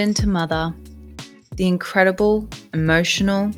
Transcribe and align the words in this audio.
into 0.00 0.28
Mother, 0.28 0.74
the 1.56 1.68
incredible, 1.68 2.48
emotional, 2.74 3.52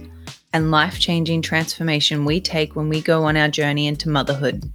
and 0.53 0.71
life 0.71 0.99
changing 0.99 1.41
transformation 1.41 2.25
we 2.25 2.41
take 2.41 2.77
when 2.77 2.89
we 2.89 3.01
go 3.01 3.25
on 3.25 3.37
our 3.37 3.49
journey 3.49 3.87
into 3.87 4.11
motherhood. 4.11 4.71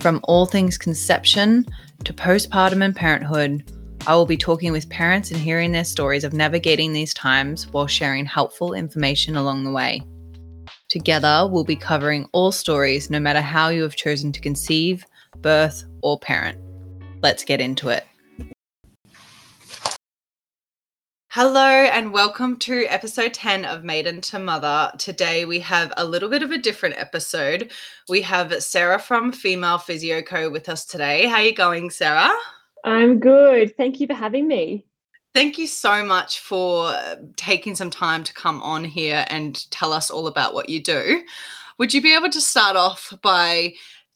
From 0.00 0.20
all 0.24 0.44
things 0.44 0.76
conception 0.76 1.64
to 2.04 2.12
postpartum 2.12 2.84
and 2.84 2.94
parenthood, 2.94 3.70
I 4.06 4.16
will 4.16 4.26
be 4.26 4.36
talking 4.36 4.72
with 4.72 4.90
parents 4.90 5.30
and 5.30 5.40
hearing 5.40 5.70
their 5.72 5.84
stories 5.84 6.24
of 6.24 6.32
navigating 6.32 6.92
these 6.92 7.14
times 7.14 7.68
while 7.68 7.86
sharing 7.86 8.26
helpful 8.26 8.74
information 8.74 9.36
along 9.36 9.64
the 9.64 9.70
way. 9.70 10.02
Together, 10.88 11.48
we'll 11.50 11.64
be 11.64 11.76
covering 11.76 12.28
all 12.32 12.50
stories, 12.50 13.08
no 13.08 13.20
matter 13.20 13.40
how 13.40 13.68
you 13.68 13.82
have 13.82 13.96
chosen 13.96 14.32
to 14.32 14.40
conceive, 14.40 15.06
birth, 15.38 15.84
or 16.02 16.18
parent. 16.18 16.58
Let's 17.22 17.44
get 17.44 17.60
into 17.60 17.88
it. 17.88 18.04
Hello, 21.34 21.64
and 21.64 22.12
welcome 22.12 22.58
to 22.58 22.84
episode 22.88 23.32
10 23.32 23.64
of 23.64 23.84
Maiden 23.84 24.20
to 24.20 24.38
Mother. 24.38 24.92
Today, 24.98 25.46
we 25.46 25.60
have 25.60 25.90
a 25.96 26.04
little 26.04 26.28
bit 26.28 26.42
of 26.42 26.50
a 26.50 26.58
different 26.58 26.98
episode. 26.98 27.72
We 28.06 28.20
have 28.20 28.62
Sarah 28.62 28.98
from 28.98 29.32
Female 29.32 29.78
Physio 29.78 30.20
Co 30.20 30.50
with 30.50 30.68
us 30.68 30.84
today. 30.84 31.26
How 31.26 31.36
are 31.36 31.42
you 31.42 31.54
going, 31.54 31.88
Sarah? 31.88 32.34
I'm 32.84 33.18
good. 33.18 33.74
Thank 33.78 33.98
you 33.98 34.06
for 34.06 34.12
having 34.12 34.46
me. 34.46 34.84
Thank 35.32 35.56
you 35.56 35.66
so 35.66 36.04
much 36.04 36.40
for 36.40 36.88
uh, 36.88 37.14
taking 37.36 37.76
some 37.76 37.88
time 37.88 38.24
to 38.24 38.34
come 38.34 38.60
on 38.60 38.84
here 38.84 39.24
and 39.30 39.70
tell 39.70 39.94
us 39.94 40.10
all 40.10 40.26
about 40.26 40.52
what 40.52 40.68
you 40.68 40.82
do. 40.82 41.22
Would 41.78 41.94
you 41.94 42.02
be 42.02 42.14
able 42.14 42.28
to 42.28 42.42
start 42.42 42.76
off 42.76 43.10
by 43.22 43.72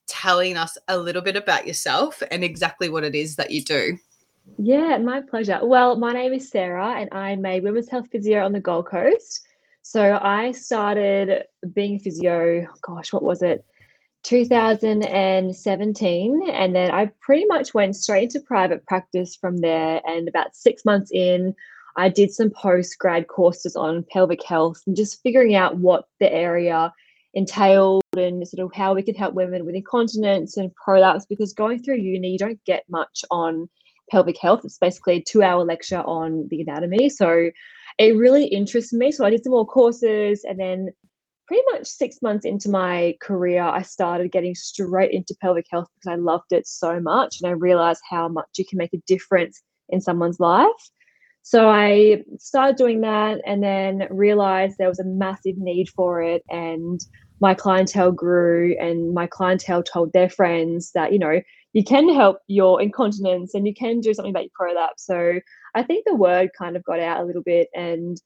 telling 0.07 0.59
us 0.59 0.77
a 0.87 0.99
little 0.99 1.23
bit 1.23 1.37
about 1.37 1.67
yourself 1.67 2.23
and 2.31 2.45
exactly 2.45 2.91
what 2.91 3.05
it 3.05 3.15
is 3.15 3.37
that 3.37 3.53
you 3.53 3.65
do? 3.65 3.97
Yeah, 4.59 4.99
my 4.99 5.21
pleasure. 5.21 5.61
Well, 5.63 5.97
my 5.97 6.13
name 6.13 6.33
is 6.33 6.51
Sarah, 6.51 6.95
and 6.99 7.09
I'm 7.13 7.45
a 7.45 7.61
women's 7.61 7.89
health 7.89 8.09
physio 8.11 8.45
on 8.45 8.51
the 8.53 8.61
Gold 8.61 8.87
Coast. 8.87 9.47
So 9.83 10.19
I 10.23 10.53
started 10.53 11.45
being 11.75 11.97
a 11.97 11.99
physio, 11.99 12.67
gosh, 12.83 13.13
what 13.13 13.23
was 13.23 13.43
it? 13.43 13.65
2017. 14.23 16.51
And 16.51 16.75
then 16.75 16.91
I 16.91 17.11
pretty 17.21 17.45
much 17.47 17.75
went 17.75 17.95
straight 17.95 18.35
into 18.35 18.41
private 18.41 18.85
practice 18.87 19.37
from 19.37 19.59
there. 19.59 20.01
And 20.05 20.27
about 20.29 20.57
six 20.57 20.85
months 20.85 21.13
in, 21.13 21.55
I 21.97 22.09
did 22.09 22.33
some 22.33 22.51
post 22.51 22.99
grad 22.99 23.29
courses 23.29 23.77
on 23.77 24.05
pelvic 24.11 24.43
health 24.43 24.83
and 24.87 24.97
just 24.97 25.23
figuring 25.23 25.55
out 25.55 25.77
what 25.77 26.09
the 26.19 26.33
area 26.33 26.93
entailed 27.35 28.03
and 28.17 28.49
sort 28.49 28.67
of 28.67 28.75
how 28.75 28.95
we 28.95 29.03
could 29.03 29.17
help 29.17 29.35
women 29.35 29.67
with 29.67 29.75
incontinence 29.75 30.57
and 30.57 30.75
prolapse 30.75 31.27
because 31.27 31.53
going 31.53 31.83
through 31.83 31.97
uni, 31.97 32.31
you 32.31 32.39
don't 32.39 32.65
get 32.65 32.85
much 32.89 33.23
on 33.31 33.69
pelvic 34.11 34.39
health. 34.39 34.61
It's 34.65 34.79
basically 34.79 35.17
a 35.17 35.23
two 35.23 35.43
hour 35.43 35.65
lecture 35.65 36.01
on 36.01 36.47
the 36.51 36.61
anatomy. 36.63 37.09
So 37.09 37.51
it 37.99 38.17
really 38.17 38.47
interests 38.47 38.93
me. 38.93 39.11
So 39.13 39.25
I 39.25 39.31
did 39.31 39.43
some 39.45 39.53
more 39.53 39.67
courses 39.67 40.45
and 40.45 40.59
then 40.59 40.89
pretty 41.47 41.63
much 41.71 41.87
six 41.87 42.21
months 42.23 42.45
into 42.45 42.69
my 42.69 43.15
career, 43.21 43.63
I 43.63 43.83
started 43.83 44.33
getting 44.33 44.55
straight 44.55 45.13
into 45.13 45.37
pelvic 45.41 45.67
health 45.71 45.89
because 45.95 46.13
I 46.13 46.17
loved 46.17 46.53
it 46.53 46.67
so 46.67 47.01
much 47.01 47.37
and 47.41 47.49
I 47.49 47.53
realized 47.53 48.03
how 48.09 48.29
much 48.29 48.47
you 48.59 48.65
can 48.65 48.79
make 48.79 48.93
a 48.93 49.03
difference 49.07 49.63
in 49.89 50.01
someone's 50.01 50.41
life. 50.41 50.91
So 51.43 51.69
I 51.69 52.25
started 52.41 52.77
doing 52.77 53.03
that 53.03 53.41
and 53.47 53.63
then 53.63 54.09
realized 54.11 54.77
there 54.79 54.89
was 54.89 54.99
a 54.99 55.05
massive 55.05 55.57
need 55.57 55.89
for 55.91 56.21
it. 56.21 56.43
And 56.51 57.01
my 57.41 57.55
clientele 57.55 58.11
grew, 58.11 58.77
and 58.81 59.15
my 59.15 59.27
clientele 59.27 59.83
told 59.83 60.13
their 60.13 60.29
friends 60.29 60.91
that, 60.95 61.13
you 61.13 61.19
know, 61.19 61.41
you 61.77 61.85
can 61.85 62.09
help 62.09 62.39
your 62.49 62.81
incontinence 62.81 63.53
and 63.53 63.67
you 63.67 63.75
can 63.75 64.01
do 64.01 64.15
something 64.15 64.31
about 64.31 64.45
your 64.45 64.51
prolapse. 64.55 65.05
So 65.05 65.39
I 65.75 65.83
think 65.83 66.07
the 66.07 66.15
word 66.15 66.49
kind 66.59 66.75
of 66.75 66.83
got 66.85 67.01
out 67.01 67.21
a 67.21 67.25
little 67.27 67.43
bit 67.43 67.69
and 67.75 68.19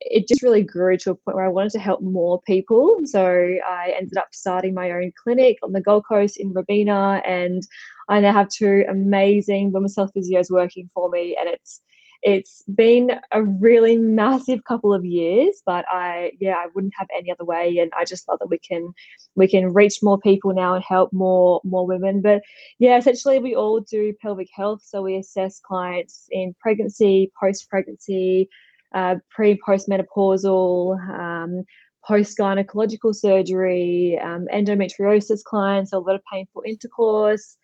it 0.00 0.26
just 0.26 0.42
really 0.42 0.64
grew 0.64 0.96
to 0.96 1.12
a 1.12 1.14
point 1.14 1.36
where 1.36 1.44
I 1.44 1.50
wanted 1.50 1.70
to 1.74 1.78
help 1.78 2.02
more 2.02 2.42
people. 2.42 2.96
So 3.04 3.24
I 3.24 3.94
ended 3.96 4.16
up 4.18 4.26
starting 4.32 4.74
my 4.74 4.90
own 4.90 5.12
clinic 5.22 5.56
on 5.62 5.70
the 5.70 5.80
Gold 5.80 6.02
Coast 6.08 6.36
in 6.36 6.52
Robina, 6.52 7.22
and 7.24 7.62
I 8.08 8.18
now 8.18 8.32
have 8.32 8.48
two 8.48 8.84
amazing 8.88 9.70
women's 9.70 9.94
health 9.94 10.10
physios 10.12 10.50
working 10.50 10.90
for 10.92 11.08
me, 11.08 11.36
and 11.38 11.48
it's 11.48 11.82
it's 12.22 12.62
been 12.74 13.12
a 13.32 13.42
really 13.42 13.96
massive 13.96 14.64
couple 14.64 14.92
of 14.92 15.04
years 15.04 15.62
but 15.66 15.84
i 15.90 16.32
yeah 16.40 16.56
i 16.56 16.66
wouldn't 16.74 16.94
have 16.96 17.08
any 17.16 17.30
other 17.30 17.44
way 17.44 17.78
and 17.78 17.92
i 17.96 18.04
just 18.04 18.28
love 18.28 18.38
that 18.38 18.50
we 18.50 18.58
can 18.58 18.92
we 19.36 19.46
can 19.46 19.72
reach 19.72 20.02
more 20.02 20.18
people 20.18 20.52
now 20.52 20.74
and 20.74 20.82
help 20.82 21.12
more 21.12 21.60
more 21.62 21.86
women. 21.86 22.20
But 22.20 22.42
yeah 22.78 22.96
essentially 22.96 23.38
we 23.38 23.54
all 23.54 23.80
do 23.80 24.12
pelvic 24.20 24.48
health 24.52 24.82
so 24.84 25.02
we 25.02 25.16
assess 25.16 25.60
clients 25.60 26.26
in 26.30 26.54
pregnancy 26.60 27.30
post 27.38 27.68
pregnancy 27.70 28.48
uh, 28.94 29.16
pre 29.30 29.52
and 29.52 29.60
post 29.60 29.88
menopausal 29.88 30.98
um, 31.18 31.64
post 32.04 32.38
gynecological 32.38 33.14
surgery 33.14 34.18
um, 34.22 34.46
endometriosis 34.52 35.42
clients 35.42 35.92
a 35.92 35.98
lot 35.98 36.14
of 36.14 36.22
painful 36.32 36.62
intercourse 36.66 37.56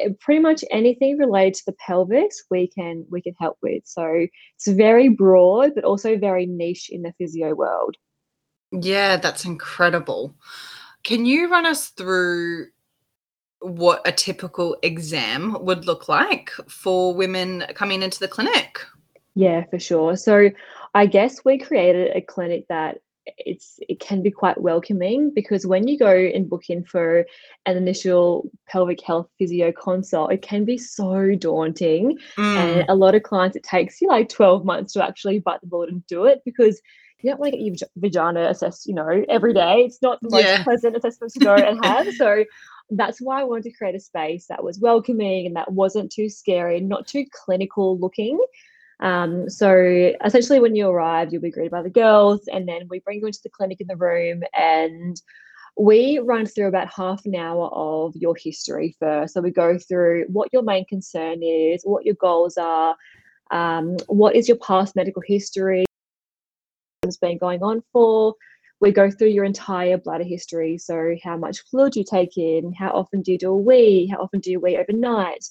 Eh, 0.00 0.10
pretty 0.20 0.40
much 0.40 0.64
anything 0.70 1.18
related 1.18 1.54
to 1.54 1.62
the 1.66 1.76
pelvis 1.86 2.44
we 2.50 2.68
can 2.68 3.06
we 3.10 3.20
can 3.20 3.34
help 3.40 3.58
with. 3.62 3.82
So 3.84 4.26
it's 4.56 4.68
very 4.68 5.08
broad 5.08 5.72
but 5.74 5.84
also 5.84 6.16
very 6.18 6.46
niche 6.46 6.88
in 6.90 7.02
the 7.02 7.12
physio 7.18 7.54
world. 7.54 7.96
Yeah 8.72 9.16
that's 9.16 9.44
incredible. 9.44 10.34
Can 11.04 11.26
you 11.26 11.50
run 11.50 11.66
us 11.66 11.88
through 11.90 12.68
what 13.60 14.02
a 14.06 14.12
typical 14.12 14.76
exam 14.82 15.56
would 15.60 15.86
look 15.86 16.08
like 16.08 16.50
for 16.68 17.14
women 17.14 17.64
coming 17.74 18.02
into 18.02 18.20
the 18.20 18.28
clinic? 18.28 18.80
Yeah 19.34 19.64
for 19.70 19.78
sure. 19.78 20.16
So 20.16 20.50
i 20.94 21.06
guess 21.06 21.44
we 21.44 21.58
created 21.58 22.16
a 22.16 22.20
clinic 22.20 22.66
that 22.68 22.98
it's 23.26 23.78
it 23.88 24.00
can 24.00 24.22
be 24.22 24.30
quite 24.30 24.60
welcoming 24.60 25.32
because 25.34 25.66
when 25.66 25.88
you 25.88 25.98
go 25.98 26.10
and 26.10 26.48
book 26.48 26.68
in 26.68 26.84
for 26.84 27.24
an 27.66 27.76
initial 27.76 28.50
pelvic 28.68 29.00
health 29.02 29.28
physio 29.38 29.72
consult 29.72 30.32
it 30.32 30.42
can 30.42 30.64
be 30.64 30.76
so 30.76 31.34
daunting 31.36 32.18
mm. 32.36 32.56
and 32.56 32.84
a 32.88 32.94
lot 32.94 33.14
of 33.14 33.22
clients 33.22 33.56
it 33.56 33.62
takes 33.62 34.00
you 34.00 34.08
like 34.08 34.28
12 34.28 34.64
months 34.64 34.92
to 34.92 35.04
actually 35.04 35.38
bite 35.38 35.60
the 35.62 35.66
bullet 35.66 35.90
and 35.90 36.06
do 36.06 36.26
it 36.26 36.42
because 36.44 36.80
you 37.22 37.30
don't 37.30 37.40
want 37.40 37.52
to 37.52 37.58
get 37.58 37.64
your 37.64 37.88
vagina 37.96 38.48
assessed 38.50 38.86
you 38.86 38.94
know 38.94 39.24
every 39.30 39.54
day 39.54 39.80
it's 39.80 40.02
not 40.02 40.20
the 40.20 40.28
most 40.30 40.44
yeah. 40.44 40.62
pleasant 40.62 40.94
assessment 40.94 41.32
to 41.32 41.38
go 41.40 41.54
and 41.54 41.82
have 41.84 42.12
so 42.14 42.44
that's 42.90 43.20
why 43.20 43.40
I 43.40 43.44
wanted 43.44 43.64
to 43.64 43.72
create 43.72 43.94
a 43.94 44.00
space 44.00 44.46
that 44.48 44.62
was 44.62 44.78
welcoming 44.78 45.46
and 45.46 45.56
that 45.56 45.72
wasn't 45.72 46.12
too 46.12 46.28
scary, 46.28 46.80
not 46.80 47.06
too 47.06 47.24
clinical 47.32 47.98
looking. 47.98 48.38
Um, 49.04 49.50
so 49.50 50.12
essentially, 50.24 50.60
when 50.60 50.74
you 50.74 50.88
arrive, 50.88 51.30
you'll 51.30 51.42
be 51.42 51.50
greeted 51.50 51.70
by 51.70 51.82
the 51.82 51.90
girls, 51.90 52.48
and 52.48 52.66
then 52.66 52.88
we 52.88 53.00
bring 53.00 53.20
you 53.20 53.26
into 53.26 53.40
the 53.42 53.50
clinic 53.50 53.82
in 53.82 53.86
the 53.86 53.96
room, 53.96 54.42
and 54.54 55.20
we 55.76 56.20
run 56.20 56.46
through 56.46 56.68
about 56.68 56.88
half 56.88 57.26
an 57.26 57.34
hour 57.34 57.68
of 57.68 58.16
your 58.16 58.34
history 58.34 58.96
first. 58.98 59.34
So 59.34 59.42
we 59.42 59.50
go 59.50 59.78
through 59.78 60.24
what 60.28 60.48
your 60.54 60.62
main 60.62 60.86
concern 60.86 61.42
is, 61.42 61.82
what 61.84 62.06
your 62.06 62.14
goals 62.14 62.56
are, 62.56 62.96
um, 63.50 63.98
what 64.06 64.36
is 64.36 64.48
your 64.48 64.56
past 64.56 64.96
medical 64.96 65.22
history, 65.26 65.84
has 67.02 67.18
been 67.18 67.36
going 67.36 67.62
on 67.62 67.82
for. 67.92 68.34
We 68.80 68.90
go 68.90 69.10
through 69.10 69.28
your 69.28 69.44
entire 69.44 69.98
bladder 69.98 70.24
history. 70.24 70.78
So, 70.78 71.14
how 71.22 71.36
much 71.36 71.60
fluid 71.70 71.94
you 71.94 72.04
take 72.04 72.38
in? 72.38 72.72
How 72.72 72.88
often 72.88 73.20
do 73.20 73.32
you 73.32 73.38
do 73.38 73.50
a 73.50 73.56
wee? 73.56 74.06
How 74.06 74.22
often 74.22 74.40
do 74.40 74.50
you 74.50 74.60
wee 74.60 74.78
overnight? 74.78 75.44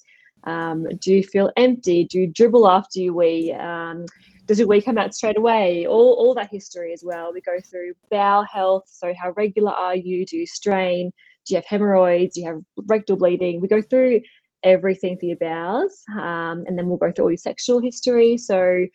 Um, 0.46 0.88
do 1.00 1.14
you 1.14 1.24
feel 1.24 1.52
empty? 1.58 2.06
Do 2.06 2.20
you 2.20 2.28
dribble 2.28 2.68
after 2.68 3.00
you 3.00 3.14
wee? 3.14 3.54
Um, 3.54 4.06
does 4.46 4.60
your 4.60 4.68
wee 4.68 4.82
come 4.82 4.98
out 4.98 5.16
straight 5.16 5.38
away? 5.38 5.86
All, 5.88 6.14
all 6.14 6.34
that 6.36 6.50
history 6.52 6.92
as 6.94 7.04
well. 7.04 7.32
We 7.34 7.42
go 7.42 7.60
through 7.60 7.94
bowel 8.12 8.44
health. 8.44 8.84
So, 8.88 9.14
how 9.20 9.32
regular 9.32 9.72
are 9.72 9.96
you? 9.96 10.26
Do 10.26 10.38
you 10.38 10.46
strain? 10.46 11.12
Do 11.46 11.54
you 11.54 11.58
have 11.58 11.66
hemorrhoids? 11.66 12.36
Do 12.36 12.42
you 12.42 12.48
have 12.48 12.62
rectal 12.88 13.16
bleeding? 13.16 13.62
We 13.62 13.68
go 13.68 13.82
through 13.82 14.22
everything 14.64 15.18
for 15.18 15.26
your 15.26 15.38
bowels. 15.38 16.04
Um, 16.14 16.64
and 16.68 16.78
then 16.78 16.88
we'll 16.88 16.98
go 16.98 17.12
through 17.12 17.26
all 17.26 17.32
your 17.32 17.38
sexual 17.38 17.80
history. 17.80 18.38
So, 18.38 18.86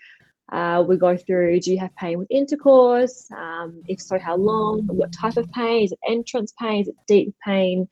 uh, 0.52 0.82
we 0.86 0.96
go 0.96 1.16
through 1.16 1.60
do 1.60 1.72
you 1.72 1.78
have 1.78 1.94
pain 1.96 2.18
with 2.18 2.28
intercourse? 2.30 3.28
Um, 3.36 3.82
if 3.86 4.00
so, 4.00 4.18
how 4.18 4.36
long? 4.36 4.86
What 4.86 5.12
type 5.12 5.36
of 5.36 5.50
pain? 5.52 5.84
Is 5.84 5.92
it 5.92 5.98
entrance 6.08 6.52
pain? 6.60 6.82
Is 6.82 6.88
it 6.88 6.96
deep 7.06 7.34
pain? 7.44 7.88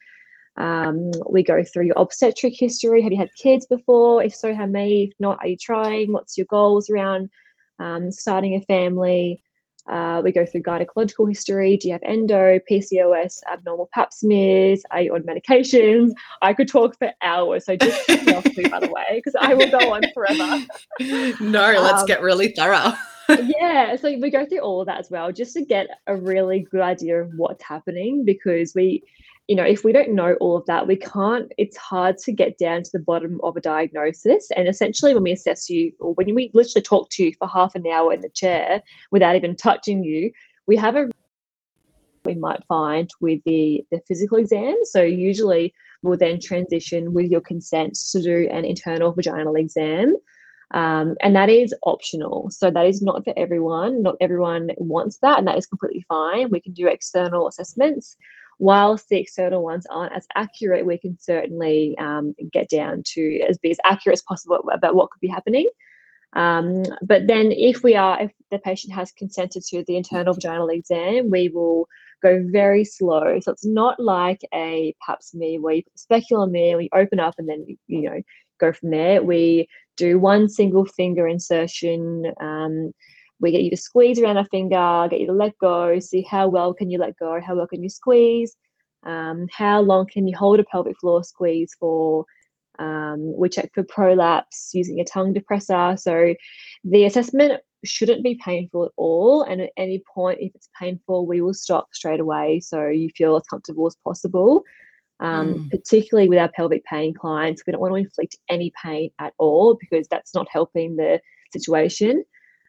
Um, 0.57 1.11
we 1.29 1.43
go 1.43 1.63
through 1.63 1.87
your 1.87 1.99
obstetric 1.99 2.55
history. 2.57 3.03
Have 3.03 3.13
you 3.13 3.19
had 3.19 3.31
kids 3.37 3.67
before? 3.67 4.23
If 4.23 4.35
so, 4.35 4.55
how 4.55 4.67
many? 4.67 5.05
If 5.05 5.13
not, 5.19 5.39
are 5.41 5.49
you 5.49 5.57
trying? 5.57 6.13
What's 6.13 6.37
your 6.37 6.47
goals 6.47 6.89
around 6.89 7.31
um, 7.79 8.11
starting 8.11 8.55
a 8.55 8.61
family? 8.63 9.43
Uh, 9.89 10.21
we 10.25 10.33
go 10.33 10.45
through 10.45 10.63
gynecological 10.63 11.29
history. 11.29 11.77
Do 11.77 11.89
you 11.89 11.93
have 11.93 12.03
endo, 12.03 12.59
PCOS, 12.71 13.39
abnormal 13.53 13.89
pap 13.93 14.13
smears? 14.13 14.83
Are 14.91 15.01
you 15.01 15.15
on 15.15 15.23
medications? 15.23 16.13
I 16.43 16.55
could 16.55 16.69
talk 16.69 16.99
for 16.99 17.13
hours. 17.23 17.67
So 17.67 17.77
just 17.77 18.09
me 18.27 18.35
off 18.35 18.45
me, 18.57 18.69
by 18.69 18.81
the 18.81 18.91
way, 18.91 19.05
because 19.25 19.37
I 19.41 19.55
will 19.55 19.71
go 19.71 19.95
on 19.95 20.03
forever. 20.13 20.65
No, 21.41 21.73
let's 21.81 22.01
um, 22.01 22.07
get 22.07 22.21
really 22.21 22.49
thorough. 22.49 22.95
yeah, 23.29 23.97
so 23.97 24.09
we 24.19 24.31
go 24.31 24.47
through 24.47 24.61
all 24.61 24.81
of 24.81 24.87
that 24.87 24.99
as 24.99 25.11
well, 25.11 25.33
just 25.33 25.53
to 25.55 25.65
get 25.65 25.89
a 26.07 26.17
really 26.17 26.67
good 26.71 26.81
idea 26.81 27.21
of 27.21 27.33
what's 27.37 27.63
happening 27.63 28.25
because 28.25 28.73
we 28.75 29.03
you 29.49 29.55
know, 29.55 29.65
if 29.65 29.85
we 29.85 29.93
don't 29.93 30.15
know 30.15 30.35
all 30.41 30.57
of 30.57 30.67
that, 30.67 30.87
we 30.87 30.97
can't, 30.97 31.53
it's 31.57 31.77
hard 31.77 32.19
to 32.19 32.33
get 32.33 32.59
down 32.59 32.83
to 32.83 32.91
the 32.93 32.99
bottom 32.99 33.41
of 33.45 33.57
a 33.57 33.61
diagnosis. 33.61 34.49
And 34.57 34.67
essentially, 34.67 35.15
when 35.15 35.23
we 35.23 35.33
assess 35.33 35.71
you, 35.71 35.93
or 36.01 36.15
when 36.15 36.35
we 36.35 36.51
literally 36.53 36.83
talk 36.83 37.11
to 37.11 37.25
you 37.25 37.33
for 37.39 37.47
half 37.47 37.75
an 37.77 37.87
hour 37.87 38.13
in 38.13 38.23
the 38.23 38.29
chair 38.31 38.83
without 39.13 39.37
even 39.37 39.55
touching 39.55 40.03
you, 40.03 40.33
we 40.67 40.77
have 40.77 40.97
a 40.97 41.09
we 42.25 42.35
might 42.35 42.65
find 42.67 43.09
with 43.21 43.41
the, 43.47 43.85
the 43.93 44.01
physical 44.09 44.37
exam. 44.37 44.75
So 44.83 45.01
usually 45.01 45.73
we'll 46.03 46.19
then 46.19 46.41
transition 46.41 47.13
with 47.13 47.31
your 47.31 47.41
consent 47.41 47.97
to 48.11 48.21
do 48.21 48.49
an 48.51 48.65
internal 48.65 49.13
vaginal 49.13 49.55
exam. 49.55 50.17
Um, 50.75 51.15
and 51.23 51.37
that 51.37 51.49
is 51.49 51.73
optional. 51.85 52.51
So 52.51 52.69
that 52.73 52.85
is 52.85 53.01
not 53.01 53.23
for 53.25 53.33
everyone. 53.37 54.03
Not 54.03 54.17
everyone 54.21 54.71
wants 54.79 55.19
that, 55.19 55.39
and 55.39 55.47
that 55.47 55.57
is 55.57 55.67
completely 55.67 56.05
fine. 56.09 56.51
We 56.51 56.59
can 56.59 56.73
do 56.73 56.89
external 56.89 57.47
assessments 57.47 58.17
whilst 58.59 59.09
the 59.09 59.19
external 59.19 59.63
ones 59.63 59.87
aren't 59.91 60.15
as 60.15 60.27
accurate, 60.35 60.87
we 60.87 60.99
can 60.99 61.19
certainly 61.21 61.97
um, 61.99 62.35
get 62.53 62.69
down 62.69 63.03
to 63.15 63.41
as 63.41 63.59
be 63.59 63.71
as 63.71 63.79
accurate 63.85 64.19
as 64.19 64.23
possible 64.23 64.59
about 64.73 64.95
what 64.95 65.11
could 65.11 65.21
be 65.21 65.29
happening. 65.29 65.69
Um, 66.33 66.85
but 67.03 67.27
then, 67.27 67.53
if 67.53 67.83
we 67.83 67.95
are, 67.95 68.23
if 68.23 68.33
the 68.51 68.59
patient 68.59 68.93
has 68.93 69.13
consented 69.13 69.63
to 69.69 69.85
the 69.87 69.97
internal 69.97 70.35
vaginal 70.35 70.69
exam, 70.69 71.31
we 71.31 71.49
will 71.49 71.89
go 72.23 72.45
very 72.47 72.85
slow. 72.85 73.41
So 73.41 73.53
it's 73.53 73.65
not 73.65 74.01
like 74.01 74.41
a 74.53 74.95
pap 75.07 75.23
smear 75.23 75.61
where 75.61 75.75
you 75.75 75.83
put 75.83 75.93
the 75.93 75.99
speculum 75.99 76.53
there, 76.53 76.77
we 76.77 76.91
open 76.95 77.21
up, 77.21 77.35
and 77.39 77.49
then 77.49 77.67
you 77.87 78.03
know 78.03 78.23
go 78.59 78.73
from 78.73 78.91
there. 78.91 79.23
We 79.23 79.69
do 79.97 80.19
one 80.19 80.49
single 80.49 80.85
finger 80.85 81.27
insertion. 81.27 82.33
Um, 82.41 82.93
we 83.41 83.53
get 83.53 83.63
you 83.63 83.71
to 83.71 83.77
squeeze 83.77 84.19
around 84.19 84.39
a 84.39 84.45
finger, 84.47 85.09
get 85.11 85.21
you 85.21 85.27
to 85.27 85.33
let 85.33 85.57
go, 85.59 85.99
see 85.99 86.23
how 86.23 86.49
well 86.49 86.73
can 86.73 86.91
you 86.91 86.99
let 86.99 87.17
go, 87.19 87.41
how 87.41 87.55
well 87.55 87.67
can 87.67 87.83
you 87.83 87.91
squeeze, 87.91 88.57
um, 89.05 89.47
how 89.53 89.81
long 89.81 90.07
can 90.07 90.27
you 90.27 90.37
hold 90.37 90.61
a 90.61 90.65
pelvic 90.65 90.99
floor 91.01 91.23
squeeze 91.25 91.73
for. 91.79 92.25
Um, 92.79 93.35
we 93.39 93.49
check 93.49 93.71
for 93.75 93.85
prolapse 93.85 94.71
using 94.75 95.01
a 95.01 95.05
tongue 95.05 95.33
depressor. 95.33 95.99
So 95.99 96.35
the 96.85 97.05
assessment 97.05 97.63
shouldn't 97.87 98.23
be 98.23 98.39
painful 98.45 98.85
at 98.85 98.93
all. 98.97 99.43
And 99.43 99.63
at 99.63 99.71
any 99.77 100.03
point, 100.15 100.41
if 100.41 100.55
it's 100.55 100.69
painful, 100.79 101.27
we 101.27 101.41
will 101.41 101.55
stop 101.55 101.89
straight 101.93 102.21
away 102.21 102.61
so 102.61 102.89
you 102.89 103.09
feel 103.17 103.37
as 103.37 103.45
comfortable 103.49 103.87
as 103.87 103.97
possible. 104.05 104.63
Um, 105.21 105.55
mm. 105.55 105.71
Particularly 105.71 106.29
with 106.29 106.39
our 106.39 106.51
pelvic 106.51 106.85
pain 106.85 107.15
clients, 107.15 107.63
we 107.67 107.73
don't 107.73 107.81
want 107.81 107.93
to 107.93 107.97
inflict 107.97 108.37
any 108.51 108.73
pain 108.83 109.11
at 109.19 109.33
all 109.39 109.79
because 109.81 110.07
that's 110.09 110.35
not 110.35 110.47
helping 110.51 110.97
the 110.97 111.21
situation. 111.53 112.25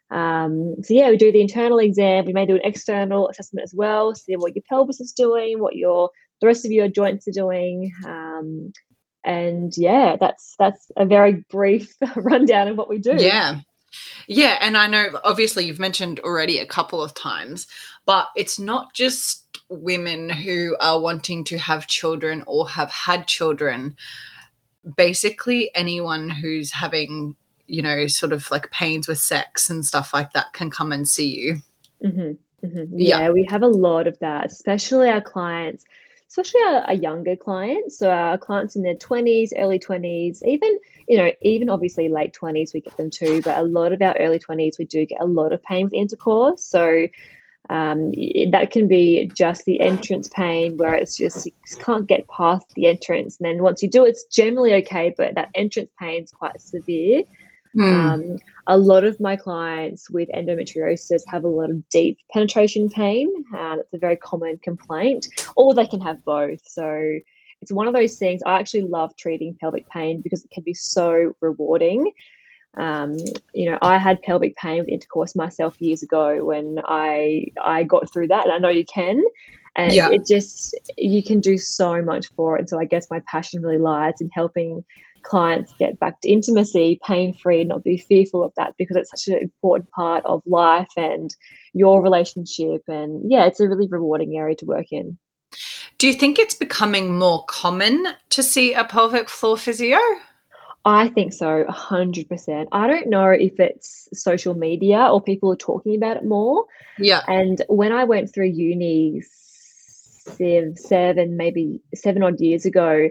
Um, 0.09 0.75
so 0.83 0.94
yeah, 0.94 1.09
we 1.09 1.18
do 1.18 1.31
the 1.31 1.42
internal 1.42 1.80
exam. 1.80 2.25
We 2.25 2.33
may 2.33 2.45
do 2.45 2.56
an 2.56 2.62
external 2.63 3.27
assessment 3.30 3.63
as 3.63 3.74
well, 3.74 4.15
see 4.15 4.36
what 4.36 4.56
your 4.56 4.63
pelvis 4.69 5.01
is 5.01 5.12
doing, 5.12 5.59
what 5.59 5.75
your 5.75 6.09
the 6.42 6.48
rest 6.48 6.65
of 6.65 6.71
your 6.71 6.88
joints 6.88 7.27
are 7.27 7.31
doing. 7.31 7.92
Um, 8.06 8.71
and 9.24 9.74
yeah, 9.75 10.15
that's 10.19 10.56
that's 10.57 10.89
a 10.95 11.06
very 11.06 11.44
brief 11.50 11.94
rundown 12.15 12.69
of 12.69 12.77
what 12.77 12.89
we 12.89 13.00
do. 13.00 13.15
Yeah. 13.18 13.59
Yeah, 14.27 14.57
and 14.59 14.77
I 14.77 14.88
know 14.88 15.19
obviously 15.24 15.65
you've 15.65 15.80
mentioned 15.80 16.19
already 16.19 16.59
a 16.59 16.65
couple 16.65 17.01
of 17.01 17.13
times, 17.13 17.68
but 18.06 18.27
it's 18.36 18.59
not 18.59 18.94
just 18.94 19.59
women 19.69 20.30
who 20.30 20.75
are 20.80 21.00
wanting 21.00 21.44
to 21.45 21.57
have 21.57 21.88
children 21.88 22.44
or 22.45 22.69
have 22.69 22.92
had 22.92 23.27
children. 23.27 23.95
Basically, 24.98 25.71
anyone 25.74 26.30
who's 26.30 26.74
having 26.74 27.36
you 27.68 27.81
know, 27.81 28.08
sort 28.08 28.34
of 28.34 28.50
like 28.50 28.72
pains 28.72 29.08
with 29.08 29.19
sex 29.19 29.69
and 29.69 29.86
stuff 29.86 30.14
like 30.14 30.34
that 30.34 30.54
can 30.54 30.69
come 30.69 30.92
and 30.92 31.08
see 31.08 31.28
you. 31.28 31.58
Mm-hmm, 32.04 32.66
mm-hmm. 32.68 33.00
Yeah, 33.00 33.19
yeah, 33.19 33.30
we 33.30 33.46
have 33.50 33.64
a 33.64 33.68
lot 33.68 34.08
of 34.08 34.18
that, 34.19 34.48
especially 34.48 35.10
our 35.10 35.22
clients, 35.22 35.86
especially 36.30 36.62
our, 36.62 36.81
our, 36.81 36.94
younger 36.94 37.36
clients. 37.36 37.98
So 37.98 38.10
our 38.10 38.38
clients 38.38 38.75
in 38.75 38.84
their 38.84 38.96
20s, 38.96 39.52
early 39.58 39.80
20s, 39.80 40.44
even, 40.46 40.80
you 41.08 41.18
know, 41.18 41.31
even 41.42 41.69
obviously 41.69 42.10
late 42.10 42.36
20s, 42.40 42.74
we 42.74 42.81
get 42.81 42.96
them 42.98 43.10
too, 43.10 43.42
but 43.42 43.58
a 43.58 43.64
lot 43.64 43.92
of 43.92 44.02
our 44.02 44.16
early 44.18 44.40
20s, 44.40 44.80
we 44.80 44.86
do 44.86 45.06
get 45.06 45.22
a 45.22 45.25
lot 45.25 45.54
of 45.54 45.62
pain 45.64 45.86
with 45.86 45.94
intercourse. 45.94 46.64
So 46.64 47.08
um, 47.69 48.12
that 48.52 48.69
can 48.72 48.88
be 48.88 49.30
just 49.34 49.66
the 49.66 49.81
entrance 49.81 50.30
pain 50.30 50.78
where 50.78 50.94
it's 50.94 51.18
just 51.18 51.46
you 51.46 51.52
can't 51.80 52.08
get 52.08 52.28
past 52.30 52.66
the 52.75 52.88
entrance. 52.88 53.38
And 53.40 53.46
then 53.46 53.62
once 53.62 53.84
you 53.84 53.90
do, 53.90 54.06
it's 54.06 54.24
generally 54.25 54.74
okay, 54.75 55.14
but 55.18 55.36
that 55.36 55.50
entrance 55.54 55.90
pain 56.00 56.24
is 56.24 56.31
quite 56.31 56.62
severe. 56.62 57.24
Mm. 57.78 57.94
Um, 57.94 58.40
a 58.66 58.78
lot 58.78 59.04
of 59.04 59.20
my 59.20 59.36
clients 59.36 60.10
with 60.10 60.30
endometriosis 60.30 61.22
have 61.28 61.44
a 61.44 61.48
lot 61.48 61.70
of 61.70 61.88
deep 61.90 62.18
penetration 62.32 62.90
pain. 62.90 63.32
and 63.54 63.80
it's 63.80 63.94
a 63.94 63.98
very 63.98 64.18
common 64.18 64.58
complaint, 64.58 65.28
or 65.56 65.74
they 65.74 65.86
can 65.86 66.02
have 66.02 66.24
both. 66.26 66.62
So 66.68 67.20
it's 67.62 67.72
one 67.72 67.88
of 67.88 67.94
those 67.94 68.18
things. 68.18 68.42
I 68.46 68.60
actually 68.60 68.84
love 68.84 69.16
treating 69.16 69.56
pelvic 69.60 69.90
pain 69.90 70.22
because 70.22 70.44
it 70.44 70.52
can 70.52 70.64
be 70.64 70.74
so 70.74 71.36
rewarding. 71.40 72.12
Um, 72.78 73.18
you 73.54 73.70
know, 73.70 73.78
I 73.82 73.98
had 73.98 74.22
pelvic 74.22 74.56
pain 74.58 74.80
with 74.80 74.90
intercourse 74.90 75.36
myself 75.36 75.80
years 75.80 76.04
ago 76.04 76.44
when 76.44 76.80
I 76.86 77.48
I 77.64 77.84
got 77.84 78.12
through 78.12 78.28
that, 78.28 78.46
and 78.46 78.54
I 78.54 78.58
know 78.60 78.70
you 78.70 78.86
can. 78.86 79.24
And 79.76 79.94
yeah. 79.94 80.10
it 80.10 80.26
just 80.26 80.76
you 80.98 81.24
can 81.24 81.40
do 81.40 81.58
so 81.58 82.02
much 82.02 82.28
for 82.36 82.56
it. 82.56 82.62
And 82.62 82.70
so 82.70 82.80
I 82.80 82.86
guess 82.86 83.10
my 83.10 83.22
passion 83.28 83.62
really 83.62 83.78
lies 83.78 84.22
in 84.22 84.30
helping 84.34 84.84
clients 85.28 85.74
get 85.78 86.00
back 86.00 86.22
to 86.22 86.30
intimacy 86.30 87.00
pain 87.06 87.34
free, 87.34 87.62
and 87.62 87.70
not 87.70 87.84
be 87.84 87.98
fearful 87.98 88.44
of 88.44 88.54
that 88.56 88.74
because 88.78 88.96
it's 88.96 89.12
such 89.12 89.28
an 89.28 89.42
important 89.42 89.92
part 89.92 90.26
of 90.26 90.42
life 90.46 90.88
and 90.96 91.36
your 91.74 92.02
relationship. 92.02 92.84
And 92.88 93.30
yeah, 93.30 93.46
it's 93.46 93.60
a 93.60 93.68
really 93.68 93.88
rewarding 93.88 94.38
area 94.38 94.56
to 94.56 94.66
work 94.66 94.92
in. 94.92 95.18
Do 95.98 96.08
you 96.08 96.14
think 96.14 96.40
it's 96.40 96.56
becoming 96.56 97.18
more 97.18 97.44
common 97.46 98.08
to 98.30 98.44
see 98.44 98.74
a 98.74 98.84
pelvic 98.84 99.30
floor 99.30 99.58
physio? 99.58 100.00
I 100.86 101.10
think 101.10 101.34
so, 101.34 101.66
100%. 101.66 102.68
I 102.72 102.88
don't 102.88 103.08
know 103.08 103.30
if 103.30 103.60
it's 103.60 104.08
social 104.14 104.54
media 104.54 105.10
or 105.12 105.22
people 105.22 105.52
are 105.52 105.58
talking 105.58 105.96
about 105.96 106.16
it 106.18 106.24
more. 106.24 106.66
Yeah. 106.98 107.24
And 107.28 107.62
when 107.68 107.92
I 107.92 108.06
went 108.06 108.34
through 108.34 108.46
uni 108.48 109.22
seven, 110.28 111.36
maybe 111.36 111.82
seven 111.94 112.24
odd 112.24 112.40
years 112.40 112.66
ago, 112.66 113.10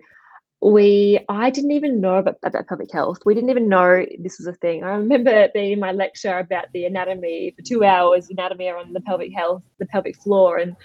we 0.62 1.20
I 1.28 1.50
didn't 1.50 1.72
even 1.72 2.00
know 2.00 2.16
about, 2.16 2.36
about 2.42 2.66
pelvic 2.66 2.92
health. 2.92 3.18
We 3.24 3.34
didn't 3.34 3.50
even 3.50 3.68
know 3.68 4.04
this 4.18 4.38
was 4.38 4.46
a 4.46 4.54
thing. 4.54 4.84
I 4.84 4.90
remember 4.96 5.48
being 5.52 5.72
in 5.72 5.80
my 5.80 5.92
lecture 5.92 6.38
about 6.38 6.66
the 6.72 6.86
anatomy 6.86 7.52
for 7.56 7.62
two 7.62 7.84
hours, 7.84 8.30
anatomy 8.30 8.68
on 8.68 8.92
the 8.92 9.00
pelvic 9.00 9.32
health, 9.34 9.62
the 9.78 9.86
pelvic 9.86 10.16
floor, 10.16 10.58
and 10.58 10.76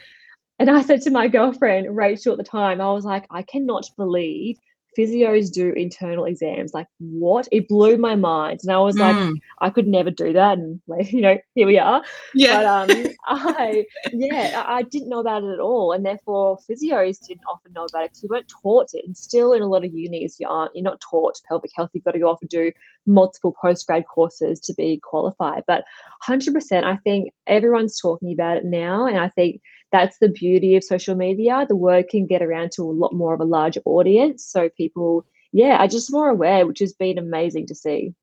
and 0.60 0.70
I 0.70 0.82
said 0.82 1.02
to 1.04 1.10
my 1.10 1.28
girlfriend 1.28 1.96
Rachel 1.96 2.34
at 2.34 2.38
the 2.38 2.44
time, 2.44 2.82
I 2.82 2.92
was 2.92 3.06
like, 3.06 3.26
I 3.32 3.42
cannot 3.42 3.90
believe 3.98 4.60
physios 4.98 5.52
do 5.52 5.72
internal 5.74 6.26
exams. 6.26 6.74
Like, 6.74 6.88
what? 7.00 7.48
It 7.52 7.68
blew 7.68 7.98
my 7.98 8.16
mind. 8.16 8.60
And 8.64 8.72
I 8.72 8.80
was 8.80 8.96
mm. 8.96 9.00
like, 9.32 9.42
I 9.60 9.70
could 9.70 9.88
never 9.88 10.12
do 10.12 10.34
that. 10.34 10.58
And 10.58 10.82
like, 10.88 11.12
you 11.12 11.22
know, 11.22 11.38
here 11.56 11.68
we 11.68 11.80
are. 11.80 12.04
Yeah. 12.34 12.58
But 12.58 12.66
um, 12.92 13.08
I, 13.26 13.86
yeah, 14.12 14.64
I 14.68 14.84
didn't 14.84 15.10
know 15.10 15.20
about 15.20 15.44
it 15.44 15.54
at 15.54 15.60
all. 15.60 15.92
And 15.94 16.06
therefore, 16.06 16.58
physios 16.70 17.26
didn't 17.26 17.46
often 17.50 17.74
know 17.74 17.86
about 17.86 18.06
it 18.06 18.12
because 18.12 18.24
we 18.24 18.30
weren't 18.30 18.52
taught 18.62 18.90
it. 18.94 19.06
And 19.06 19.16
still, 19.16 19.54
in 19.54 19.62
a 19.62 19.68
lot 19.68 19.86
of 19.86 19.94
unis, 19.94 20.40
you 20.40 20.48
aren't, 20.48 20.76
you're 20.76 20.84
not 20.84 21.02
taught 21.02 21.40
pelvic 21.48 21.72
health. 21.76 21.92
You've 21.94 22.04
got 22.04 22.12
to 22.12 22.20
go 22.20 22.30
off 22.30 22.42
and 22.42 22.50
do 22.50 22.72
multiple 23.06 23.56
postgrad 23.64 24.04
courses 24.14 24.60
to 24.62 24.74
be 24.74 25.00
qualified. 25.04 25.64
But 25.68 25.86
100%, 26.28 26.84
I 26.84 26.98
think 26.98 27.32
everyone's 27.48 28.00
talking 28.00 28.32
about 28.32 28.58
it 28.58 28.66
now. 28.66 29.08
And 29.08 29.18
I 29.18 29.30
think 29.30 29.62
that's 29.92 30.18
the 30.20 30.30
beauty 30.30 30.76
of 30.76 30.84
social 30.84 31.16
media. 31.16 31.66
The 31.68 31.76
word 31.76 32.10
can 32.10 32.26
get 32.26 32.42
around 32.42 32.72
to 32.74 32.84
a 32.84 32.92
lot 32.92 33.14
more 33.14 33.34
of 33.34 33.42
a 33.42 33.46
larger 33.46 33.82
audience. 33.86 34.46
So 34.46 34.70
people, 34.70 35.26
yeah, 35.52 35.78
are 35.78 35.88
just 35.88 36.12
more 36.12 36.30
aware, 36.30 36.66
which 36.66 36.80
has 36.80 36.94
been 36.94 37.18
amazing 37.18 37.68
to 37.68 37.76
see. 37.76 38.14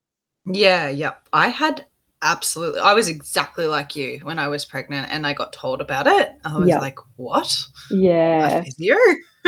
Yeah, 0.46 0.88
yeah. 0.88 1.14
I 1.32 1.48
had 1.48 1.84
absolutely 2.20 2.80
I 2.80 2.94
was 2.94 3.08
exactly 3.08 3.68
like 3.68 3.94
you 3.94 4.18
when 4.24 4.40
I 4.40 4.48
was 4.48 4.64
pregnant 4.64 5.08
and 5.10 5.26
I 5.26 5.34
got 5.34 5.52
told 5.52 5.80
about 5.80 6.06
it. 6.06 6.32
I 6.44 6.56
was 6.56 6.68
yeah. 6.68 6.78
like, 6.78 6.98
what? 7.16 7.64
Yeah. 7.90 8.62
physio? 8.62 8.96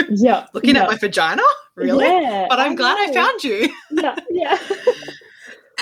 Yeah. 0.09 0.47
Looking 0.55 0.77
yeah. 0.77 0.85
at 0.85 0.89
my 0.89 0.97
vagina? 0.97 1.43
Really? 1.75 2.07
Yeah, 2.07 2.47
but 2.49 2.59
I'm 2.59 2.73
I 2.73 2.75
glad 2.75 2.95
know. 2.95 3.11
I 3.11 3.15
found 3.15 3.45
you. 3.45 3.69
yeah. 3.91 4.17
Yeah. 4.31 4.59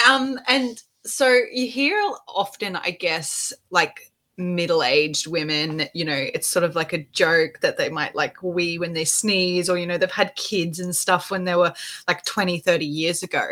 um, 0.09 0.40
and 0.49 0.83
so 1.04 1.40
you 1.52 1.71
hear 1.71 1.97
often, 2.26 2.75
I 2.75 2.90
guess, 2.90 3.52
like 3.71 4.12
middle-aged 4.38 5.26
women 5.26 5.83
you 5.95 6.04
know 6.04 6.26
it's 6.33 6.47
sort 6.47 6.64
of 6.64 6.76
like 6.76 6.92
a 6.92 7.02
joke 7.12 7.59
that 7.61 7.76
they 7.76 7.88
might 7.88 8.14
like 8.14 8.40
wee 8.40 8.78
when 8.78 8.92
they 8.92 9.04
sneeze 9.04 9.68
or 9.68 9.76
you 9.76 9.87
know 9.87 9.99
they've 9.99 10.11
had 10.12 10.35
kids 10.37 10.78
and 10.78 10.95
stuff 10.95 11.28
when 11.30 11.45
they 11.45 11.57
were 11.57 11.73
like 12.07 12.25
20 12.25 12.61
30 12.61 12.87
years 12.87 13.23
ago. 13.23 13.47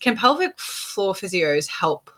Can 0.00 0.16
pelvic 0.16 0.58
floor 0.58 1.14
physios 1.14 1.68
help 1.68 2.10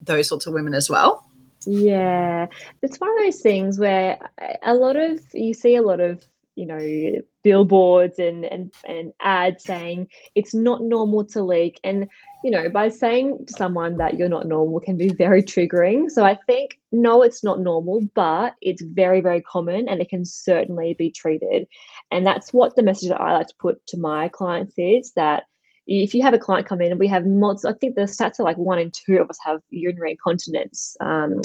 those 0.00 0.28
sorts 0.28 0.46
of 0.46 0.52
women 0.52 0.74
as 0.74 0.90
well? 0.90 1.26
Yeah. 1.66 2.46
It's 2.82 3.00
one 3.00 3.10
of 3.10 3.24
those 3.24 3.40
things 3.40 3.78
where 3.78 4.18
uh, 4.40 4.54
a 4.62 4.74
lot 4.74 4.96
of 4.96 5.20
you 5.32 5.54
see 5.54 5.76
a 5.76 5.82
lot 5.82 6.00
of 6.00 6.24
you 6.56 6.66
know 6.66 7.22
billboards 7.42 8.18
and 8.18 8.44
and 8.44 8.72
and 8.86 9.12
ads 9.20 9.64
saying 9.64 10.08
it's 10.34 10.54
not 10.54 10.82
normal 10.82 11.24
to 11.26 11.42
leak. 11.42 11.80
And 11.82 12.08
you 12.44 12.50
know 12.50 12.68
by 12.68 12.90
saying 12.90 13.46
to 13.46 13.52
someone 13.54 13.96
that 13.96 14.18
you're 14.18 14.28
not 14.28 14.46
normal 14.46 14.78
can 14.78 14.96
be 14.98 15.08
very 15.08 15.42
triggering. 15.42 16.10
So 16.10 16.24
i 16.24 16.38
think 16.46 16.78
no 16.92 17.22
it's 17.22 17.42
not 17.42 17.58
normal 17.60 18.06
but 18.14 18.54
it's 18.60 18.82
very 18.82 19.20
very 19.22 19.40
common 19.40 19.88
and 19.88 20.00
it 20.00 20.10
can 20.10 20.24
certainly 20.24 20.94
be 20.94 21.10
treated. 21.10 21.66
And 22.10 22.26
that's 22.26 22.52
what 22.52 22.76
the 22.76 22.82
message 22.82 23.08
that 23.08 23.20
i 23.20 23.32
like 23.32 23.48
to 23.48 23.54
put 23.58 23.84
to 23.88 23.96
my 23.96 24.28
clients 24.28 24.74
is 24.76 25.12
that 25.16 25.44
if 25.86 26.14
you 26.14 26.22
have 26.22 26.34
a 26.34 26.38
client 26.38 26.66
come 26.66 26.80
in 26.80 26.90
and 26.90 27.00
we 27.00 27.08
have 27.08 27.26
mods 27.26 27.64
i 27.64 27.72
think 27.72 27.94
the 27.94 28.02
stats 28.02 28.38
are 28.38 28.44
like 28.44 28.58
one 28.58 28.78
in 28.78 28.90
two 28.90 29.16
of 29.16 29.30
us 29.30 29.38
have 29.42 29.60
urinary 29.70 30.12
incontinence 30.12 30.96
um, 31.00 31.40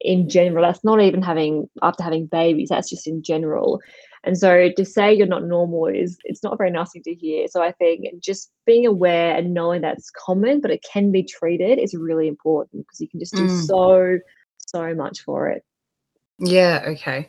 in 0.00 0.28
general. 0.28 0.64
That's 0.64 0.84
not 0.84 1.00
even 1.00 1.22
having 1.22 1.68
after 1.82 2.02
having 2.02 2.26
babies. 2.26 2.68
That's 2.68 2.90
just 2.90 3.06
in 3.06 3.22
general. 3.22 3.80
And 4.24 4.36
so 4.36 4.70
to 4.76 4.84
say 4.84 5.14
you're 5.14 5.26
not 5.26 5.44
normal 5.44 5.86
is 5.86 6.18
it's 6.24 6.42
not 6.42 6.58
very 6.58 6.70
nice 6.70 6.92
thing 6.92 7.02
to 7.04 7.14
hear. 7.14 7.46
So 7.48 7.62
I 7.62 7.72
think 7.72 8.06
just 8.20 8.50
being 8.66 8.86
aware 8.86 9.36
and 9.36 9.54
knowing 9.54 9.80
that's 9.80 10.10
common, 10.10 10.60
but 10.60 10.70
it 10.70 10.84
can 10.90 11.12
be 11.12 11.22
treated 11.22 11.78
is 11.78 11.94
really 11.94 12.28
important 12.28 12.86
because 12.86 13.00
you 13.00 13.08
can 13.08 13.20
just 13.20 13.34
do 13.34 13.46
mm. 13.46 13.66
so 13.66 14.18
so 14.58 14.94
much 14.94 15.20
for 15.22 15.48
it. 15.48 15.64
Yeah. 16.38 16.82
Okay. 16.86 17.28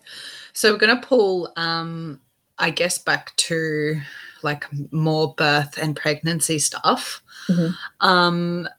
So 0.53 0.71
we're 0.71 0.79
gonna 0.79 1.01
pull, 1.01 1.51
um, 1.55 2.19
I 2.57 2.69
guess, 2.69 2.97
back 2.97 3.35
to 3.37 4.01
like 4.43 4.65
more 4.91 5.33
birth 5.35 5.77
and 5.77 5.95
pregnancy 5.95 6.59
stuff. 6.59 7.21
Mm-hmm. 7.47 8.07
Um, 8.07 8.69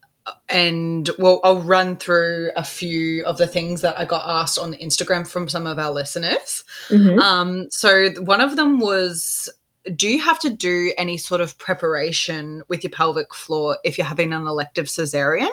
and 0.49 1.11
well, 1.19 1.41
I'll 1.45 1.61
run 1.61 1.97
through 1.97 2.51
a 2.57 2.65
few 2.65 3.25
of 3.25 3.39
the 3.39 3.47
things 3.47 3.81
that 3.83 3.99
I 3.99 4.05
got 4.05 4.23
asked 4.27 4.59
on 4.59 4.75
Instagram 4.75 5.27
from 5.27 5.49
some 5.49 5.67
of 5.67 5.79
our 5.79 5.91
listeners. 5.91 6.65
Mm-hmm. 6.89 7.19
Um, 7.19 7.71
so 7.71 8.11
one 8.21 8.41
of 8.41 8.57
them 8.57 8.81
was, 8.81 9.49
do 9.97 10.09
you 10.09 10.21
have 10.21 10.39
to 10.41 10.51
do 10.51 10.93
any 10.99 11.17
sort 11.17 11.41
of 11.41 11.57
preparation 11.59 12.63
with 12.69 12.85
your 12.85 12.91
pelvic 12.91 13.35
floor 13.35 13.79
if 13.85 13.99
you're 13.99 14.07
having 14.07 14.33
an 14.33 14.47
elective 14.47 14.87
cesarean? 14.87 15.51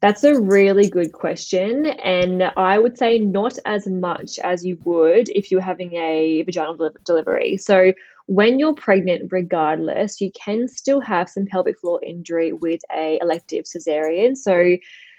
That's 0.00 0.24
a 0.24 0.38
really 0.38 0.88
good 0.88 1.12
question. 1.12 1.86
And 1.86 2.44
I 2.56 2.78
would 2.78 2.98
say 2.98 3.18
not 3.18 3.58
as 3.64 3.86
much 3.86 4.38
as 4.40 4.64
you 4.64 4.78
would 4.84 5.28
if 5.30 5.50
you're 5.50 5.60
having 5.60 5.94
a 5.94 6.42
vaginal 6.42 6.90
delivery. 7.04 7.56
So, 7.56 7.92
when 8.26 8.58
you're 8.58 8.74
pregnant, 8.74 9.30
regardless, 9.32 10.20
you 10.20 10.30
can 10.32 10.68
still 10.68 11.00
have 11.00 11.28
some 11.28 11.46
pelvic 11.46 11.78
floor 11.80 12.00
injury 12.04 12.52
with 12.52 12.80
a 12.94 13.18
elective 13.22 13.64
cesarean. 13.64 14.36
So 14.36 14.76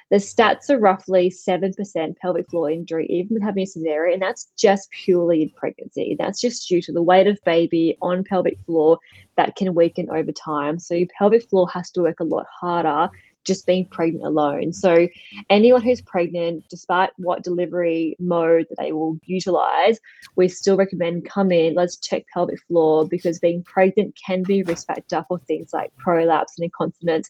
the 0.09 0.17
stats 0.17 0.69
are 0.69 0.79
roughly 0.79 1.29
7% 1.29 2.17
pelvic 2.17 2.49
floor 2.49 2.71
injury, 2.71 3.07
even 3.07 3.35
with 3.35 3.43
having 3.43 3.63
a 3.63 3.65
cesarean, 3.65 4.13
and 4.13 4.21
that's 4.21 4.51
just 4.57 4.89
purely 4.91 5.43
in 5.43 5.49
pregnancy. 5.49 6.15
That's 6.17 6.39
just 6.39 6.67
due 6.67 6.81
to 6.83 6.93
the 6.93 7.01
weight 7.01 7.27
of 7.27 7.39
baby 7.43 7.97
on 8.01 8.23
pelvic 8.23 8.57
floor 8.65 8.99
that 9.35 9.55
can 9.55 9.73
weaken 9.73 10.09
over 10.09 10.31
time. 10.31 10.79
So 10.79 10.93
your 10.93 11.09
pelvic 11.17 11.49
floor 11.49 11.69
has 11.73 11.91
to 11.91 12.03
work 12.03 12.19
a 12.21 12.25
lot 12.25 12.45
harder 12.49 13.09
just 13.47 13.65
being 13.65 13.85
pregnant 13.85 14.25
alone. 14.25 14.73
So, 14.73 15.07
anyone 15.49 15.81
who's 15.81 16.01
pregnant, 16.01 16.65
despite 16.69 17.09
what 17.17 17.43
delivery 17.43 18.15
mode 18.19 18.67
that 18.69 18.77
they 18.77 18.91
will 18.91 19.17
utilize, 19.23 19.99
we 20.35 20.49
still 20.49 20.77
recommend 20.77 21.25
come 21.25 21.51
in, 21.51 21.73
let's 21.73 21.97
check 21.97 22.25
pelvic 22.33 22.61
floor 22.67 23.07
because 23.07 23.39
being 23.39 23.63
pregnant 23.63 24.15
can 24.23 24.43
be 24.43 24.63
risk 24.63 24.85
factor 24.85 25.25
for 25.27 25.39
things 25.39 25.71
like 25.73 25.95
prolapse 25.97 26.57
and 26.57 26.65
incontinence 26.65 27.29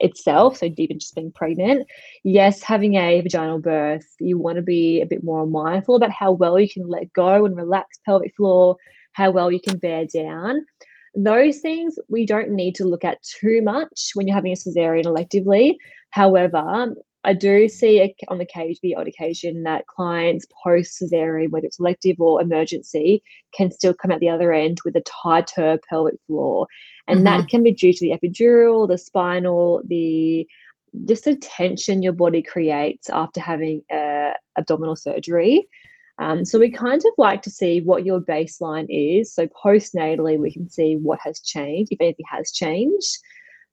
itself. 0.00 0.58
So, 0.58 0.66
even 0.76 0.98
just 0.98 1.14
being 1.14 1.32
pregnant. 1.32 1.86
Yes, 2.24 2.62
having 2.62 2.96
a 2.96 3.20
vaginal 3.20 3.60
birth, 3.60 4.06
you 4.18 4.36
want 4.38 4.56
to 4.56 4.62
be 4.62 5.00
a 5.00 5.06
bit 5.06 5.22
more 5.24 5.46
mindful 5.46 5.94
about 5.94 6.10
how 6.10 6.32
well 6.32 6.58
you 6.58 6.68
can 6.68 6.88
let 6.88 7.12
go 7.12 7.46
and 7.46 7.56
relax 7.56 8.00
pelvic 8.04 8.34
floor, 8.36 8.76
how 9.12 9.30
well 9.30 9.52
you 9.52 9.60
can 9.60 9.78
bear 9.78 10.04
down. 10.06 10.66
Those 11.14 11.58
things 11.58 11.98
we 12.08 12.24
don't 12.24 12.50
need 12.50 12.74
to 12.76 12.84
look 12.84 13.04
at 13.04 13.22
too 13.22 13.60
much 13.62 14.12
when 14.14 14.26
you're 14.26 14.36
having 14.36 14.52
a 14.52 14.56
cesarean 14.56 15.04
electively. 15.04 15.76
However, 16.10 16.94
I 17.24 17.34
do 17.34 17.68
see 17.68 18.14
on 18.28 18.38
the 18.38 18.46
cage 18.46 18.80
the 18.82 18.96
odd 18.96 19.06
occasion 19.06 19.62
that 19.62 19.86
clients 19.86 20.46
post 20.64 21.00
cesarean, 21.00 21.50
whether 21.50 21.66
it's 21.66 21.78
elective 21.78 22.20
or 22.20 22.40
emergency, 22.40 23.22
can 23.54 23.70
still 23.70 23.94
come 23.94 24.10
out 24.10 24.20
the 24.20 24.28
other 24.28 24.52
end 24.52 24.78
with 24.84 24.96
a 24.96 25.02
tighter 25.02 25.78
pelvic 25.88 26.16
floor, 26.26 26.66
and 27.06 27.18
mm-hmm. 27.18 27.24
that 27.24 27.48
can 27.48 27.62
be 27.62 27.72
due 27.72 27.92
to 27.92 28.00
the 28.00 28.18
epidural, 28.18 28.88
the 28.88 28.98
spinal, 28.98 29.82
the 29.86 30.46
just 31.06 31.24
the 31.24 31.36
tension 31.36 32.02
your 32.02 32.12
body 32.12 32.42
creates 32.42 33.08
after 33.08 33.40
having 33.40 33.82
a 33.90 34.32
abdominal 34.58 34.96
surgery. 34.96 35.68
Um, 36.18 36.44
so 36.44 36.58
we 36.58 36.70
kind 36.70 37.00
of 37.04 37.12
like 37.18 37.42
to 37.42 37.50
see 37.50 37.80
what 37.80 38.04
your 38.04 38.20
baseline 38.20 38.86
is. 38.88 39.34
So 39.34 39.48
postnatally, 39.48 40.38
we 40.38 40.52
can 40.52 40.68
see 40.68 40.96
what 40.96 41.18
has 41.24 41.40
changed, 41.40 41.92
if 41.92 42.00
anything 42.00 42.26
has 42.30 42.52
changed. 42.52 43.18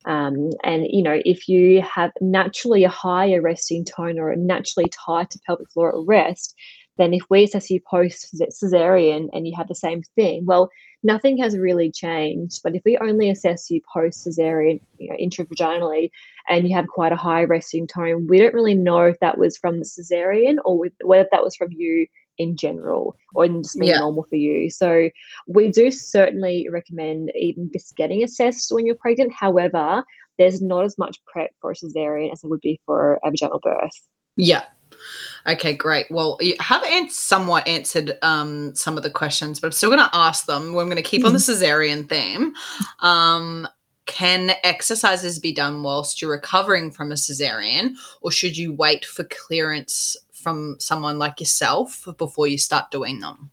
Um, 0.05 0.51
and 0.63 0.87
you 0.89 1.03
know, 1.03 1.21
if 1.25 1.49
you 1.49 1.81
have 1.81 2.11
naturally 2.21 2.83
a 2.85 2.89
higher 2.89 3.41
resting 3.41 3.83
tone 3.83 4.17
or 4.17 4.31
a 4.31 4.37
naturally 4.37 4.89
tighter 4.89 5.39
pelvic 5.45 5.69
floor 5.71 5.89
at 5.89 6.05
rest, 6.07 6.55
then 6.97 7.13
if 7.13 7.23
we 7.29 7.43
assess 7.43 7.69
you 7.69 7.79
post 7.89 8.35
cesarean 8.35 9.29
and 9.33 9.47
you 9.47 9.53
have 9.55 9.67
the 9.67 9.75
same 9.75 10.03
thing, 10.15 10.45
well, 10.45 10.69
nothing 11.03 11.37
has 11.37 11.57
really 11.57 11.91
changed. 11.91 12.61
But 12.63 12.75
if 12.75 12.81
we 12.85 12.97
only 12.97 13.29
assess 13.29 13.69
you 13.69 13.81
post 13.93 14.25
cesarean, 14.25 14.81
you 14.97 15.09
know, 15.09 15.15
intravaginally, 15.17 16.11
and 16.47 16.67
you 16.67 16.75
have 16.75 16.87
quite 16.87 17.13
a 17.13 17.17
high 17.17 17.43
resting 17.43 17.87
tone, 17.87 18.27
we 18.27 18.37
don't 18.37 18.53
really 18.53 18.75
know 18.75 19.03
if 19.03 19.19
that 19.19 19.37
was 19.37 19.57
from 19.57 19.79
the 19.79 19.85
cesarean 19.85 20.57
or 20.65 20.77
with, 20.77 20.93
whether 21.03 21.27
that 21.31 21.43
was 21.43 21.55
from 21.55 21.71
you 21.71 22.05
in 22.39 22.55
general 22.55 23.15
or 23.35 23.45
in 23.45 23.61
just 23.61 23.77
being 23.77 23.91
yeah. 23.91 23.99
normal 23.99 24.23
for 24.23 24.37
you. 24.37 24.69
So 24.71 25.09
we 25.47 25.69
do 25.69 25.91
certainly 25.91 26.67
recommend 26.71 27.31
even 27.35 27.69
just 27.71 27.95
getting 27.95 28.23
assessed 28.23 28.71
when 28.71 28.85
you're 28.85 28.95
pregnant. 28.95 29.33
However, 29.33 30.03
there's 30.39 30.61
not 30.61 30.85
as 30.85 30.97
much 30.97 31.23
prep 31.25 31.51
for 31.61 31.71
a 31.71 31.75
cesarean 31.75 32.31
as 32.31 32.43
it 32.43 32.49
would 32.49 32.61
be 32.61 32.79
for 32.85 33.19
a 33.23 33.29
vaginal 33.29 33.59
birth. 33.59 33.91
Yeah. 34.35 34.63
Okay, 35.47 35.73
great. 35.73 36.07
Well, 36.09 36.37
you 36.41 36.55
have 36.59 36.83
somewhat 37.11 37.67
answered 37.67 38.17
um, 38.21 38.73
some 38.75 38.97
of 38.97 39.03
the 39.03 39.09
questions, 39.09 39.59
but 39.59 39.67
I'm 39.67 39.71
still 39.73 39.89
going 39.89 39.99
to 39.99 40.15
ask 40.15 40.45
them. 40.45 40.73
We're 40.73 40.85
going 40.85 40.95
to 40.95 41.01
keep 41.01 41.25
on 41.25 41.33
the 41.33 41.39
cesarean 41.39 42.09
theme. 42.09 42.53
Um, 42.99 43.67
can 44.05 44.53
exercises 44.63 45.37
be 45.39 45.53
done 45.53 45.83
whilst 45.83 46.21
you're 46.21 46.31
recovering 46.31 46.89
from 46.89 47.11
a 47.11 47.15
cesarean, 47.15 47.93
or 48.21 48.31
should 48.31 48.57
you 48.57 48.73
wait 48.73 49.05
for 49.05 49.23
clearance 49.25 50.17
from 50.39 50.77
someone 50.79 51.19
like 51.19 51.39
yourself 51.39 52.05
before 52.17 52.47
you 52.47 52.57
start 52.57 52.91
doing 52.91 53.19
them? 53.19 53.51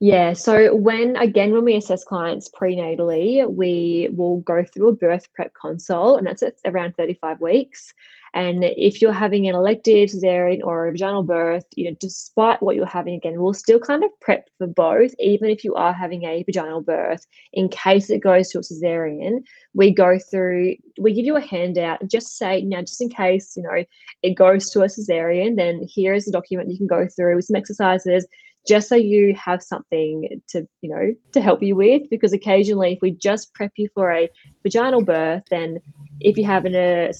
Yeah, 0.00 0.32
so 0.32 0.74
when 0.74 1.14
again, 1.14 1.52
when 1.52 1.64
we 1.64 1.76
assess 1.76 2.02
clients 2.02 2.50
prenatally, 2.50 3.48
we 3.48 4.08
will 4.12 4.38
go 4.38 4.64
through 4.64 4.88
a 4.88 4.92
birth 4.92 5.32
prep 5.32 5.52
consult, 5.54 6.18
and 6.18 6.26
that's 6.26 6.42
at 6.42 6.56
around 6.64 6.96
35 6.96 7.40
weeks. 7.40 7.94
And 8.34 8.64
if 8.64 9.02
you're 9.02 9.12
having 9.12 9.46
an 9.46 9.54
elective 9.54 10.08
cesarean 10.08 10.62
or 10.64 10.88
a 10.88 10.92
vaginal 10.92 11.22
birth, 11.22 11.66
you 11.76 11.90
know, 11.90 11.96
despite 12.00 12.62
what 12.62 12.76
you're 12.76 12.86
having, 12.86 13.14
again, 13.14 13.40
we'll 13.40 13.52
still 13.52 13.78
kind 13.78 14.02
of 14.02 14.10
prep 14.20 14.48
for 14.56 14.66
both, 14.66 15.12
even 15.18 15.50
if 15.50 15.64
you 15.64 15.74
are 15.74 15.92
having 15.92 16.24
a 16.24 16.42
vaginal 16.44 16.80
birth. 16.80 17.26
In 17.52 17.68
case 17.68 18.08
it 18.08 18.22
goes 18.22 18.48
to 18.50 18.58
a 18.58 18.62
cesarean, 18.62 19.44
we 19.74 19.90
go 19.90 20.18
through, 20.18 20.76
we 20.98 21.12
give 21.12 21.26
you 21.26 21.36
a 21.36 21.40
handout 21.40 22.00
and 22.00 22.10
just 22.10 22.38
say, 22.38 22.62
now, 22.62 22.80
just 22.80 23.02
in 23.02 23.10
case, 23.10 23.52
you 23.56 23.62
know, 23.62 23.84
it 24.22 24.34
goes 24.34 24.70
to 24.70 24.80
a 24.80 24.86
cesarean, 24.86 25.56
then 25.56 25.86
here 25.86 26.14
is 26.14 26.26
a 26.26 26.32
document 26.32 26.70
you 26.70 26.78
can 26.78 26.86
go 26.86 27.06
through 27.06 27.36
with 27.36 27.44
some 27.44 27.56
exercises 27.56 28.26
just 28.66 28.88
so 28.88 28.94
you 28.94 29.34
have 29.34 29.62
something 29.62 30.40
to 30.48 30.66
you 30.80 30.90
know 30.90 31.14
to 31.32 31.40
help 31.40 31.62
you 31.62 31.74
with 31.74 32.02
because 32.10 32.32
occasionally 32.32 32.92
if 32.92 32.98
we 33.02 33.10
just 33.10 33.52
prep 33.54 33.72
you 33.76 33.88
for 33.94 34.12
a 34.12 34.28
vaginal 34.62 35.04
birth 35.04 35.42
then 35.50 35.78
if 36.20 36.36
you 36.36 36.44
have 36.44 36.64
an 36.64 36.74
uh, 36.74 37.12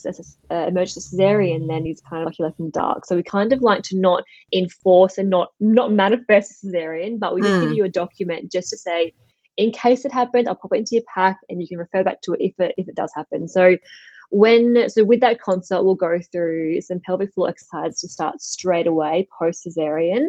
uh, 0.50 0.66
emergency 0.66 1.16
cesarean 1.16 1.68
then 1.68 1.86
it's 1.86 2.00
kind 2.02 2.22
of 2.22 2.26
like 2.26 2.38
you're 2.38 2.48
left 2.48 2.60
in 2.60 2.66
the 2.66 2.72
dark 2.72 3.04
so 3.04 3.16
we 3.16 3.22
kind 3.22 3.52
of 3.52 3.60
like 3.60 3.82
to 3.82 3.98
not 3.98 4.22
enforce 4.52 5.18
and 5.18 5.30
not 5.30 5.52
not 5.60 5.92
manifest 5.92 6.64
a 6.64 6.66
cesarean 6.66 7.18
but 7.18 7.34
we 7.34 7.40
just 7.40 7.52
mm. 7.54 7.60
give 7.60 7.70
hmm. 7.70 7.74
you 7.76 7.84
a 7.84 7.88
document 7.88 8.50
just 8.50 8.70
to 8.70 8.76
say 8.76 9.12
in 9.56 9.70
case 9.72 10.04
it 10.04 10.12
happens 10.12 10.46
i'll 10.46 10.54
pop 10.54 10.72
it 10.72 10.78
into 10.78 10.94
your 10.94 11.04
pack 11.12 11.38
and 11.48 11.60
you 11.60 11.68
can 11.68 11.78
refer 11.78 12.04
back 12.04 12.20
to 12.22 12.32
it 12.32 12.40
if 12.40 12.58
it 12.58 12.74
if 12.78 12.88
it 12.88 12.94
does 12.94 13.12
happen 13.14 13.48
so 13.48 13.76
when 14.30 14.88
so 14.88 15.04
with 15.04 15.20
that 15.20 15.42
consult 15.42 15.84
we'll 15.84 15.94
go 15.94 16.18
through 16.30 16.80
some 16.80 17.00
pelvic 17.00 17.32
floor 17.34 17.50
exercises 17.50 18.00
to 18.00 18.08
start 18.08 18.40
straight 18.40 18.86
away 18.86 19.28
post 19.38 19.66
cesarean 19.66 20.28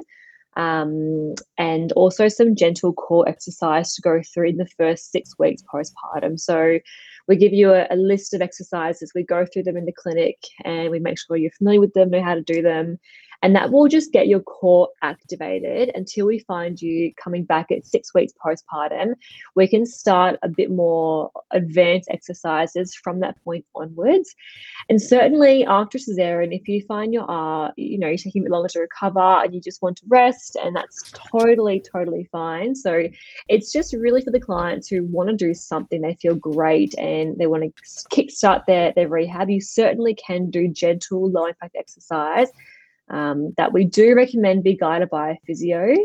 um, 0.56 1.34
and 1.58 1.92
also 1.94 2.28
some 2.28 2.56
gentle 2.56 2.94
core 2.94 3.28
exercise 3.28 3.94
to 3.96 4.02
go 4.02 4.22
through 4.34 4.50
in 4.50 4.58
the 4.58 4.68
first 4.68 5.12
six 5.12 5.38
weeks 5.40 5.64
postpartum. 5.64 6.40
So 6.40 6.80
we 7.28 7.36
give 7.36 7.54
you 7.54 7.72
a, 7.72 7.88
a, 7.90 7.96
list 7.96 8.34
of 8.34 8.42
exercises, 8.42 9.12
we 9.16 9.24
go 9.24 9.46
through 9.46 9.64
them 9.64 9.78
in 9.78 9.86
the 9.86 9.94
clinic, 9.94 10.38
and 10.66 10.90
we 10.90 11.00
make 11.00 11.18
sure 11.18 11.38
you're 11.38 11.52
familiar 11.52 11.80
with 11.80 11.94
them, 11.94 12.10
know 12.10 12.22
how 12.22 12.36
to 12.36 12.42
do 12.42 12.62
them. 12.62 13.00
And 13.44 13.56
that 13.56 13.72
will 13.72 13.90
just 13.90 14.14
get 14.14 14.28
your 14.28 14.40
core 14.40 14.88
activated 15.02 15.92
until 15.96 16.28
we 16.28 16.40
find 16.40 16.82
you 16.82 17.14
coming 17.22 17.44
back 17.44 17.72
at 17.72 17.86
six 17.86 18.14
weeks 18.14 18.34
postpartum. 18.44 19.16
We 19.56 19.68
can 19.68 19.86
start 19.86 20.40
a 20.42 20.50
bit 20.50 20.72
more 20.72 21.30
advanced 21.52 22.10
exercises 22.10 22.96
from 22.96 23.20
that 23.20 23.36
point 23.44 23.66
onwards. 23.76 24.34
And 24.90 25.02
certainly 25.02 25.66
after 25.66 25.98
cesarean, 25.98 26.56
if 26.56 26.70
you 26.70 26.84
find 26.88 27.14
you 27.14 27.26
are, 27.28 27.74
you 27.76 28.00
know, 28.00 28.08
you're 28.08 28.18
taking 28.18 28.44
a 28.44 28.46
bit 28.46 28.52
longer 28.52 28.70
to 28.70 28.80
recover 28.80 29.20
and 29.20 29.54
you 29.54 29.60
just 29.60 29.82
want 29.82 29.98
to 29.98 30.06
rest, 30.08 30.56
and 30.56 30.74
that's 30.74 31.12
totally, 31.12 31.82
totally 31.82 32.30
fine. 32.32 32.74
So 32.74 33.10
it's 33.50 33.74
just 33.74 33.94
really 33.94 34.22
for 34.22 34.32
the 34.32 34.40
clients 34.40 34.88
who 34.88 35.04
want 35.04 35.30
to 35.30 35.36
do 35.36 35.54
something, 35.54 36.02
they 36.02 36.18
feel 36.22 36.36
great 36.36 36.98
and 36.98 37.38
they 37.38 37.48
want 37.48 37.64
to 37.64 38.08
kickstart 38.10 38.66
their, 38.68 38.94
their 38.94 39.10
rehab. 39.10 39.50
You 39.50 39.60
certainly 39.60 40.16
can 40.16 40.50
do 40.50 40.70
gentle, 40.70 41.30
low 41.30 41.48
impact 41.48 41.76
exercise 41.78 42.48
um, 43.10 43.54
that 43.58 43.74
we 43.74 43.86
do 43.86 44.16
recommend 44.16 44.64
be 44.64 44.76
guided 44.76 45.10
by 45.10 45.32
a 45.32 45.38
physio. 45.46 45.96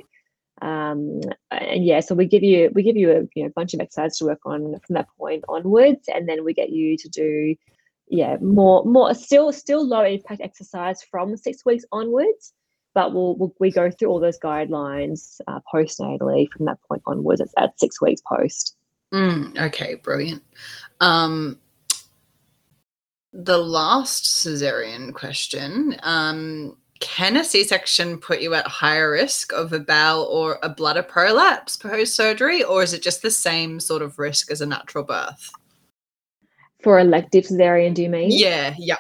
Um, 0.60 1.20
and 1.50 1.84
yeah, 1.84 2.00
so 2.00 2.14
we 2.14 2.26
give 2.26 2.42
you 2.42 2.70
we 2.74 2.82
give 2.82 2.96
you 2.96 3.12
a 3.12 3.20
you 3.34 3.44
know 3.44 3.52
bunch 3.54 3.74
of 3.74 3.80
exercises 3.80 4.18
to 4.18 4.26
work 4.26 4.40
on 4.44 4.78
from 4.86 4.94
that 4.94 5.08
point 5.16 5.44
onwards, 5.48 6.08
and 6.12 6.28
then 6.28 6.44
we 6.44 6.52
get 6.52 6.70
you 6.70 6.96
to 6.96 7.08
do 7.08 7.54
yeah 8.08 8.36
more 8.40 8.84
more 8.84 9.14
still 9.14 9.52
still 9.52 9.86
low 9.86 10.04
impact 10.04 10.40
exercise 10.40 11.02
from 11.02 11.36
six 11.36 11.64
weeks 11.64 11.84
onwards 11.92 12.52
but 12.98 13.14
we'll, 13.14 13.36
we'll, 13.36 13.54
we 13.60 13.70
go 13.70 13.92
through 13.92 14.08
all 14.08 14.18
those 14.18 14.40
guidelines 14.40 15.40
uh, 15.46 15.60
postnatally 15.72 16.50
from 16.50 16.66
that 16.66 16.78
point 16.88 17.00
onwards 17.06 17.40
at, 17.40 17.48
at 17.56 17.78
six 17.78 18.00
weeks 18.00 18.20
post. 18.26 18.74
Mm, 19.14 19.56
okay, 19.56 19.94
brilliant. 19.94 20.42
Um, 21.00 21.60
the 23.32 23.58
last 23.58 24.24
cesarean 24.24 25.14
question 25.14 25.96
um, 26.02 26.76
Can 27.00 27.36
a 27.36 27.44
C 27.44 27.64
section 27.64 28.18
put 28.18 28.40
you 28.40 28.54
at 28.54 28.66
higher 28.66 29.10
risk 29.10 29.52
of 29.52 29.72
a 29.72 29.78
bowel 29.78 30.24
or 30.24 30.58
a 30.62 30.68
bladder 30.68 31.02
prolapse 31.02 31.76
post 31.76 32.14
surgery, 32.14 32.62
or 32.62 32.82
is 32.82 32.92
it 32.92 33.02
just 33.02 33.22
the 33.22 33.30
same 33.30 33.78
sort 33.80 34.02
of 34.02 34.18
risk 34.18 34.50
as 34.50 34.60
a 34.60 34.66
natural 34.66 35.04
birth? 35.04 35.50
For 36.82 36.98
elective 36.98 37.44
cesarean, 37.44 37.94
do 37.94 38.02
you 38.02 38.08
mean? 38.08 38.30
Yeah, 38.32 38.74
yeah. 38.78 38.96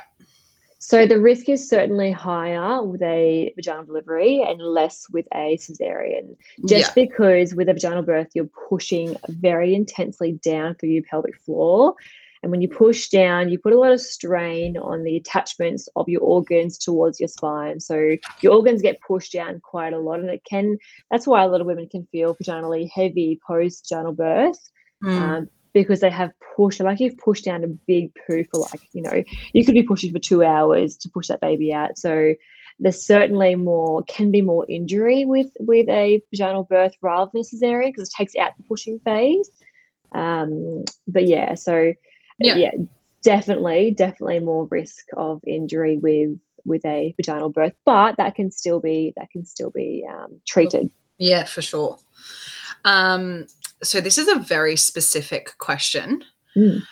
So 0.80 1.06
the 1.06 1.20
risk 1.20 1.48
is 1.48 1.68
certainly 1.68 2.12
higher 2.12 2.82
with 2.82 3.02
a 3.02 3.52
vaginal 3.56 3.84
delivery 3.84 4.42
and 4.42 4.60
less 4.60 5.06
with 5.10 5.26
a 5.34 5.56
cesarean, 5.56 6.36
just 6.66 6.96
yeah. 6.96 7.04
because 7.04 7.54
with 7.54 7.68
a 7.68 7.74
vaginal 7.74 8.02
birth, 8.02 8.28
you're 8.34 8.48
pushing 8.68 9.16
very 9.28 9.74
intensely 9.74 10.32
down 10.32 10.76
through 10.76 10.90
your 10.90 11.02
pelvic 11.02 11.36
floor. 11.40 11.94
And 12.42 12.52
when 12.52 12.60
you 12.60 12.68
push 12.68 13.08
down, 13.08 13.48
you 13.48 13.58
put 13.58 13.72
a 13.72 13.78
lot 13.78 13.92
of 13.92 14.00
strain 14.00 14.76
on 14.76 15.02
the 15.02 15.16
attachments 15.16 15.88
of 15.96 16.08
your 16.08 16.20
organs 16.20 16.78
towards 16.78 17.18
your 17.20 17.28
spine. 17.28 17.80
So 17.80 18.16
your 18.40 18.52
organs 18.52 18.82
get 18.82 19.00
pushed 19.00 19.32
down 19.32 19.60
quite 19.60 19.92
a 19.92 19.98
lot. 19.98 20.20
And 20.20 20.30
it 20.30 20.42
can, 20.48 20.78
that's 21.10 21.26
why 21.26 21.42
a 21.42 21.48
lot 21.48 21.60
of 21.60 21.66
women 21.66 21.88
can 21.88 22.06
feel 22.12 22.36
vaginally 22.36 22.88
heavy 22.90 23.40
post 23.46 23.88
vaginal 23.88 24.12
birth. 24.12 24.70
Mm. 25.02 25.20
Um, 25.20 25.48
because 25.74 26.00
they 26.00 26.10
have 26.10 26.32
pushed, 26.56 26.80
like 26.80 26.98
you've 26.98 27.18
pushed 27.18 27.44
down 27.44 27.62
a 27.62 27.68
big 27.68 28.10
poo 28.26 28.42
for 28.50 28.60
like, 28.60 28.80
you 28.92 29.02
know, 29.02 29.22
you 29.52 29.64
could 29.64 29.74
be 29.74 29.82
pushing 29.82 30.12
for 30.12 30.18
two 30.18 30.42
hours 30.42 30.96
to 30.96 31.08
push 31.10 31.28
that 31.28 31.40
baby 31.40 31.72
out. 31.72 31.98
So 31.98 32.34
there's 32.80 33.04
certainly 33.04 33.54
more, 33.54 34.02
can 34.04 34.30
be 34.30 34.40
more 34.40 34.64
injury 34.68 35.24
with 35.24 35.50
with 35.58 35.88
a 35.88 36.22
vaginal 36.32 36.64
birth 36.64 36.94
rather 37.02 37.30
than 37.32 37.42
cesarean 37.42 37.88
because 37.88 38.08
it 38.08 38.14
takes 38.16 38.34
out 38.36 38.56
the 38.56 38.62
pushing 38.64 38.98
phase. 39.00 39.50
Um, 40.12 40.84
but 41.06 41.26
yeah, 41.26 41.54
so 41.54 41.92
yeah. 42.38 42.56
yeah, 42.56 42.70
definitely, 43.22 43.92
definitely 43.92 44.40
more 44.40 44.66
risk 44.70 45.06
of 45.16 45.40
injury 45.46 45.98
with 45.98 46.38
with 46.64 46.84
a 46.84 47.14
vaginal 47.16 47.48
birth, 47.48 47.74
but 47.84 48.16
that 48.16 48.34
can 48.34 48.50
still 48.50 48.80
be 48.80 49.12
that 49.16 49.30
can 49.30 49.44
still 49.44 49.70
be 49.70 50.04
um, 50.08 50.40
treated. 50.46 50.90
Yeah, 51.18 51.44
for 51.44 51.62
sure. 51.62 51.98
Um, 52.84 53.46
so 53.82 54.00
this 54.00 54.18
is 54.18 54.28
a 54.28 54.38
very 54.38 54.76
specific 54.76 55.56
question. 55.58 56.24
Mm. 56.56 56.82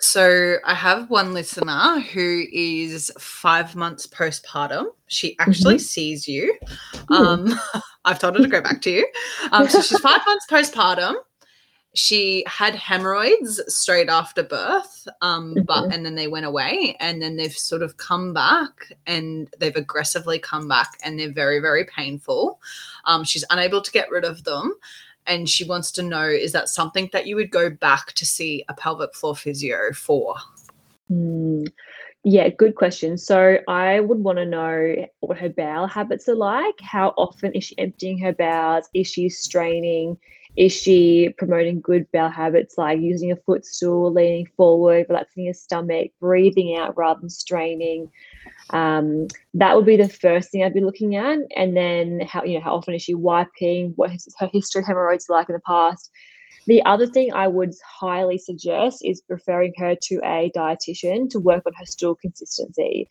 So 0.00 0.56
I 0.64 0.74
have 0.74 1.08
one 1.08 1.32
listener 1.32 2.00
who 2.00 2.44
is 2.52 3.10
five 3.18 3.74
months 3.74 4.06
postpartum. 4.06 4.86
She 5.06 5.36
actually 5.38 5.76
mm-hmm. 5.76 5.82
sees 5.82 6.28
you. 6.28 6.58
Um, 7.08 7.58
I've 8.04 8.18
told 8.18 8.36
her 8.36 8.42
to 8.42 8.48
go 8.48 8.60
back 8.60 8.82
to 8.82 8.90
you. 8.90 9.08
Um, 9.50 9.68
so 9.68 9.80
she's 9.80 9.98
five 10.00 10.20
months 10.26 10.46
postpartum. 10.50 11.14
She 11.94 12.44
had 12.46 12.74
hemorrhoids 12.74 13.60
straight 13.68 14.08
after 14.08 14.42
birth, 14.42 15.06
um, 15.22 15.54
mm-hmm. 15.54 15.62
but 15.62 15.92
and 15.92 16.04
then 16.04 16.16
they 16.16 16.26
went 16.26 16.46
away, 16.46 16.96
and 17.00 17.22
then 17.22 17.36
they've 17.36 17.56
sort 17.56 17.82
of 17.82 17.96
come 17.96 18.32
back, 18.32 18.92
and 19.06 19.48
they've 19.58 19.76
aggressively 19.76 20.38
come 20.38 20.66
back, 20.66 20.98
and 21.04 21.18
they're 21.18 21.32
very, 21.32 21.60
very 21.60 21.84
painful. 21.84 22.60
Um, 23.04 23.24
she's 23.24 23.44
unable 23.50 23.80
to 23.80 23.92
get 23.92 24.10
rid 24.10 24.24
of 24.24 24.44
them, 24.44 24.74
and 25.26 25.48
she 25.48 25.64
wants 25.64 25.90
to 25.92 26.02
know 26.02 26.28
is 26.28 26.52
that 26.52 26.68
something 26.68 27.08
that 27.12 27.26
you 27.26 27.36
would 27.36 27.50
go 27.50 27.70
back 27.70 28.12
to 28.14 28.26
see 28.26 28.64
a 28.68 28.74
pelvic 28.74 29.14
floor 29.14 29.36
physio 29.36 29.92
for? 29.92 30.36
Mm, 31.10 31.70
yeah, 32.24 32.48
good 32.48 32.74
question. 32.74 33.18
So 33.18 33.58
I 33.68 34.00
would 34.00 34.18
want 34.18 34.38
to 34.38 34.46
know 34.46 35.06
what 35.20 35.38
her 35.38 35.48
bowel 35.48 35.86
habits 35.86 36.28
are 36.28 36.34
like. 36.34 36.80
How 36.80 37.08
often 37.16 37.52
is 37.52 37.64
she 37.64 37.78
emptying 37.78 38.18
her 38.18 38.32
bowels? 38.32 38.88
Is 38.94 39.06
she 39.06 39.28
straining? 39.28 40.18
Is 40.56 40.72
she 40.72 41.34
promoting 41.36 41.80
good 41.80 42.06
bowel 42.12 42.30
habits 42.30 42.78
like 42.78 43.00
using 43.00 43.32
a 43.32 43.36
footstool, 43.36 44.12
leaning 44.12 44.46
forward, 44.56 45.06
relaxing 45.08 45.46
her 45.46 45.52
stomach, 45.52 46.12
breathing 46.20 46.76
out 46.76 46.96
rather 46.96 47.20
than 47.20 47.30
straining? 47.30 48.10
Um, 48.70 49.26
that 49.54 49.74
would 49.74 49.84
be 49.84 49.96
the 49.96 50.08
first 50.08 50.50
thing 50.50 50.62
I'd 50.62 50.74
be 50.74 50.80
looking 50.80 51.16
at, 51.16 51.38
and 51.56 51.76
then 51.76 52.20
how 52.20 52.44
you 52.44 52.58
know 52.58 52.64
how 52.64 52.76
often 52.76 52.94
is 52.94 53.02
she 53.02 53.14
wiping? 53.14 53.92
What 53.96 54.10
her 54.38 54.50
history 54.52 54.80
of 54.80 54.86
hemorrhoids 54.86 55.28
like 55.28 55.48
in 55.48 55.54
the 55.54 55.60
past? 55.60 56.10
The 56.66 56.82
other 56.84 57.06
thing 57.06 57.32
I 57.32 57.48
would 57.48 57.74
highly 58.00 58.38
suggest 58.38 59.04
is 59.04 59.22
referring 59.28 59.74
her 59.76 59.94
to 59.94 60.20
a 60.24 60.50
dietitian 60.56 61.28
to 61.30 61.38
work 61.38 61.64
on 61.66 61.72
her 61.74 61.84
stool 61.84 62.14
consistency. 62.14 63.08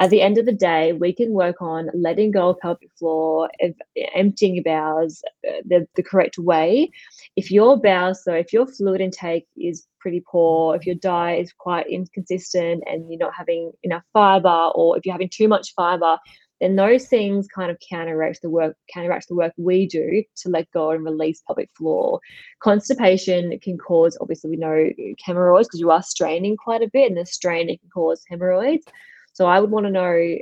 At 0.00 0.10
the 0.10 0.22
end 0.22 0.38
of 0.38 0.46
the 0.46 0.52
day, 0.52 0.92
we 0.92 1.12
can 1.12 1.32
work 1.32 1.60
on 1.60 1.88
letting 1.94 2.30
go 2.30 2.50
of 2.50 2.58
pelvic 2.58 2.90
floor, 2.98 3.50
emptying 4.14 4.54
your 4.54 4.64
bowels 4.64 5.22
uh, 5.48 5.60
the, 5.66 5.86
the 5.96 6.02
correct 6.02 6.38
way. 6.38 6.90
If 7.36 7.50
your 7.50 7.78
bowels, 7.78 8.24
so 8.24 8.32
if 8.34 8.52
your 8.52 8.66
fluid 8.66 9.00
intake 9.00 9.46
is 9.56 9.86
pretty 9.98 10.22
poor, 10.30 10.74
if 10.76 10.86
your 10.86 10.96
diet 10.96 11.40
is 11.40 11.52
quite 11.52 11.86
inconsistent 11.88 12.82
and 12.86 13.10
you're 13.10 13.18
not 13.18 13.34
having 13.36 13.72
enough 13.82 14.02
fiber, 14.12 14.70
or 14.74 14.96
if 14.96 15.04
you're 15.04 15.14
having 15.14 15.30
too 15.30 15.48
much 15.48 15.74
fiber, 15.74 16.18
then 16.60 16.76
those 16.76 17.06
things 17.06 17.48
kind 17.48 17.70
of 17.70 17.78
counteract 17.80 18.42
the 18.42 18.50
work 18.50 18.76
counteract 18.92 19.28
the 19.28 19.34
work 19.34 19.52
we 19.56 19.86
do 19.86 20.22
to 20.36 20.48
let 20.48 20.70
go 20.72 20.90
and 20.90 21.04
release 21.04 21.42
pelvic 21.46 21.70
floor. 21.76 22.20
Constipation 22.62 23.58
can 23.60 23.78
cause, 23.78 24.16
obviously, 24.20 24.50
we 24.50 24.56
know 24.56 24.90
hemorrhoids 25.24 25.68
because 25.68 25.80
you 25.80 25.90
are 25.90 26.02
straining 26.02 26.56
quite 26.56 26.82
a 26.82 26.90
bit, 26.92 27.08
and 27.08 27.18
the 27.18 27.26
straining 27.26 27.78
can 27.78 27.88
cause 27.90 28.22
hemorrhoids. 28.28 28.84
So 29.32 29.46
I 29.46 29.60
would 29.60 29.70
want 29.70 29.86
to 29.86 29.92
know, 29.92 30.36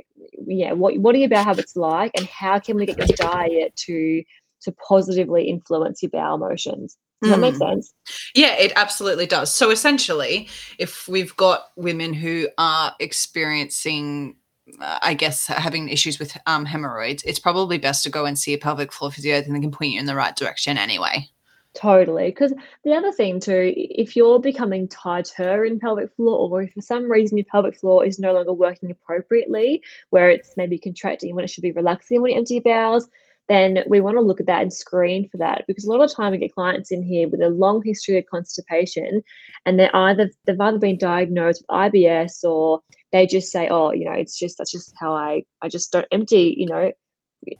yeah, 0.45 0.73
what 0.73 0.97
what 0.97 1.15
are 1.15 1.19
your 1.19 1.29
bowel 1.29 1.43
habits 1.43 1.75
like, 1.75 2.11
and 2.15 2.27
how 2.27 2.59
can 2.59 2.75
we 2.75 2.85
get 2.85 2.97
your 2.97 3.15
diet 3.15 3.75
to 3.87 4.23
to 4.63 4.71
positively 4.73 5.47
influence 5.47 6.03
your 6.03 6.09
bowel 6.09 6.37
motions? 6.37 6.97
Does 7.21 7.31
that 7.31 7.39
make 7.39 7.55
hmm. 7.55 7.59
sense? 7.59 7.93
Yeah, 8.33 8.55
it 8.55 8.71
absolutely 8.77 9.25
does. 9.25 9.53
So 9.53 9.71
essentially, 9.71 10.47
if 10.77 11.07
we've 11.07 11.35
got 11.35 11.65
women 11.75 12.13
who 12.13 12.47
are 12.57 12.95
experiencing 12.99 14.35
I 14.79 15.13
guess 15.13 15.47
having 15.47 15.89
issues 15.89 16.19
with 16.19 16.37
um, 16.45 16.65
hemorrhoids, 16.65 17.23
it's 17.23 17.39
probably 17.39 17.77
best 17.77 18.03
to 18.03 18.09
go 18.09 18.25
and 18.25 18.37
see 18.37 18.53
a 18.53 18.57
pelvic 18.57 18.91
floor 18.91 19.11
physio 19.11 19.37
and 19.37 19.55
they 19.55 19.59
can 19.59 19.71
point 19.71 19.91
you 19.93 19.99
in 19.99 20.05
the 20.05 20.15
right 20.15 20.35
direction 20.35 20.77
anyway. 20.77 21.27
Totally. 21.75 22.29
Because 22.29 22.53
the 22.83 22.93
other 22.93 23.11
thing 23.11 23.39
too, 23.39 23.73
if 23.75 24.15
you're 24.15 24.39
becoming 24.39 24.87
tighter 24.87 25.63
in 25.65 25.79
pelvic 25.79 26.13
floor, 26.15 26.49
or 26.49 26.63
if 26.63 26.73
for 26.73 26.81
some 26.81 27.09
reason 27.09 27.37
your 27.37 27.45
pelvic 27.45 27.77
floor 27.77 28.03
is 28.03 28.19
no 28.19 28.33
longer 28.33 28.53
working 28.53 28.89
appropriately, 28.89 29.83
where 30.09 30.29
it's 30.29 30.57
maybe 30.57 30.79
contracting 30.79 31.35
when 31.35 31.45
it 31.45 31.49
should 31.49 31.61
be 31.61 31.71
relaxing 31.71 32.21
when 32.21 32.31
you 32.31 32.37
empty 32.37 32.55
your 32.55 32.63
bowels, 32.63 33.07
then 33.49 33.83
we 33.87 33.99
want 33.99 34.15
to 34.15 34.21
look 34.21 34.39
at 34.39 34.45
that 34.45 34.61
and 34.61 34.71
screen 34.71 35.27
for 35.27 35.37
that 35.37 35.65
because 35.67 35.83
a 35.83 35.89
lot 35.89 36.01
of 36.01 36.09
the 36.09 36.15
time 36.15 36.31
we 36.31 36.37
get 36.37 36.53
clients 36.53 36.91
in 36.91 37.03
here 37.03 37.27
with 37.27 37.41
a 37.41 37.49
long 37.49 37.81
history 37.83 38.17
of 38.17 38.25
constipation 38.27 39.23
and 39.65 39.79
they're 39.79 39.95
either 39.95 40.29
they've 40.45 40.61
either 40.61 40.77
been 40.77 40.97
diagnosed 40.97 41.63
with 41.63 41.75
IBS 41.75 42.43
or 42.43 42.81
they 43.11 43.25
just 43.27 43.51
say, 43.51 43.67
oh, 43.69 43.91
you 43.91 44.05
know, 44.05 44.13
it's 44.13 44.37
just 44.37 44.57
that's 44.57 44.71
just 44.71 44.93
how 44.99 45.13
I 45.13 45.43
I 45.61 45.69
just 45.69 45.91
don't 45.91 46.07
empty, 46.11 46.55
you 46.57 46.67
know, 46.67 46.91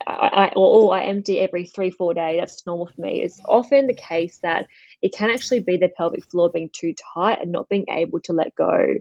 I, 0.07 0.13
I 0.13 0.47
or, 0.55 0.89
or 0.89 0.95
I 0.95 1.03
empty 1.03 1.39
every 1.39 1.65
three 1.65 1.91
four 1.91 2.13
day. 2.13 2.37
That's 2.39 2.65
normal 2.65 2.87
for 2.87 3.01
me. 3.01 3.21
It's 3.21 3.39
often 3.45 3.87
the 3.87 3.93
case 3.93 4.39
that 4.43 4.67
it 5.01 5.13
can 5.13 5.29
actually 5.29 5.61
be 5.61 5.77
the 5.77 5.89
pelvic 5.89 6.25
floor 6.25 6.49
being 6.49 6.69
too 6.71 6.93
tight 7.13 7.41
and 7.41 7.51
not 7.51 7.69
being 7.69 7.85
able 7.89 8.19
to 8.21 8.33
let 8.33 8.55
go 8.55 8.95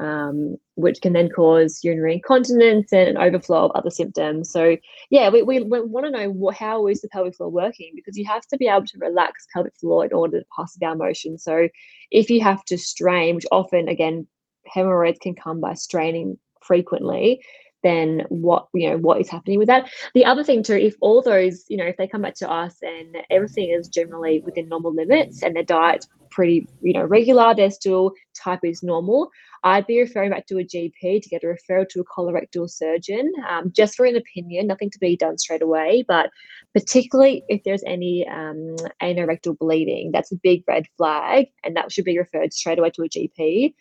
um, 0.00 0.56
which 0.74 1.00
can 1.00 1.12
then 1.12 1.28
cause 1.28 1.80
urinary 1.84 2.14
incontinence 2.14 2.92
and 2.92 3.10
an 3.10 3.16
overflow 3.16 3.66
of 3.66 3.70
other 3.72 3.90
symptoms. 3.90 4.50
So, 4.50 4.76
yeah, 5.10 5.30
we, 5.30 5.42
we, 5.42 5.60
we 5.60 5.80
want 5.82 6.06
to 6.06 6.10
know 6.10 6.30
what, 6.30 6.56
how 6.56 6.88
is 6.88 7.00
the 7.00 7.08
pelvic 7.08 7.36
floor 7.36 7.50
working 7.50 7.92
because 7.94 8.16
you 8.16 8.24
have 8.26 8.44
to 8.48 8.56
be 8.56 8.66
able 8.66 8.86
to 8.86 8.98
relax 8.98 9.46
pelvic 9.52 9.74
floor 9.76 10.04
in 10.04 10.12
order 10.12 10.40
to 10.40 10.46
pass 10.56 10.74
the 10.74 10.80
bowel 10.80 10.96
motion. 10.96 11.38
So, 11.38 11.68
if 12.10 12.28
you 12.28 12.40
have 12.42 12.64
to 12.66 12.78
strain, 12.78 13.36
which 13.36 13.46
often, 13.52 13.88
again, 13.88 14.26
hemorrhoids 14.66 15.18
can 15.20 15.34
come 15.34 15.60
by 15.60 15.74
straining 15.74 16.38
frequently, 16.62 17.42
then 17.82 18.24
what 18.28 18.68
you 18.74 18.90
know 18.90 18.96
what 18.96 19.20
is 19.20 19.28
happening 19.28 19.58
with 19.58 19.68
that? 19.68 19.90
The 20.14 20.24
other 20.24 20.42
thing 20.42 20.62
too 20.62 20.74
if 20.74 20.96
all 21.00 21.22
those 21.22 21.64
you 21.68 21.76
know 21.76 21.84
if 21.84 21.96
they 21.96 22.08
come 22.08 22.22
back 22.22 22.34
to 22.36 22.50
us 22.50 22.76
and 22.82 23.16
everything 23.30 23.70
is 23.70 23.88
generally 23.88 24.40
within 24.40 24.68
normal 24.68 24.94
limits 24.94 25.42
and 25.42 25.54
their 25.54 25.62
diet's 25.62 26.08
pretty 26.34 26.66
you 26.82 26.92
know 26.92 27.04
regular 27.04 27.54
their 27.54 27.70
stool 27.70 28.12
type 28.34 28.58
is 28.64 28.82
normal 28.82 29.30
i'd 29.62 29.86
be 29.86 30.00
referring 30.00 30.30
back 30.30 30.44
to 30.46 30.58
a 30.58 30.64
gp 30.64 31.22
to 31.22 31.28
get 31.28 31.44
a 31.44 31.46
referral 31.46 31.88
to 31.88 32.00
a 32.00 32.04
colorectal 32.04 32.68
surgeon 32.68 33.32
um, 33.48 33.70
just 33.70 33.94
for 33.94 34.04
an 34.04 34.16
opinion 34.16 34.66
nothing 34.66 34.90
to 34.90 34.98
be 34.98 35.16
done 35.16 35.38
straight 35.38 35.62
away 35.62 36.04
but 36.08 36.30
particularly 36.74 37.44
if 37.48 37.62
there's 37.62 37.84
any 37.86 38.26
um, 38.26 38.74
anorectal 39.00 39.56
bleeding 39.58 40.10
that's 40.12 40.32
a 40.32 40.36
big 40.42 40.64
red 40.66 40.84
flag 40.96 41.46
and 41.62 41.76
that 41.76 41.92
should 41.92 42.04
be 42.04 42.18
referred 42.18 42.52
straight 42.52 42.80
away 42.80 42.90
to 42.90 43.02
a 43.02 43.08
gp 43.08 43.72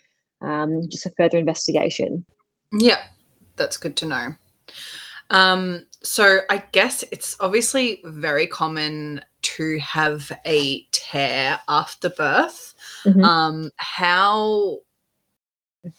um, 0.44 0.88
just 0.90 1.04
for 1.04 1.12
further 1.18 1.38
investigation 1.38 2.26
yeah 2.72 3.04
that's 3.56 3.78
good 3.78 3.96
to 3.98 4.06
know. 4.06 4.36
Um, 5.30 5.86
so 6.04 6.40
I 6.50 6.64
guess 6.72 7.04
it's 7.12 7.36
obviously 7.40 8.02
very 8.04 8.48
common 8.48 9.22
to 9.42 9.80
have 9.80 10.32
a 10.46 10.86
tear 10.92 11.60
after 11.68 12.10
birth. 12.10 12.74
Mm-hmm. 13.06 13.24
Um, 13.24 13.72
how 13.78 14.80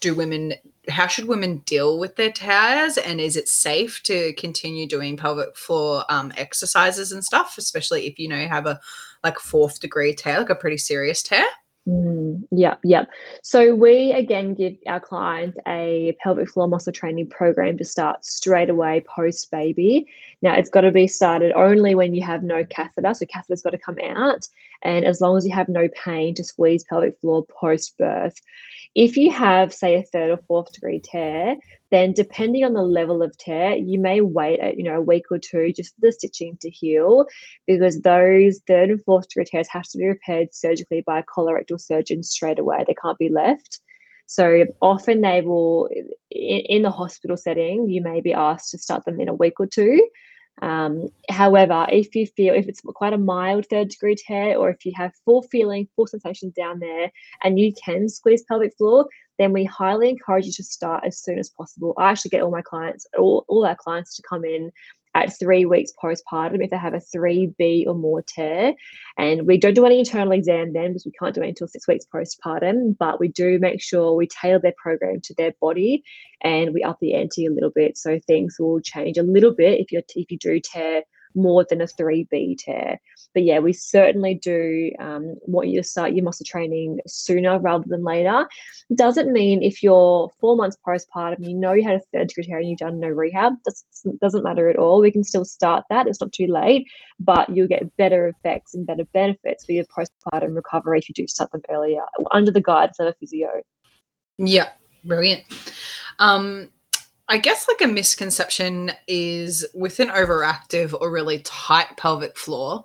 do 0.01 0.15
women 0.15 0.55
how 0.89 1.07
should 1.07 1.27
women 1.27 1.59
deal 1.67 1.99
with 1.99 2.17
their 2.17 2.33
tears 2.33 2.97
and 2.97 3.21
is 3.21 3.37
it 3.37 3.49
safe 3.49 4.03
to 4.03 4.33
continue 4.33 4.89
doing 4.89 5.15
pelvic 5.15 5.55
floor 5.59 6.07
um, 6.09 6.33
exercises 6.39 7.13
and 7.13 7.23
stuff 7.23 7.57
especially 7.59 8.07
if 8.07 8.19
you 8.19 8.27
know 8.27 8.39
you 8.39 8.49
have 8.49 8.65
a 8.65 8.81
like 9.23 9.39
fourth 9.39 9.81
degree 9.81 10.15
tear 10.15 10.39
like 10.39 10.49
a 10.49 10.55
pretty 10.55 10.79
serious 10.79 11.23
tear 11.23 11.45
Mm, 11.87 12.43
yeah, 12.51 12.77
yeah. 12.83 13.05
So 13.43 13.75
we 13.75 14.13
again 14.13 14.55
give 14.55 14.75
our 14.87 15.01
clients 15.01 15.59
a 15.69 16.17
pelvic 16.23 16.49
floor 16.49 16.67
muscle 16.67 16.95
training 16.95 17.29
program 17.29 17.77
to 17.77 17.85
start 17.85 18.25
straight 18.25 18.71
away 18.71 19.05
post 19.07 19.51
baby. 19.51 20.07
Now 20.41 20.55
it's 20.55 20.71
got 20.71 20.81
to 20.83 20.91
be 20.91 21.07
started 21.07 21.53
only 21.53 21.95
when 21.95 22.15
you 22.15 22.23
have 22.23 22.43
no 22.43 22.65
catheter. 22.65 23.13
So 23.13 23.27
catheter's 23.27 23.61
got 23.61 23.71
to 23.71 23.79
come 23.79 23.99
out, 24.17 24.49
and 24.81 25.05
as 25.05 25.21
long 25.21 25.37
as 25.37 25.45
you 25.47 25.53
have 25.53 25.69
no 25.69 25.89
pain 25.89 26.35
to 26.37 26.45
squeeze 26.45 26.85
pelvic 26.85 27.21
floor 27.21 27.45
post 27.45 27.99
birth. 27.99 28.41
If 28.95 29.17
you 29.17 29.33
have, 29.33 29.75
say, 29.75 29.97
a 29.97 30.03
third 30.03 30.31
or 30.31 30.39
fourth 30.47 30.73
degree 30.73 31.01
tear, 31.01 31.57
then 31.91 32.13
depending 32.13 32.65
on 32.65 32.75
the 32.75 32.83
level 32.83 33.23
of 33.23 33.37
tear, 33.37 33.75
you 33.75 33.99
may 33.99 34.21
wait 34.21 34.61
a, 34.61 34.75
you 34.77 34.85
know 34.85 34.99
a 34.99 35.01
week 35.01 35.25
or 35.31 35.39
two 35.39 35.73
just 35.73 35.95
for 35.95 36.03
the 36.03 36.13
stitching 36.13 36.57
to 36.61 36.71
heal, 36.71 37.27
because 37.67 38.01
those 38.01 38.61
third 38.67 38.91
and 38.91 39.05
fourth 39.05 39.29
degree 39.29 39.45
tears 39.45 39.69
have 39.69 39.83
to 39.85 39.99
be 39.99 40.07
repaired 40.07 40.55
surgically 40.55 41.03
by 41.03 41.19
a 41.19 41.25
colorectal 41.25 41.81
surgeon 41.81 42.23
straight 42.23 42.59
away. 42.59 42.85
They 42.87 42.95
can't 42.95 43.19
be 43.19 43.29
left. 43.29 43.81
So 44.27 44.65
often 44.81 45.21
they 45.21 45.41
will, 45.43 45.89
in, 46.31 46.61
in 46.61 46.83
the 46.83 46.91
hospital 46.91 47.37
setting, 47.37 47.89
you 47.91 48.01
may 48.01 48.21
be 48.21 48.33
asked 48.33 48.71
to 48.71 48.79
start 48.79 49.05
them 49.05 49.21
in 49.21 49.29
a 49.29 49.35
week 49.35 49.59
or 49.59 49.67
two. 49.67 50.09
Um, 50.63 51.09
however, 51.29 51.87
if 51.91 52.15
you 52.15 52.27
feel 52.27 52.55
if 52.55 52.69
it's 52.69 52.81
quite 52.81 53.13
a 53.13 53.19
mild 53.19 53.67
third 53.67 53.89
degree 53.89 54.17
tear, 54.17 54.57
or 54.57 54.71
if 54.71 54.85
you 54.87 54.93
have 54.97 55.13
full 55.25 55.43
feeling, 55.43 55.89
full 55.97 56.07
sensations 56.07 56.55
down 56.55 56.79
there, 56.79 57.11
and 57.43 57.59
you 57.59 57.73
can 57.85 58.09
squeeze 58.09 58.45
pelvic 58.45 58.77
floor, 58.77 59.07
then 59.39 59.53
we 59.53 59.65
highly 59.65 60.09
encourage 60.09 60.47
you 60.47 60.53
to 60.53 60.63
start 60.63 61.05
as 61.05 61.19
soon 61.19 61.39
as 61.39 61.51
possible. 61.51 61.93
I 61.99 62.11
actually 62.11 62.31
get 62.31 62.43
all 62.43 62.51
my 62.51 62.63
clients, 62.63 63.07
all, 63.19 63.45
all 63.49 63.67
our 63.67 63.77
clients 63.77 64.17
to 64.17 64.23
come 64.23 64.45
in 64.45 64.71
at 65.15 65.39
three 65.39 65.65
weeks 65.65 65.93
postpartum 66.03 66.63
if 66.63 66.71
they 66.71 66.77
have 66.77 66.95
a 66.95 67.01
3B 67.15 67.87
or 67.87 67.95
more 67.95 68.23
tear. 68.23 68.75
And 69.17 69.47
we 69.47 69.59
don't 69.59 69.75
do 69.75 69.87
any 69.87 69.99
internal 69.99 70.33
exam 70.33 70.73
then 70.73 70.89
because 70.89 71.07
we 71.07 71.13
can't 71.13 71.35
do 71.35 71.43
it 71.43 71.49
until 71.49 71.69
six 71.69 71.87
weeks 71.87 72.07
postpartum, 72.13 72.97
but 72.99 73.21
we 73.21 73.29
do 73.29 73.59
make 73.59 73.81
sure 73.81 74.15
we 74.15 74.27
tailor 74.27 74.59
their 74.59 74.75
program 74.77 75.21
to 75.23 75.35
their 75.35 75.53
body 75.61 76.03
and 76.43 76.75
we 76.75 76.83
up 76.83 76.99
the 77.01 77.15
ante 77.15 77.47
a 77.47 77.51
little 77.51 77.71
bit. 77.71 77.97
So 77.97 78.19
things 78.27 78.57
will 78.59 78.81
change 78.81 79.17
a 79.17 79.23
little 79.23 79.55
bit 79.55 79.81
if 79.81 79.93
you 79.93 80.03
if 80.17 80.31
you 80.31 80.39
do 80.39 80.61
tear 80.61 81.03
more 81.35 81.67
than 81.69 81.81
a 81.81 81.87
3B 81.87 82.59
tear. 82.59 83.01
But 83.33 83.43
yeah, 83.43 83.59
we 83.59 83.73
certainly 83.73 84.35
do 84.35 84.91
um, 85.01 85.35
want 85.43 85.69
you 85.69 85.81
to 85.81 85.89
start 85.89 86.13
your 86.13 86.25
muscle 86.25 86.47
training 86.47 87.01
sooner 87.07 87.59
rather 87.59 87.85
than 87.87 88.05
later. 88.05 88.47
Doesn't 88.95 89.33
mean 89.33 89.63
if 89.63 89.83
you're 89.83 90.31
four 90.41 90.57
months 90.57 90.77
postpartum, 90.87 91.47
you 91.47 91.55
know 91.55 91.73
you 91.73 91.83
had 91.83 91.97
a 91.97 92.01
third 92.13 92.29
degree 92.29 92.45
tear 92.45 92.59
and 92.59 92.69
you've 92.69 92.79
done 92.79 93.01
no 93.01 93.09
rehab. 93.09 93.55
That 93.65 93.75
doesn't 94.21 94.45
matter 94.45 94.69
at 94.69 94.77
all. 94.77 95.01
We 95.01 95.11
can 95.11 95.25
still 95.25 95.45
start 95.45 95.85
that. 95.91 96.07
It's 96.07 96.21
not 96.21 96.33
too 96.33 96.47
late, 96.47 96.87
but 97.19 97.49
you'll 97.49 97.69
get 97.69 97.97
better 97.97 98.29
effects 98.29 98.75
and 98.75 98.87
better 98.87 99.05
benefits 99.13 99.65
for 99.65 99.73
your 99.73 99.85
postpartum 99.85 100.55
recovery 100.55 100.99
if 100.99 101.09
you 101.09 101.15
do 101.15 101.27
start 101.27 101.51
them 101.51 101.63
earlier 101.71 102.03
under 102.31 102.51
the 102.51 102.61
guidance 102.61 103.01
of 103.01 103.09
a 103.09 103.15
physio. 103.15 103.49
Yeah, 104.39 104.69
brilliant. 105.05 105.45
Um, 106.19 106.71
I 107.29 107.39
guess 107.39 107.67
like 107.69 107.81
a 107.81 107.93
misconception 107.93 108.93
is 109.07 109.67
with 109.75 109.99
an 110.01 110.09
overactive 110.09 110.95
or 111.01 111.11
really 111.11 111.41
tight 111.41 111.97
pelvic 111.97 112.37
floor, 112.37 112.85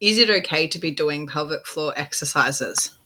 is 0.00 0.18
it 0.18 0.30
okay 0.30 0.66
to 0.68 0.78
be 0.78 0.90
doing 0.90 1.26
pelvic 1.26 1.66
floor 1.66 1.92
exercises? 1.96 2.98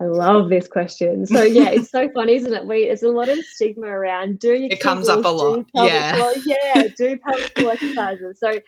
I 0.00 0.04
love 0.04 0.48
this 0.48 0.68
question. 0.68 1.26
So 1.26 1.42
yeah, 1.42 1.70
it's 1.70 1.90
so 1.90 2.08
funny, 2.10 2.34
isn't 2.34 2.52
it? 2.52 2.66
We 2.66 2.86
there's 2.86 3.02
a 3.02 3.10
lot 3.10 3.28
of 3.28 3.38
stigma 3.38 3.86
around 3.86 4.38
doing 4.38 4.70
it 4.70 4.80
comes 4.80 5.08
up 5.08 5.24
a 5.24 5.28
lot. 5.28 5.66
Yeah. 5.74 6.16
Floor, 6.16 6.32
yeah, 6.46 6.88
do 6.96 7.16
pelvic 7.18 7.58
floor 7.58 7.72
exercises. 7.72 8.40
So 8.40 8.60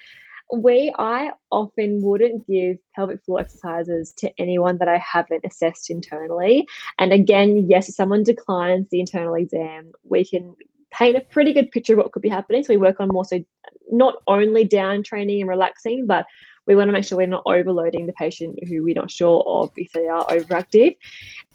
we 0.53 0.95
I 0.99 1.33
often 1.51 2.03
wouldn't 2.03 2.47
give 2.47 2.79
pelvic 2.95 3.25
floor 3.25 3.41
exercises 3.41 4.13
to 4.19 4.33
anyone 4.41 4.79
that 4.79 4.89
I 4.89 4.99
haven't 4.99 5.45
assessed 5.45 5.91
internally. 5.91 6.67
And 6.99 7.13
again, 7.13 7.67
yes, 7.69 7.89
if 7.89 7.97
someone 7.97 8.23
declines 8.23 8.89
the 8.91 9.01
internal 9.01 9.35
exam, 9.35 9.93
we 10.05 10.25
can 10.25 10.55
paint 10.97 11.17
a 11.17 11.21
pretty 11.21 11.53
good 11.53 11.71
picture 11.71 11.95
of 11.95 11.99
what 11.99 12.13
could 12.13 12.23
be 12.23 12.29
happening. 12.29 12.63
So 12.63 12.73
we 12.73 12.79
work 12.79 13.01
on 13.01 13.09
more 13.09 13.25
so 13.25 13.45
not 13.91 14.17
only 14.27 14.65
down 14.65 15.03
training 15.03 15.41
and 15.41 15.49
relaxing, 15.49 16.07
but 16.07 16.27
we 16.67 16.75
want 16.75 16.89
to 16.89 16.93
make 16.93 17.05
sure 17.05 17.19
we're 17.19 17.27
not 17.27 17.45
overloading 17.47 18.07
the 18.07 18.13
patient 18.13 18.59
who 18.67 18.83
we're 18.83 18.95
not 18.95 19.11
sure 19.11 19.43
of 19.47 19.71
if 19.77 19.93
they 19.93 20.09
are 20.09 20.27
overactive. 20.27 20.97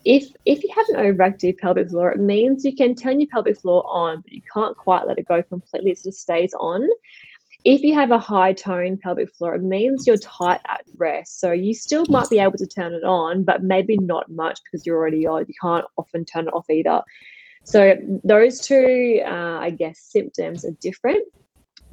If 0.06 0.28
if 0.46 0.64
you 0.64 0.70
have 0.76 0.90
an 0.90 0.96
overactive 0.96 1.58
pelvic 1.58 1.90
floor, 1.90 2.12
it 2.12 2.20
means 2.20 2.64
you 2.64 2.76
can 2.76 2.96
turn 2.96 3.20
your 3.20 3.28
pelvic 3.30 3.60
floor 3.60 3.84
on, 3.88 4.22
but 4.22 4.32
you 4.32 4.42
can't 4.54 4.76
quite 4.78 5.08
let 5.08 5.20
it 5.20 5.28
go 5.28 5.44
completely. 5.44 5.92
It 5.92 6.00
just 6.04 6.22
stays 6.22 6.54
on. 6.60 6.88
If 7.64 7.84
you 7.84 7.94
have 7.94 8.10
a 8.10 8.18
high 8.18 8.54
tone 8.54 8.98
pelvic 8.98 9.36
floor, 9.36 9.54
it 9.54 9.62
means 9.62 10.08
you're 10.08 10.18
tight 10.18 10.62
at 10.68 10.82
rest. 10.98 11.40
So 11.40 11.52
you 11.52 11.76
still 11.76 12.06
might 12.10 12.30
be 12.30 12.40
able 12.40 12.58
to 12.58 12.66
turn 12.66 12.94
it 12.94 13.04
on, 13.04 13.44
but 13.44 13.62
maybe 13.62 13.98
not 13.98 14.32
much 14.32 14.60
because 14.64 14.84
you're 14.84 14.98
already 14.98 15.28
on. 15.28 15.46
You 15.48 15.54
can't 15.62 15.86
often 15.98 16.26
turn 16.26 16.48
it 16.48 16.54
off 16.56 16.68
either. 16.72 17.04
So 17.64 17.96
those 18.24 18.60
two, 18.60 19.22
uh, 19.26 19.60
I 19.60 19.70
guess, 19.70 20.00
symptoms 20.00 20.66
are 20.66 20.76
different. 20.82 21.24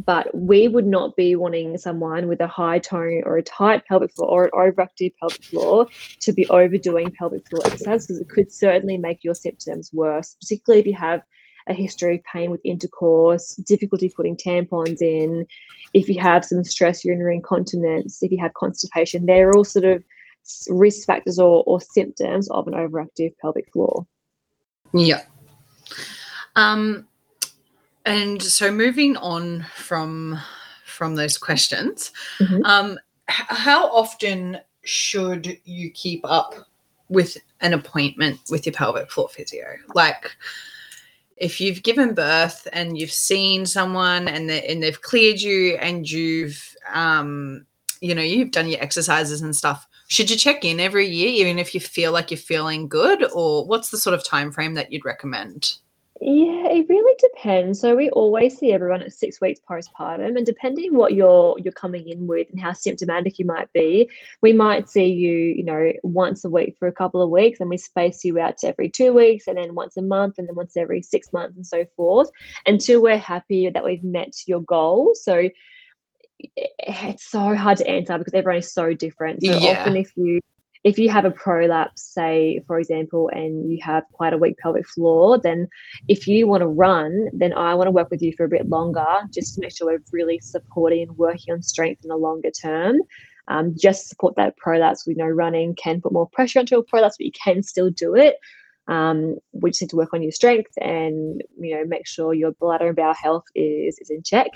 But 0.04 0.32
we 0.32 0.68
would 0.68 0.86
not 0.86 1.16
be 1.16 1.34
wanting 1.34 1.76
someone 1.76 2.28
with 2.28 2.40
a 2.40 2.46
high 2.46 2.78
tone 2.78 3.22
or 3.26 3.36
a 3.36 3.42
tight 3.42 3.84
pelvic 3.86 4.12
floor 4.12 4.28
or 4.30 4.44
an 4.44 4.50
overactive 4.72 5.12
pelvic 5.18 5.42
floor 5.42 5.88
to 6.20 6.32
be 6.32 6.46
overdoing 6.48 7.10
pelvic 7.10 7.48
floor 7.48 7.62
exercise 7.66 8.06
because 8.06 8.20
it 8.20 8.28
could 8.28 8.52
certainly 8.52 8.96
make 8.96 9.24
your 9.24 9.34
symptoms 9.34 9.90
worse, 9.92 10.36
particularly 10.40 10.80
if 10.80 10.86
you 10.86 10.94
have 10.94 11.22
a 11.68 11.74
history 11.74 12.16
of 12.16 12.24
pain 12.24 12.50
with 12.50 12.60
intercourse, 12.64 13.56
difficulty 13.56 14.08
putting 14.08 14.36
tampons 14.36 15.02
in, 15.02 15.46
if 15.92 16.08
you 16.08 16.20
have 16.20 16.44
some 16.44 16.64
stress 16.64 17.04
urinary 17.04 17.36
incontinence, 17.36 18.22
if 18.22 18.30
you 18.30 18.38
have 18.38 18.54
constipation, 18.54 19.26
they're 19.26 19.52
all 19.52 19.64
sort 19.64 19.84
of 19.84 20.02
risk 20.68 21.06
factors 21.06 21.38
or, 21.38 21.62
or 21.66 21.80
symptoms 21.80 22.48
of 22.50 22.66
an 22.66 22.74
overactive 22.74 23.32
pelvic 23.40 23.70
floor. 23.72 24.06
Yeah. 24.94 25.22
Um, 26.58 27.06
and 28.04 28.42
so 28.42 28.72
moving 28.72 29.16
on 29.16 29.64
from 29.74 30.38
from 30.84 31.14
those 31.14 31.38
questions, 31.38 32.10
mm-hmm. 32.40 32.64
um, 32.64 32.98
h- 33.30 33.46
how 33.48 33.88
often 33.90 34.58
should 34.82 35.56
you 35.64 35.90
keep 35.90 36.22
up 36.24 36.54
with 37.08 37.36
an 37.60 37.74
appointment 37.74 38.40
with 38.50 38.66
your 38.66 38.72
pelvic 38.72 39.10
floor 39.10 39.28
physio? 39.28 39.76
Like, 39.94 40.32
if 41.36 41.60
you've 41.60 41.84
given 41.84 42.12
birth 42.14 42.66
and 42.72 42.98
you've 42.98 43.12
seen 43.12 43.64
someone 43.64 44.26
and 44.26 44.50
they, 44.50 44.66
and 44.66 44.82
they've 44.82 45.00
cleared 45.00 45.40
you 45.40 45.76
and 45.76 46.10
you've 46.10 46.74
um, 46.92 47.66
you 48.00 48.14
know 48.14 48.22
you've 48.22 48.50
done 48.50 48.68
your 48.68 48.80
exercises 48.80 49.42
and 49.42 49.54
stuff 49.54 49.86
should 50.08 50.30
you 50.30 50.36
check 50.36 50.64
in 50.64 50.80
every 50.80 51.06
year 51.06 51.28
even 51.28 51.58
if 51.58 51.74
you 51.74 51.80
feel 51.80 52.12
like 52.12 52.30
you're 52.30 52.38
feeling 52.38 52.88
good 52.88 53.24
or 53.32 53.66
what's 53.66 53.90
the 53.90 53.98
sort 53.98 54.14
of 54.14 54.24
time 54.24 54.50
frame 54.50 54.74
that 54.74 54.90
you'd 54.90 55.04
recommend 55.04 55.78
yeah, 56.20 56.68
it 56.68 56.86
really 56.88 57.16
depends. 57.18 57.80
So 57.80 57.94
we 57.94 58.10
always 58.10 58.58
see 58.58 58.72
everyone 58.72 59.02
at 59.02 59.12
six 59.12 59.40
weeks 59.40 59.60
postpartum, 59.68 60.36
and 60.36 60.44
depending 60.44 60.96
what 60.96 61.14
you're 61.14 61.56
you're 61.58 61.72
coming 61.72 62.08
in 62.08 62.26
with 62.26 62.48
and 62.50 62.60
how 62.60 62.72
symptomatic 62.72 63.38
you 63.38 63.44
might 63.44 63.72
be, 63.72 64.10
we 64.42 64.52
might 64.52 64.88
see 64.88 65.06
you, 65.06 65.36
you 65.36 65.62
know, 65.62 65.92
once 66.02 66.44
a 66.44 66.50
week 66.50 66.76
for 66.78 66.88
a 66.88 66.92
couple 66.92 67.22
of 67.22 67.30
weeks, 67.30 67.60
and 67.60 67.70
we 67.70 67.76
space 67.76 68.24
you 68.24 68.38
out 68.40 68.58
to 68.58 68.68
every 68.68 68.90
two 68.90 69.12
weeks, 69.12 69.46
and 69.46 69.56
then 69.56 69.76
once 69.76 69.96
a 69.96 70.02
month, 70.02 70.38
and 70.38 70.48
then 70.48 70.56
once 70.56 70.76
every 70.76 71.02
six 71.02 71.32
months, 71.32 71.56
and 71.56 71.66
so 71.66 71.84
forth, 71.94 72.30
until 72.66 73.00
we're 73.00 73.16
happy 73.16 73.70
that 73.70 73.84
we've 73.84 74.02
met 74.02 74.32
your 74.46 74.60
goal. 74.62 75.12
So 75.14 75.48
it's 76.38 77.30
so 77.30 77.54
hard 77.54 77.78
to 77.78 77.88
answer 77.88 78.18
because 78.18 78.34
everyone 78.34 78.58
is 78.58 78.72
so 78.72 78.92
different. 78.92 79.44
So 79.44 79.56
yeah. 79.56 79.80
often, 79.80 79.96
if 79.96 80.12
you 80.16 80.40
if 80.84 80.98
you 80.98 81.08
have 81.10 81.24
a 81.24 81.30
prolapse, 81.30 82.02
say, 82.02 82.62
for 82.66 82.78
example, 82.78 83.28
and 83.32 83.70
you 83.70 83.78
have 83.82 84.04
quite 84.12 84.32
a 84.32 84.38
weak 84.38 84.56
pelvic 84.58 84.86
floor, 84.86 85.38
then 85.38 85.68
if 86.08 86.26
you 86.26 86.46
want 86.46 86.62
to 86.62 86.68
run, 86.68 87.28
then 87.32 87.52
I 87.52 87.74
want 87.74 87.88
to 87.88 87.92
work 87.92 88.10
with 88.10 88.22
you 88.22 88.32
for 88.36 88.44
a 88.44 88.48
bit 88.48 88.68
longer 88.68 89.06
just 89.32 89.54
to 89.54 89.60
make 89.60 89.76
sure 89.76 89.88
we're 89.88 90.02
really 90.12 90.38
supporting 90.40 91.08
and 91.08 91.18
working 91.18 91.54
on 91.54 91.62
strength 91.62 92.04
in 92.04 92.08
the 92.08 92.16
longer 92.16 92.50
term. 92.50 92.98
Um, 93.48 93.74
just 93.76 94.08
support 94.08 94.36
that 94.36 94.56
prolapse. 94.56 95.06
We 95.06 95.14
know 95.14 95.26
running 95.26 95.74
can 95.74 96.00
put 96.00 96.12
more 96.12 96.28
pressure 96.28 96.58
onto 96.58 96.76
a 96.76 96.84
prolapse, 96.84 97.16
but 97.18 97.26
you 97.26 97.32
can 97.32 97.62
still 97.62 97.90
do 97.90 98.14
it. 98.14 98.36
Um, 98.88 99.36
we 99.52 99.70
just 99.70 99.82
need 99.82 99.90
to 99.90 99.96
work 99.96 100.14
on 100.14 100.22
your 100.22 100.32
strength 100.32 100.72
and 100.80 101.42
you 101.60 101.76
know 101.76 101.84
make 101.84 102.06
sure 102.06 102.32
your 102.32 102.52
bladder 102.52 102.88
and 102.88 102.96
bowel 102.96 103.14
health 103.14 103.44
is 103.54 103.98
is 103.98 104.10
in 104.10 104.22
check. 104.22 104.48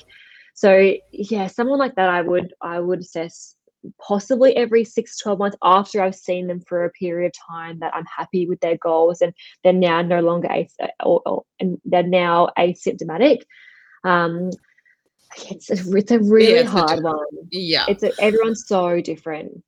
So 0.55 0.95
yeah, 1.11 1.47
someone 1.47 1.79
like 1.79 1.97
that, 1.97 2.09
I 2.09 2.23
would 2.23 2.53
I 2.61 2.81
would 2.81 3.01
assess 3.01 3.55
possibly 4.01 4.57
every 4.57 4.85
six 4.85 5.17
to 5.17 5.25
12 5.25 5.39
months 5.39 5.57
after 5.63 6.03
I've 6.03 6.15
seen 6.15 6.47
them 6.47 6.61
for 6.61 6.85
a 6.85 6.91
period 6.91 7.27
of 7.27 7.55
time 7.55 7.79
that 7.81 7.95
I'm 7.95 8.07
happy 8.07 8.47
with 8.47 8.61
their 8.61 8.77
goals 8.77 9.21
and 9.21 9.33
they're 9.63 9.73
now 9.73 10.03
no 10.03 10.21
longer 10.21 10.51
as, 10.51 10.75
or, 11.05 11.23
or, 11.27 11.45
and 11.61 11.81
they're 11.85 12.03
now 12.03 12.51
asymptomatic. 12.59 13.43
Um, 14.05 14.51
it's 15.51 15.71
a, 15.71 15.97
it's 15.97 16.11
a 16.11 16.19
really 16.19 16.55
yeah, 16.55 16.61
it's 16.61 16.71
hard 16.71 16.99
a, 16.99 17.03
one. 17.03 17.27
Yeah. 17.51 17.87
It's 17.89 18.03
a, 18.03 18.13
everyone's 18.21 18.67
so 18.67 19.01
different. 19.01 19.63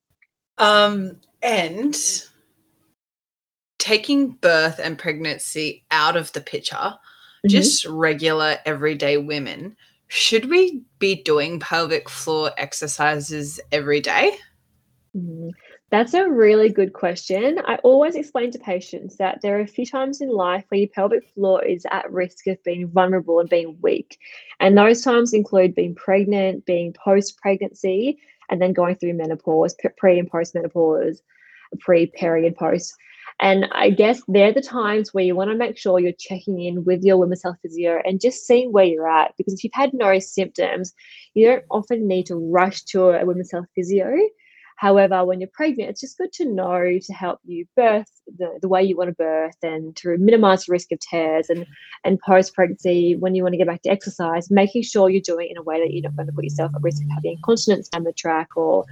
Um, 0.58 1.20
and 1.42 1.96
taking 3.78 4.30
birth 4.30 4.78
and 4.82 4.98
pregnancy 4.98 5.84
out 5.90 6.16
of 6.16 6.32
the 6.32 6.40
picture, 6.40 6.76
mm-hmm. 6.76 7.48
just 7.48 7.84
regular 7.86 8.58
everyday 8.64 9.16
women 9.16 9.76
should 10.08 10.50
we 10.50 10.82
be 10.98 11.22
doing 11.22 11.60
pelvic 11.60 12.08
floor 12.08 12.50
exercises 12.56 13.60
every 13.72 14.00
day? 14.00 14.36
Mm, 15.16 15.50
that's 15.90 16.14
a 16.14 16.28
really 16.28 16.68
good 16.68 16.92
question. 16.92 17.60
I 17.66 17.76
always 17.76 18.16
explain 18.16 18.50
to 18.50 18.58
patients 18.58 19.16
that 19.18 19.40
there 19.42 19.56
are 19.56 19.62
a 19.62 19.66
few 19.66 19.86
times 19.86 20.20
in 20.20 20.28
life 20.28 20.64
where 20.68 20.80
your 20.80 20.88
pelvic 20.88 21.24
floor 21.34 21.64
is 21.64 21.86
at 21.90 22.10
risk 22.10 22.46
of 22.48 22.62
being 22.64 22.88
vulnerable 22.88 23.38
and 23.38 23.48
being 23.48 23.78
weak. 23.80 24.18
And 24.60 24.76
those 24.76 25.02
times 25.02 25.32
include 25.32 25.74
being 25.74 25.94
pregnant, 25.94 26.66
being 26.66 26.94
post 26.94 27.38
pregnancy, 27.40 28.18
and 28.50 28.60
then 28.60 28.72
going 28.72 28.96
through 28.96 29.14
menopause, 29.14 29.76
pre 29.96 30.18
and 30.18 30.28
post 30.28 30.54
menopause, 30.54 31.22
pre, 31.80 32.06
peri, 32.06 32.46
and 32.46 32.56
post. 32.56 32.94
And 33.40 33.66
I 33.72 33.90
guess 33.90 34.22
they're 34.28 34.52
the 34.52 34.62
times 34.62 35.12
where 35.12 35.24
you 35.24 35.34
want 35.34 35.50
to 35.50 35.56
make 35.56 35.76
sure 35.76 35.98
you're 35.98 36.12
checking 36.18 36.60
in 36.62 36.84
with 36.84 37.02
your 37.02 37.16
women's 37.16 37.42
health 37.42 37.56
physio 37.62 38.00
and 38.04 38.20
just 38.20 38.46
seeing 38.46 38.72
where 38.72 38.84
you're 38.84 39.08
at. 39.08 39.34
Because 39.36 39.54
if 39.54 39.64
you've 39.64 39.72
had 39.74 39.92
no 39.92 40.18
symptoms, 40.18 40.94
you 41.34 41.46
don't 41.46 41.64
often 41.70 42.06
need 42.06 42.26
to 42.26 42.36
rush 42.36 42.82
to 42.84 43.10
a 43.10 43.24
women's 43.24 43.50
health 43.50 43.66
physio. 43.74 44.16
However, 44.76 45.24
when 45.24 45.40
you're 45.40 45.50
pregnant, 45.52 45.90
it's 45.90 46.00
just 46.00 46.18
good 46.18 46.32
to 46.34 46.44
know 46.44 46.98
to 47.00 47.12
help 47.12 47.38
you 47.44 47.66
birth 47.76 48.10
the, 48.38 48.58
the 48.60 48.68
way 48.68 48.82
you 48.82 48.96
want 48.96 49.08
to 49.08 49.14
birth 49.14 49.56
and 49.62 49.94
to 49.96 50.16
minimize 50.18 50.64
the 50.64 50.72
risk 50.72 50.90
of 50.90 50.98
tears 50.98 51.48
and, 51.48 51.64
and 52.04 52.18
post 52.20 52.54
pregnancy, 52.54 53.14
when 53.14 53.34
you 53.34 53.42
want 53.42 53.52
to 53.52 53.58
get 53.58 53.68
back 53.68 53.82
to 53.82 53.90
exercise, 53.90 54.50
making 54.50 54.82
sure 54.82 55.08
you're 55.08 55.20
doing 55.20 55.46
it 55.46 55.52
in 55.52 55.58
a 55.58 55.62
way 55.62 55.80
that 55.80 55.92
you're 55.92 56.02
not 56.02 56.16
going 56.16 56.26
to 56.26 56.32
put 56.32 56.44
yourself 56.44 56.72
at 56.74 56.82
risk 56.82 57.02
of 57.02 57.10
having 57.14 57.32
incontinence 57.32 57.88
down 57.88 58.04
the 58.04 58.12
track 58.12 58.56
or 58.56 58.84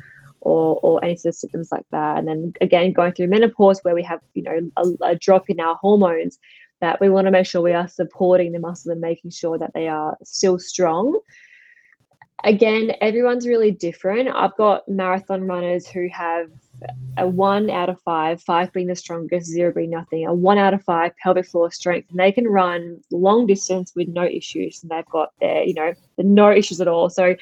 or, 0.42 0.78
or 0.83 1.05
any 1.05 1.16
sort 1.16 1.35
of 1.35 1.38
symptoms 1.38 1.68
like 1.72 1.87
that. 1.90 2.18
And 2.18 2.28
then 2.28 2.52
again, 2.61 2.92
going 2.92 3.12
through 3.12 3.28
menopause 3.28 3.81
where 3.83 3.94
we 3.94 4.02
have, 4.02 4.20
you 4.35 4.42
know, 4.42 4.70
a, 4.76 5.12
a 5.12 5.16
drop 5.16 5.48
in 5.48 5.61
our 5.61 5.76
hormones, 5.76 6.38
that 6.81 7.00
we 7.00 7.09
want 7.09 7.26
to 7.26 7.31
make 7.31 7.46
sure 7.46 7.62
we 7.62 7.72
are 7.72 7.87
supporting 7.87 8.50
the 8.50 8.59
muscle 8.59 8.90
and 8.90 9.00
making 9.00 9.31
sure 9.31 9.57
that 9.57 9.70
they 9.72 9.87
are 9.88 10.18
still 10.24 10.59
strong. 10.59 11.18
Again, 12.44 12.92
everyone's 13.00 13.46
really 13.46 13.70
different. 13.70 14.28
I've 14.28 14.57
got 14.57 14.88
marathon 14.88 15.46
runners 15.46 15.87
who 15.87 16.09
have 16.12 16.50
a 17.16 17.26
one 17.26 17.70
out 17.70 17.88
of 17.88 18.00
five, 18.00 18.42
five 18.42 18.72
being 18.72 18.87
the 18.87 18.96
strongest, 18.96 19.46
zero 19.46 19.72
being 19.72 19.90
nothing, 19.90 20.26
a 20.26 20.35
one 20.35 20.59
out 20.59 20.74
of 20.74 20.83
five 20.83 21.16
pelvic 21.18 21.46
floor 21.46 21.70
strength, 21.70 22.11
and 22.11 22.18
they 22.18 22.33
can 22.33 22.46
run 22.48 23.00
long 23.11 23.46
distance 23.46 23.92
with 23.94 24.09
no 24.09 24.24
issues, 24.24 24.83
and 24.83 24.90
they've 24.90 25.07
got 25.07 25.33
their, 25.40 25.62
you 25.62 25.74
know, 25.74 25.92
no 26.18 26.50
issues 26.50 26.81
at 26.81 26.88
all. 26.88 27.11
So, 27.11 27.37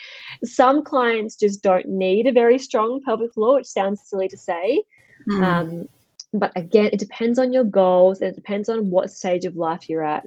some 0.44 0.84
clients 0.84 1.36
just 1.36 1.62
don't 1.62 1.86
need 1.88 2.26
a 2.26 2.32
very 2.32 2.58
strong 2.58 3.00
pelvic 3.02 3.32
floor, 3.32 3.54
which 3.54 3.66
sounds 3.66 4.02
silly 4.04 4.28
to 4.28 4.36
say. 4.36 4.82
Mm. 5.28 5.42
Um, 5.42 5.88
but 6.32 6.52
again, 6.56 6.90
it 6.92 6.98
depends 6.98 7.38
on 7.38 7.52
your 7.52 7.64
goals, 7.64 8.20
and 8.20 8.30
it 8.30 8.36
depends 8.36 8.68
on 8.68 8.90
what 8.90 9.10
stage 9.10 9.44
of 9.44 9.56
life 9.56 9.88
you're 9.88 10.04
at. 10.04 10.26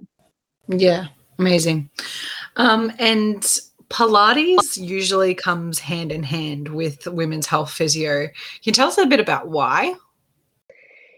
Yeah, 0.67 1.07
amazing. 1.38 1.89
Um, 2.55 2.91
and 2.99 3.59
Pilates 3.93 4.75
usually 4.75 5.36
comes 5.36 5.77
hand 5.77 6.12
in 6.12 6.23
hand 6.23 6.69
with 6.69 7.06
women's 7.08 7.45
health 7.45 7.71
physio. 7.71 8.25
Can 8.25 8.34
you 8.63 8.71
tell 8.71 8.88
us 8.88 8.97
a 8.97 9.06
bit 9.06 9.19
about 9.19 9.49
why? 9.49 9.93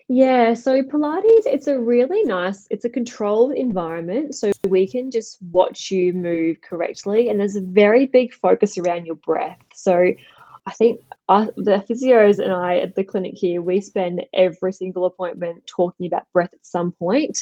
Yeah, 0.10 0.54
so 0.54 0.84
Pilates, 0.84 1.46
it's 1.46 1.68
a 1.68 1.80
really 1.80 2.24
nice, 2.26 2.68
it's 2.70 2.84
a 2.84 2.90
controlled 2.90 3.54
environment. 3.54 4.36
So 4.36 4.52
we 4.68 4.88
can 4.88 5.10
just 5.10 5.38
watch 5.52 5.90
you 5.90 6.12
move 6.12 6.62
correctly. 6.62 7.30
And 7.30 7.40
there's 7.40 7.56
a 7.56 7.62
very 7.62 8.08
big 8.08 8.34
focus 8.34 8.78
around 8.78 9.06
your 9.06 9.16
breath. 9.16 9.58
So 9.74 10.12
I 10.68 10.72
think 10.74 11.00
the 11.30 11.84
physios 11.90 12.40
and 12.40 12.52
I 12.52 12.80
at 12.80 12.96
the 12.96 13.06
clinic 13.06 13.36
here, 13.36 13.62
we 13.62 13.80
spend 13.80 14.26
every 14.34 14.74
single 14.74 15.06
appointment 15.06 15.66
talking 15.66 16.08
about 16.08 16.32
breath 16.34 16.54
at 16.54 16.66
some 16.66 16.92
point 16.92 17.38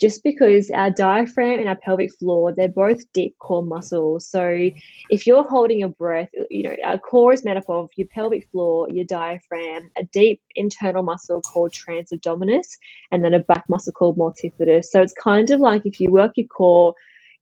just 0.00 0.24
because 0.24 0.70
our 0.70 0.90
diaphragm 0.90 1.60
and 1.60 1.68
our 1.68 1.76
pelvic 1.76 2.12
floor, 2.18 2.52
they're 2.52 2.68
both 2.68 3.00
deep 3.12 3.36
core 3.38 3.62
muscles. 3.62 4.26
So 4.26 4.70
if 5.10 5.26
you're 5.26 5.44
holding 5.44 5.80
your 5.80 5.90
breath, 5.90 6.30
you 6.50 6.64
know, 6.64 6.76
our 6.84 6.98
core 6.98 7.32
is 7.32 7.44
made 7.44 7.56
up 7.56 7.64
of 7.68 7.90
your 7.96 8.08
pelvic 8.08 8.48
floor, 8.50 8.88
your 8.90 9.04
diaphragm, 9.04 9.90
a 9.96 10.04
deep 10.04 10.40
internal 10.56 11.02
muscle 11.04 11.40
called 11.42 11.72
transabdominis, 11.72 12.66
and 13.12 13.24
then 13.24 13.34
a 13.34 13.40
back 13.40 13.64
muscle 13.68 13.92
called 13.92 14.18
multifidus. 14.18 14.86
So 14.86 15.00
it's 15.00 15.14
kind 15.14 15.50
of 15.50 15.60
like 15.60 15.86
if 15.86 16.00
you 16.00 16.10
work 16.10 16.32
your 16.36 16.48
core, 16.48 16.94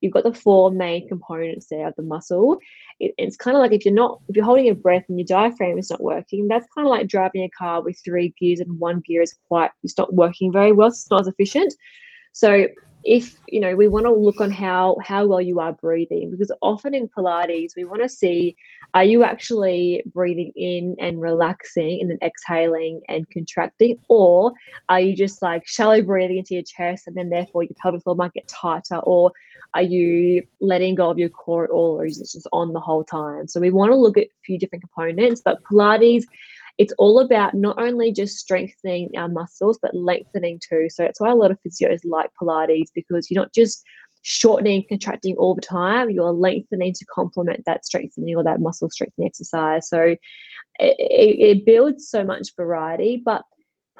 you've 0.03 0.13
got 0.13 0.25
the 0.25 0.35
four 0.35 0.71
main 0.71 1.09
components 1.09 1.69
there 1.71 1.89
of 1.89 1.95
the 1.97 2.03
muscle. 2.03 2.59
It, 3.01 3.15
it's 3.17 3.37
kind 3.37 3.57
of 3.57 3.63
like 3.63 3.73
if 3.73 3.87
you're 3.87 3.95
not, 3.95 4.21
if 4.29 4.37
you're 4.37 4.45
holding 4.45 4.67
your 4.67 4.75
breath 4.75 5.05
and 5.09 5.19
your 5.19 5.27
diaphragm 5.27 5.79
is 5.79 5.91
not 5.91 6.03
working, 6.03 6.49
that's 6.49 6.67
kind 6.75 6.87
of 6.87 6.91
like 6.91 7.09
driving 7.09 7.45
a 7.45 7.51
car 7.51 7.83
with 7.83 7.99
three 8.05 8.35
gears 8.39 8.61
and 8.61 8.79
one 8.79 9.01
gear 9.01 9.23
is 9.23 9.35
quite, 9.49 9.71
it's 9.83 9.97
not 9.97 10.13
working 10.13 10.53
very 10.53 10.73
well. 10.73 10.89
It's 10.89 11.11
not 11.11 11.23
as 11.23 11.29
efficient. 11.29 11.73
So 12.33 12.67
if 13.05 13.37
you 13.49 13.61
know 13.61 13.75
we 13.75 13.89
want 13.89 14.07
to 14.07 14.13
look 14.13 14.41
on 14.41 14.51
how 14.51 14.97
how 15.03 15.27
well 15.27 15.41
you 15.41 15.59
are 15.59 15.73
breathing 15.73 16.31
because 16.31 16.53
often 16.63 16.95
in 16.95 17.09
pilates 17.09 17.73
we 17.77 17.85
want 17.85 18.01
to 18.01 18.09
see 18.09 18.55
are 18.95 19.05
you 19.05 19.25
actually 19.25 20.03
breathing 20.15 20.53
in 20.55 20.95
and 21.01 21.21
relaxing 21.21 22.01
and 22.01 22.11
then 22.11 22.19
exhaling 22.23 23.01
and 23.09 23.29
contracting 23.31 23.99
or 24.09 24.53
are 24.89 25.01
you 25.01 25.17
just 25.17 25.43
like 25.43 25.67
shallow 25.67 26.01
breathing 26.01 26.39
into 26.39 26.55
your 26.55 26.63
chest 26.63 27.09
and 27.09 27.17
then 27.17 27.29
therefore 27.29 27.65
your 27.65 27.75
pelvic 27.81 28.03
floor 28.03 28.15
might 28.15 28.33
get 28.35 28.47
tighter 28.47 28.99
or 28.99 29.33
are 29.75 29.83
you 29.83 30.43
letting 30.61 30.95
go 30.95 31.11
of 31.11 31.19
your 31.19 31.31
core 31.31 31.65
at 31.65 31.71
all 31.71 31.99
or 31.99 32.07
is 32.07 32.21
it 32.21 32.29
just 32.31 32.47
on 32.53 32.75
the 32.75 32.81
whole 32.81 33.03
time? 33.03 33.49
So 33.49 33.59
we 33.59 33.71
want 33.71 33.91
to 33.91 33.97
look 33.97 34.19
at 34.19 34.25
a 34.25 34.41
few 34.45 34.59
different 34.59 34.83
components 34.83 35.41
but 35.45 35.63
pilates 35.65 36.25
it's 36.79 36.95
all 36.99 37.21
about 37.21 37.55
not 37.55 37.81
only 37.81 38.13
just 38.13 38.39
strengthening 38.39 39.11
our 39.17 39.29
muscles, 39.29 39.79
but 39.81 39.95
lengthening 39.95 40.61
too. 40.67 40.89
So 40.91 41.03
that's 41.03 41.21
why 41.21 41.31
a 41.31 41.35
lot 41.35 41.51
of 41.51 41.59
physios 41.67 42.01
like 42.05 42.31
Pilates 42.41 42.91
because 42.95 43.31
you're 43.31 43.43
not 43.43 43.53
just 43.53 43.85
shortening, 44.23 44.85
contracting 44.89 45.37
all 45.37 45.55
the 45.55 45.61
time, 45.61 46.11
you're 46.11 46.33
lengthening 46.33 46.93
to 46.95 47.05
complement 47.13 47.65
that 47.67 47.85
strengthening 47.85 48.37
or 48.37 48.45
that 48.45 48.61
muscle 48.61 48.89
strengthening 48.89 49.27
exercise. 49.27 49.89
So 49.89 50.17
it, 50.79 50.97
it 50.99 51.67
builds 51.67 52.09
so 52.09 52.25
much 52.25 52.55
variety, 52.57 53.21
but 53.23 53.43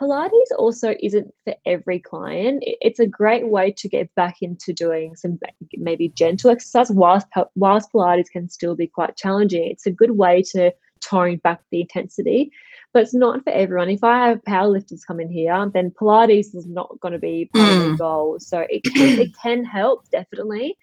Pilates 0.01 0.51
also 0.57 0.95
isn't 1.03 1.33
for 1.45 1.55
every 1.67 1.99
client. 1.99 2.63
It's 2.67 2.99
a 2.99 3.07
great 3.07 3.49
way 3.49 3.73
to 3.73 3.89
get 3.89 4.13
back 4.15 4.37
into 4.41 4.73
doing 4.73 5.15
some 5.17 5.39
maybe 5.75 6.09
gentle 6.09 6.51
exercise 6.51 6.91
whilst, 6.91 7.27
whilst 7.55 7.93
Pilates 7.93 8.31
can 8.33 8.49
still 8.49 8.75
be 8.75 8.87
quite 8.87 9.17
challenging. 9.17 9.71
It's 9.71 9.87
a 9.87 9.93
good 9.93 10.13
way 10.13 10.43
to 10.53 10.73
tone 11.03 11.37
back 11.39 11.61
the 11.71 11.81
intensity. 11.81 12.51
But 12.93 13.05
it's 13.05 13.15
not 13.15 13.43
for 13.45 13.51
everyone. 13.51 13.89
If 13.89 14.05
I 14.05 14.29
have 14.29 14.45
powerlifters 14.45 15.07
come 15.07 15.21
in 15.21 15.31
here, 15.31 15.71
then 15.73 15.91
Pilates 15.91 16.55
is 16.55 16.67
not 16.67 17.01
going 17.01 17.13
to 17.13 17.19
be 17.19 17.49
part 17.55 17.71
mm. 17.71 17.77
of 17.77 17.83
the 17.83 17.89
hmm. 17.91 17.97
goal. 17.97 18.39
So 18.39 18.67
it 18.69 18.85
can, 18.85 19.19
it 19.19 19.31
can 19.43 19.65
help 19.65 20.09
definitely, 20.11 20.77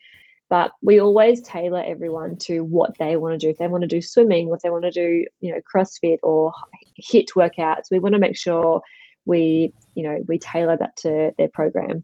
but 0.50 0.72
we 0.82 1.00
always 1.00 1.42
tailor 1.42 1.84
everyone 1.86 2.36
to 2.38 2.62
what 2.62 2.98
they 2.98 3.16
want 3.16 3.40
to 3.40 3.46
do. 3.46 3.52
If 3.52 3.58
they 3.58 3.68
want 3.68 3.84
to 3.84 3.88
do 3.88 4.02
swimming, 4.02 4.50
if 4.52 4.62
they 4.62 4.72
want 4.72 4.86
to 4.86 4.92
do 4.92 5.26
you 5.40 5.52
know 5.52 5.62
CrossFit 5.72 6.18
or 6.24 6.52
HIIT 7.00 7.28
workouts, 7.36 7.92
we 7.92 8.00
want 8.00 8.14
to 8.14 8.20
make 8.20 8.36
sure 8.36 8.82
we 9.26 9.72
you 9.94 10.04
know 10.04 10.24
we 10.28 10.40
tailor 10.40 10.78
that 10.78 10.98
to 10.98 11.32
their 11.38 11.50
program. 11.50 12.04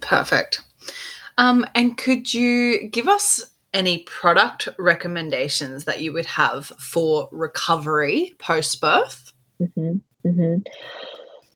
Perfect. 0.00 0.62
Um, 1.38 1.66
and 1.74 1.96
could 1.98 2.32
you 2.32 2.88
give 2.88 3.08
us 3.08 3.44
any 3.76 3.98
product 3.98 4.68
recommendations 4.78 5.84
that 5.84 6.00
you 6.00 6.12
would 6.12 6.26
have 6.26 6.66
for 6.78 7.28
recovery 7.30 8.34
post 8.38 8.80
birth? 8.80 9.32
Mm-hmm, 9.60 10.28
mm-hmm. 10.28 10.56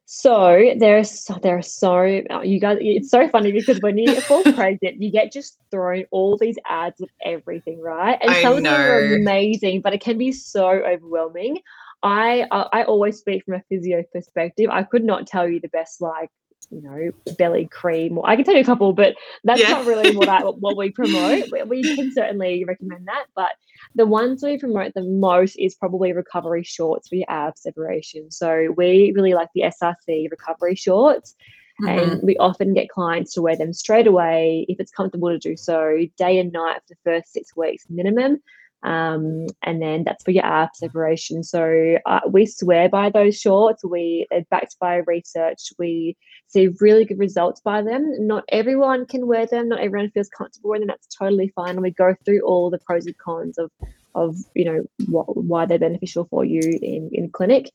So 0.04 0.74
there's 0.76 1.30
there 1.42 1.56
are 1.56 1.62
so 1.62 2.20
uh, 2.30 2.42
you 2.42 2.60
guys 2.60 2.78
it's 2.80 3.10
so 3.10 3.28
funny 3.28 3.52
because 3.52 3.78
when 3.80 3.96
you 3.96 4.20
fall 4.22 4.42
pregnant 4.42 5.00
you 5.00 5.10
get 5.10 5.32
just 5.32 5.58
thrown 5.70 6.04
all 6.10 6.36
these 6.36 6.56
ads 6.68 7.00
of 7.00 7.08
everything 7.24 7.80
right 7.80 8.18
and 8.20 8.30
I 8.30 8.42
some 8.42 8.62
know. 8.62 8.72
of 8.72 8.78
them 8.78 8.90
are 8.90 9.14
amazing 9.14 9.82
but 9.82 9.94
it 9.94 10.00
can 10.00 10.18
be 10.18 10.32
so 10.32 10.68
overwhelming. 10.68 11.60
I, 12.02 12.46
I 12.50 12.80
I 12.80 12.84
always 12.84 13.18
speak 13.18 13.44
from 13.44 13.54
a 13.54 13.62
physio 13.68 14.02
perspective. 14.12 14.68
I 14.70 14.82
could 14.82 15.04
not 15.04 15.26
tell 15.26 15.48
you 15.48 15.60
the 15.60 15.68
best 15.68 16.00
like 16.00 16.30
you 16.70 16.82
know 16.82 17.10
belly 17.36 17.66
cream. 17.66 18.18
Or 18.18 18.28
I 18.28 18.36
can 18.36 18.44
tell 18.44 18.54
you 18.54 18.60
a 18.60 18.64
couple, 18.64 18.92
but 18.92 19.14
that's 19.44 19.60
Yeah. 19.60 19.70
not 19.70 19.86
really 19.86 20.14
what 20.16 20.28
I 20.28 20.42
what 20.42 20.76
we 20.76 20.90
promote. 20.90 21.50
We, 21.66 21.96
can 21.96 22.12
certainly 22.12 22.64
recommend 22.64 23.06
that, 23.06 23.26
but 23.34 23.52
the 23.94 24.06
ones 24.06 24.42
we 24.42 24.58
promote 24.58 24.94
the 24.94 25.02
most 25.02 25.56
is 25.56 25.74
probably 25.74 26.12
recovery 26.12 26.62
shorts 26.62 27.08
for 27.08 27.16
your 27.16 27.26
ab 27.28 27.58
separation. 27.58 28.30
So 28.30 28.72
we 28.76 29.12
really 29.14 29.34
like 29.34 29.48
the 29.54 29.62
SRC 29.62 30.30
recovery 30.30 30.74
shorts. 30.74 31.34
Mhm. 31.82 32.12
And 32.12 32.22
we 32.22 32.36
often 32.36 32.74
get 32.74 32.90
clients 32.90 33.32
to 33.34 33.42
wear 33.42 33.56
them 33.56 33.72
straight 33.72 34.06
away 34.06 34.66
if 34.68 34.78
it's 34.80 34.92
comfortable 34.92 35.30
to 35.30 35.38
do 35.38 35.56
so, 35.56 35.96
day 36.18 36.38
and 36.38 36.52
night 36.52 36.82
for 36.86 36.94
the 36.94 37.00
first 37.04 37.32
six 37.32 37.56
weeks 37.56 37.86
minimum. 37.88 38.42
Um, 38.82 39.46
and 39.62 39.82
then 39.82 40.04
that's 40.04 40.24
for 40.24 40.30
your 40.30 40.44
ab 40.44 40.70
separation. 40.74 41.42
So 41.42 41.98
uh, 42.06 42.20
we 42.28 42.46
swear 42.46 42.88
by 42.88 43.10
those 43.10 43.38
shorts. 43.38 43.84
We 43.84 44.26
they're 44.30 44.46
backed 44.50 44.76
by 44.80 44.96
research. 45.06 45.72
We 45.78 46.16
see 46.46 46.68
really 46.80 47.04
good 47.04 47.18
results 47.18 47.60
by 47.60 47.82
them. 47.82 48.26
Not 48.26 48.44
everyone 48.48 49.06
can 49.06 49.26
wear 49.26 49.46
them. 49.46 49.68
Not 49.68 49.80
everyone 49.80 50.10
feels 50.10 50.30
comfortable 50.30 50.70
wearing 50.70 50.86
them. 50.86 50.88
That's 50.88 51.14
totally 51.14 51.52
fine. 51.54 51.70
And 51.70 51.82
we 51.82 51.90
go 51.90 52.14
through 52.24 52.40
all 52.40 52.70
the 52.70 52.78
pros 52.78 53.06
and 53.06 53.18
cons 53.18 53.58
of 53.58 53.70
of 54.14 54.36
you 54.54 54.64
know 54.64 54.84
what, 55.06 55.36
why 55.36 55.66
they're 55.66 55.78
beneficial 55.78 56.26
for 56.30 56.44
you 56.44 56.60
in 56.60 57.10
in 57.12 57.30
clinic. 57.30 57.70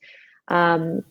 Um, 0.48 1.02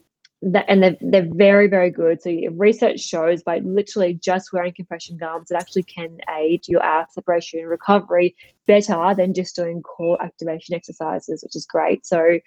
that, 0.53 0.65
and 0.69 0.83
they're, 0.83 0.97
they're 1.01 1.29
very 1.35 1.67
very 1.67 1.91
good 1.91 2.21
so 2.21 2.31
research 2.53 3.01
shows 3.01 3.43
by 3.43 3.59
literally 3.59 4.15
just 4.15 4.53
wearing 4.53 4.73
compression 4.73 5.17
garments 5.17 5.51
it 5.51 5.57
actually 5.57 5.83
can 5.83 6.19
aid 6.37 6.67
your 6.69 6.83
ab 6.83 7.07
separation 7.11 7.61
and 7.61 7.69
recovery 7.69 8.37
better 8.67 9.15
than 9.17 9.33
just 9.35 9.57
doing 9.57 9.83
core 9.83 10.21
activation 10.23 10.75
exercises 10.75 11.43
which 11.43 11.57
is 11.57 11.67
great 11.67 12.07
so 12.07 12.39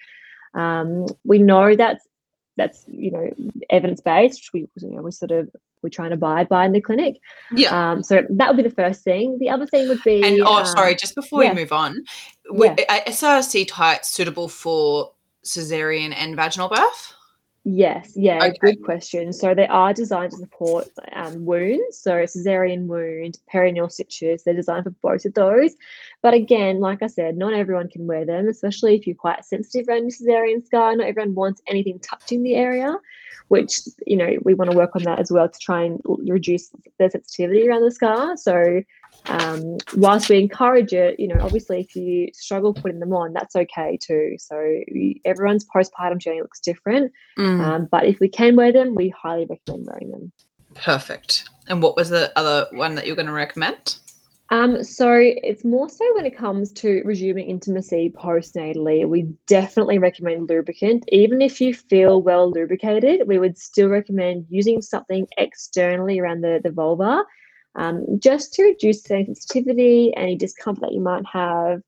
um, 0.54 1.06
we 1.24 1.40
know 1.40 1.76
that's 1.76 2.08
that's 2.56 2.84
you 2.88 3.12
know 3.12 3.30
evidence 3.70 4.02
based 4.02 4.50
we 4.54 4.62
you 4.78 4.90
know 4.90 5.02
we 5.02 5.12
sort 5.12 5.32
of 5.32 5.50
we 5.84 5.90
try 5.90 6.06
and 6.06 6.14
abide 6.14 6.50
by 6.50 6.66
in 6.66 6.72
the 6.72 6.82
clinic 6.82 7.20
Yeah. 7.52 7.92
um, 7.92 8.04
so 8.04 8.24
that 8.30 8.48
would 8.48 8.58
be 8.58 8.68
the 8.68 8.76
first 8.76 9.04
thing 9.04 9.38
the 9.40 9.50
other 9.50 9.68
thing 9.68 9.88
would 9.88 10.04
be 10.04 10.24
And 10.24 10.42
oh, 10.42 10.58
um, 10.60 10.66
sorry, 10.66 10.96
just 10.96 11.16
before 11.16 11.44
yeah. 11.44 11.54
we 11.54 11.62
move 11.62 11.72
on, 11.72 12.04
Yeah. 12.52 12.76
are 12.90 13.02
SRC 13.08 13.68
tights 13.68 14.10
suitable 14.10 14.50
for 14.50 15.12
cesarean 15.46 16.14
and 16.16 16.36
vaginal 16.36 16.68
birth? 16.70 17.14
Yes, 17.70 18.14
yeah, 18.16 18.46
Okay. 18.46 18.58
good 18.62 18.82
question. 18.82 19.34
So 19.34 19.54
they 19.54 19.68
are 19.68 19.92
designed 19.92 20.32
to 20.32 20.38
support 20.38 20.88
um, 21.12 21.44
wounds, 21.44 21.98
so 21.98 22.14
cesarean 22.14 22.86
wound, 22.86 23.40
perineal 23.54 23.92
stitches. 23.92 24.44
They're 24.44 24.54
designed 24.54 24.86
for 24.86 24.92
both 25.02 25.26
of 25.26 25.34
those. 25.34 25.76
But 26.22 26.34
again, 26.34 26.80
like 26.80 27.04
I 27.04 27.08
said, 27.08 27.36
not 27.36 27.54
everyone 27.54 27.90
can 27.90 28.08
wear 28.08 28.24
them, 28.24 28.48
especially 28.48 28.96
if 28.96 29.06
you're 29.06 29.18
quite 29.18 29.44
sensitive 29.44 29.90
around 29.90 30.04
your 30.04 30.12
cesarean 30.12 30.66
scar. 30.66 30.96
Not 30.96 31.08
everyone 31.08 31.36
wants 31.36 31.62
anything 31.68 32.00
touching 32.00 32.42
the 32.42 32.56
area, 32.56 32.96
which 33.50 33.82
you 34.06 34.16
know 34.16 34.38
we 34.44 34.54
want 34.54 34.72
to 34.72 34.78
work 34.78 34.96
on 34.96 35.04
that 35.04 35.20
as 35.20 35.30
well 35.30 35.50
to 35.50 35.60
try 35.60 35.84
and 35.84 36.00
reduce 36.06 36.70
the 37.00 37.10
sensitivity 37.10 37.68
around 37.68 37.84
the 37.84 37.92
scar. 37.92 38.38
So 38.38 38.82
um, 39.30 39.78
whilst 39.96 40.30
we 40.30 40.40
encourage 40.40 40.94
it, 40.94 41.20
you 41.20 41.28
know, 41.28 41.40
obviously 41.42 41.80
if 41.82 41.96
you 41.96 42.30
struggle 42.34 42.74
putting 42.74 43.00
them 43.00 43.14
on, 43.14 43.34
that's 43.34 43.56
okay 43.56 43.98
too. 44.02 44.36
So 44.40 44.80
everyone's 45.26 45.66
postpartum 45.66 46.20
journey 46.20 46.42
looks 46.42 46.60
different. 46.60 47.12
Mm, 47.38 47.60
Um, 47.62 47.88
but 47.92 48.06
if 48.06 48.20
we 48.20 48.30
can 48.30 48.56
wear 48.56 48.72
them, 48.72 48.96
we 48.96 49.10
highly 49.10 49.46
recommend 49.46 49.88
wearing 49.88 50.12
them. 50.12 50.32
perfect. 50.76 51.50
And 51.68 51.82
what 51.82 51.96
was 51.98 52.10
the 52.10 52.32
other 52.38 52.68
one 52.72 52.96
that 52.96 53.06
you're 53.06 53.16
going 53.16 53.26
to 53.26 53.34
recommend? 53.34 53.98
Um, 54.50 54.82
so 54.82 55.12
it's 55.20 55.66
more 55.66 55.90
so 55.90 56.06
when 56.16 56.26
it 56.26 56.38
comes 56.38 56.72
to 56.74 57.02
resuming 57.04 57.50
intimacy 57.50 58.14
postnatally, 58.16 59.06
we 59.06 59.24
definitely 59.46 60.00
recommend 60.00 60.48
lubricant. 60.48 61.04
Even 61.12 61.42
if 61.42 61.60
you 61.60 61.74
feel 61.74 62.22
well 62.22 62.50
lubricated, 62.50 63.28
we 63.28 63.40
would 63.40 63.58
still 63.58 63.90
recommend 63.90 64.46
using 64.50 64.82
something 64.82 65.28
externally 65.38 66.20
around 66.20 66.42
the, 66.42 66.62
the 66.64 66.72
vulva, 66.72 67.26
um, 67.78 68.20
just 68.20 68.54
to 68.54 68.64
reduce 68.64 69.04
sensitivity, 69.04 70.12
any 70.18 70.36
discomfort 70.36 70.82
that 70.82 70.94
you 70.94 71.02
might 71.02 71.26
have. 71.32 71.82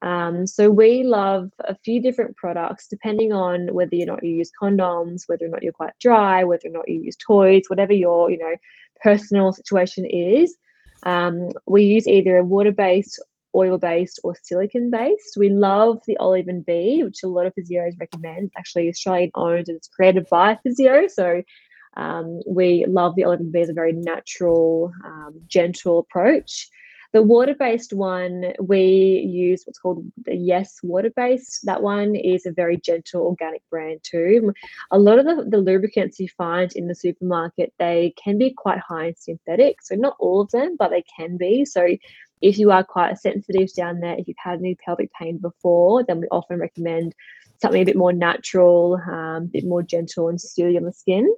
Um, 0.00 0.46
so 0.46 0.70
we 0.70 1.04
love 1.04 1.50
a 1.60 1.76
few 1.84 2.00
different 2.00 2.36
products 2.36 2.88
depending 2.88 3.32
on 3.32 3.72
whether 3.72 3.96
or 3.96 4.06
not 4.06 4.24
you 4.24 4.34
use 4.36 4.50
condoms, 4.60 5.22
whether 5.26 5.46
or 5.46 5.48
not 5.48 5.62
you're 5.62 5.72
quite 5.72 5.92
dry, 6.00 6.42
whether 6.44 6.68
or 6.68 6.72
not 6.72 6.88
you 6.88 7.02
use 7.02 7.16
toys, 7.16 7.64
whatever 7.68 7.92
your 7.92 8.30
you 8.30 8.38
know 8.38 8.56
personal 9.02 9.52
situation 9.52 10.04
is. 10.04 10.56
Um, 11.04 11.50
we 11.66 11.84
use 11.84 12.06
either 12.06 12.36
a 12.38 12.44
water-based, 12.44 13.20
oil-based, 13.54 14.20
or 14.22 14.36
silicon-based. 14.42 15.36
We 15.36 15.50
love 15.50 16.00
the 16.06 16.16
Olive 16.18 16.48
and 16.48 16.64
Bee, 16.64 17.02
which 17.02 17.22
a 17.24 17.28
lot 17.28 17.46
of 17.46 17.54
physios 17.54 17.98
recommend. 17.98 18.46
It's 18.46 18.56
actually 18.56 18.88
Australian-owned 18.88 19.68
and 19.68 19.76
it's 19.76 19.88
created 19.88 20.26
by 20.30 20.58
physio. 20.62 21.08
So 21.08 21.42
um, 21.96 22.40
we 22.46 22.84
love 22.86 23.14
the 23.14 23.24
Olive 23.24 23.40
and 23.40 23.52
Bee 23.52 23.60
as 23.60 23.68
a 23.68 23.74
very 23.74 23.92
natural, 23.92 24.92
um, 25.04 25.40
gentle 25.46 25.98
approach. 25.98 26.68
The 27.12 27.22
water-based 27.22 27.92
one, 27.92 28.54
we 28.58 28.80
use 29.30 29.64
what's 29.66 29.78
called 29.78 30.02
the 30.24 30.34
Yes 30.34 30.78
water-based. 30.82 31.66
That 31.66 31.82
one 31.82 32.16
is 32.16 32.46
a 32.46 32.52
very 32.52 32.78
gentle 32.78 33.26
organic 33.26 33.62
brand 33.68 34.00
too. 34.02 34.54
A 34.90 34.98
lot 34.98 35.18
of 35.18 35.26
the, 35.26 35.44
the 35.46 35.58
lubricants 35.58 36.18
you 36.18 36.28
find 36.38 36.72
in 36.72 36.88
the 36.88 36.94
supermarket, 36.94 37.74
they 37.78 38.14
can 38.22 38.38
be 38.38 38.50
quite 38.50 38.78
high 38.78 39.08
in 39.08 39.16
synthetic. 39.16 39.82
So 39.82 39.94
not 39.94 40.16
all 40.18 40.40
of 40.40 40.50
them, 40.52 40.76
but 40.78 40.88
they 40.88 41.04
can 41.14 41.36
be. 41.36 41.66
So 41.66 41.86
if 42.40 42.56
you 42.56 42.70
are 42.70 42.82
quite 42.82 43.18
sensitive 43.18 43.68
down 43.74 44.00
there, 44.00 44.16
if 44.18 44.26
you've 44.26 44.36
had 44.38 44.60
any 44.60 44.74
pelvic 44.76 45.10
pain 45.12 45.36
before, 45.36 46.04
then 46.04 46.18
we 46.22 46.28
often 46.28 46.58
recommend 46.58 47.14
something 47.60 47.82
a 47.82 47.84
bit 47.86 47.96
more 47.96 48.14
natural, 48.14 48.98
um, 49.06 49.44
a 49.44 49.48
bit 49.52 49.64
more 49.66 49.82
gentle 49.82 50.28
and 50.28 50.40
soothing 50.40 50.78
on 50.78 50.84
the 50.84 50.92
skin. 50.94 51.32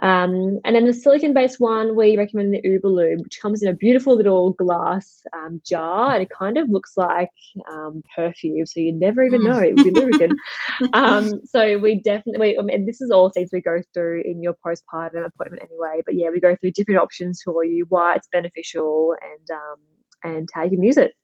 Um, 0.00 0.60
and 0.64 0.76
then 0.76 0.86
the 0.86 0.92
silicon 0.92 1.34
based 1.34 1.58
one, 1.58 1.96
we 1.96 2.16
recommend 2.16 2.54
the 2.54 2.60
Uber 2.62 2.88
Uberlube, 2.88 3.22
which 3.22 3.40
comes 3.40 3.62
in 3.62 3.68
a 3.68 3.74
beautiful 3.74 4.14
little 4.14 4.52
glass 4.52 5.22
um, 5.32 5.60
jar 5.64 6.14
and 6.14 6.22
it 6.22 6.30
kind 6.30 6.56
of 6.56 6.68
looks 6.68 6.96
like 6.96 7.30
um, 7.70 8.02
perfume. 8.14 8.64
So 8.66 8.80
you 8.80 8.92
never 8.92 9.24
even 9.24 9.42
know 9.42 9.58
it 9.58 9.74
would 9.74 9.84
be 9.84 9.90
lubricant. 9.90 10.38
um, 10.92 11.40
so 11.44 11.78
we 11.78 11.96
definitely, 11.96 12.56
I 12.56 12.62
mean, 12.62 12.86
this 12.86 13.00
is 13.00 13.10
all 13.10 13.30
things 13.30 13.50
we 13.52 13.60
go 13.60 13.82
through 13.92 14.22
in 14.24 14.40
your 14.40 14.54
postpartum 14.64 15.26
appointment 15.26 15.62
anyway. 15.68 16.02
But 16.04 16.14
yeah, 16.14 16.30
we 16.30 16.38
go 16.38 16.54
through 16.54 16.72
different 16.72 17.00
options 17.00 17.42
for 17.42 17.64
you, 17.64 17.84
why 17.88 18.14
it's 18.14 18.28
beneficial 18.28 19.16
and 19.20 19.50
um, 19.50 19.78
and 20.24 20.48
how 20.52 20.64
you 20.64 20.70
can 20.70 20.82
use 20.82 20.96
it. 20.96 21.14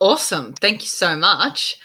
Awesome. 0.00 0.52
Thank 0.52 0.82
you 0.82 0.88
so 0.88 1.16
much. 1.16 1.78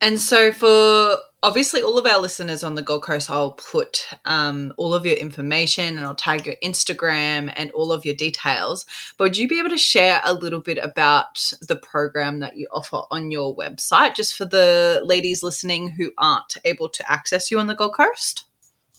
And 0.00 0.20
so, 0.20 0.52
for 0.52 1.16
obviously 1.42 1.82
all 1.82 1.98
of 1.98 2.06
our 2.06 2.20
listeners 2.20 2.62
on 2.62 2.74
the 2.74 2.82
Gold 2.82 3.02
Coast, 3.02 3.30
I'll 3.30 3.52
put 3.52 4.06
um, 4.24 4.72
all 4.76 4.94
of 4.94 5.04
your 5.04 5.16
information 5.16 5.96
and 5.96 6.06
I'll 6.06 6.14
tag 6.14 6.46
your 6.46 6.56
Instagram 6.62 7.52
and 7.56 7.70
all 7.72 7.92
of 7.92 8.04
your 8.04 8.14
details. 8.14 8.86
But 9.18 9.24
would 9.24 9.36
you 9.36 9.48
be 9.48 9.58
able 9.58 9.70
to 9.70 9.78
share 9.78 10.20
a 10.24 10.34
little 10.34 10.60
bit 10.60 10.78
about 10.78 11.52
the 11.62 11.76
program 11.76 12.38
that 12.40 12.56
you 12.56 12.68
offer 12.70 13.02
on 13.10 13.30
your 13.30 13.56
website, 13.56 14.14
just 14.14 14.36
for 14.36 14.44
the 14.44 15.00
ladies 15.04 15.42
listening 15.42 15.90
who 15.90 16.12
aren't 16.18 16.56
able 16.64 16.88
to 16.88 17.12
access 17.12 17.50
you 17.50 17.58
on 17.58 17.66
the 17.66 17.74
Gold 17.74 17.94
Coast? 17.94 18.44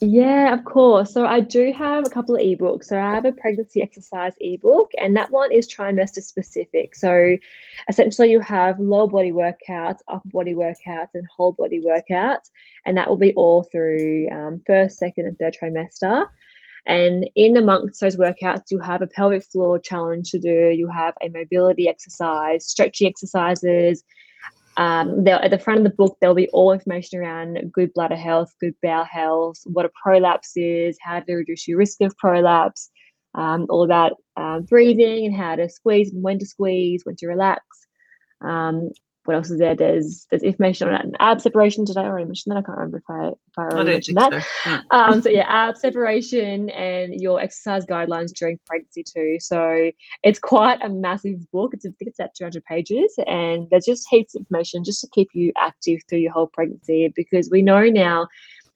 Yeah, 0.05 0.53
of 0.53 0.65
course. 0.65 1.13
So 1.13 1.25
I 1.25 1.39
do 1.39 1.71
have 1.71 2.05
a 2.05 2.09
couple 2.09 2.35
of 2.35 2.41
ebooks. 2.41 2.85
So 2.85 2.97
I 2.99 3.15
have 3.15 3.23
a 3.23 3.31
pregnancy 3.31 3.81
exercise 3.81 4.33
ebook, 4.41 4.91
and 4.97 5.15
that 5.15 5.31
one 5.31 5.49
is 5.53 5.65
trimester 5.65 6.21
specific. 6.21 6.93
So 6.93 7.37
essentially, 7.87 8.29
you 8.29 8.41
have 8.41 8.81
lower 8.81 9.07
body 9.07 9.31
workouts, 9.31 9.99
upper 10.09 10.27
body 10.27 10.55
workouts, 10.55 11.11
and 11.13 11.25
whole 11.27 11.53
body 11.53 11.81
workouts, 11.81 12.49
and 12.85 12.97
that 12.97 13.07
will 13.07 13.15
be 13.15 13.33
all 13.35 13.63
through 13.63 14.27
um, 14.29 14.61
first, 14.67 14.97
second, 14.97 15.25
and 15.25 15.39
third 15.39 15.55
trimester. 15.61 16.27
And 16.85 17.29
in 17.35 17.55
amongst 17.55 18.01
those 18.01 18.17
workouts, 18.17 18.71
you 18.71 18.79
have 18.79 19.01
a 19.01 19.07
pelvic 19.07 19.45
floor 19.45 19.79
challenge 19.79 20.31
to 20.31 20.39
do. 20.39 20.71
You 20.75 20.89
have 20.89 21.13
a 21.21 21.29
mobility 21.29 21.87
exercise, 21.87 22.67
stretchy 22.67 23.07
exercises, 23.07 24.03
um, 24.77 25.27
at 25.27 25.51
the 25.51 25.59
front 25.59 25.79
of 25.79 25.83
the 25.83 25.95
book, 25.95 26.17
there'll 26.19 26.35
be 26.35 26.49
all 26.49 26.71
information 26.71 27.19
around 27.19 27.59
good 27.71 27.93
bladder 27.93 28.15
health, 28.15 28.53
good 28.59 28.75
bowel 28.81 29.05
health, 29.05 29.59
what 29.65 29.85
a 29.85 29.91
prolapse 30.01 30.53
is, 30.55 30.97
how 31.01 31.19
to 31.19 31.33
reduce 31.33 31.67
your 31.67 31.77
risk 31.77 32.01
of 32.01 32.17
prolapse, 32.17 32.89
um, 33.35 33.67
all 33.69 33.83
about 33.83 34.13
um, 34.35 34.63
breathing 34.63 35.25
and 35.25 35.35
how 35.35 35.55
to 35.55 35.69
squeeze 35.69 36.11
and 36.11 36.23
when 36.23 36.39
to 36.39 36.45
squeeze, 36.45 37.05
when 37.05 37.15
to 37.17 37.27
relax. 37.27 37.63
Um, 38.41 38.89
what 39.25 39.35
else 39.35 39.49
is 39.49 39.59
there? 39.59 39.75
There's 39.75 40.27
there's 40.29 40.43
information 40.43 40.89
on 40.89 41.13
ab 41.19 41.39
separation. 41.39 41.85
Did 41.85 41.97
I 41.97 42.03
already 42.03 42.25
mention 42.25 42.49
that? 42.49 42.59
I 42.59 42.61
can't 42.61 42.77
remember 42.77 42.97
if 42.97 43.09
I 43.09 43.27
if 43.27 43.57
I 43.57 43.61
I 43.61 43.65
already 43.65 43.77
don't 43.77 43.85
mentioned 43.85 44.17
that. 44.17 44.45
so. 44.63 44.79
Um, 44.91 45.21
so 45.21 45.29
yeah, 45.29 45.45
ab 45.47 45.77
separation 45.77 46.69
and 46.69 47.13
your 47.19 47.39
exercise 47.39 47.85
guidelines 47.85 48.33
during 48.33 48.59
pregnancy 48.65 49.03
too. 49.03 49.37
So 49.39 49.91
it's 50.23 50.39
quite 50.39 50.83
a 50.83 50.89
massive 50.89 51.49
book. 51.51 51.73
It's 51.73 51.85
I 51.85 51.89
think 51.89 52.09
it's 52.09 52.19
at 52.19 52.35
200 52.35 52.63
pages, 52.65 53.13
and 53.25 53.67
there's 53.69 53.85
just 53.85 54.07
heaps 54.09 54.35
of 54.35 54.41
information 54.41 54.83
just 54.83 55.01
to 55.01 55.07
keep 55.13 55.29
you 55.33 55.53
active 55.57 56.01
through 56.09 56.19
your 56.19 56.33
whole 56.33 56.47
pregnancy. 56.47 57.11
Because 57.15 57.49
we 57.49 57.61
know 57.61 57.83
now 57.85 58.27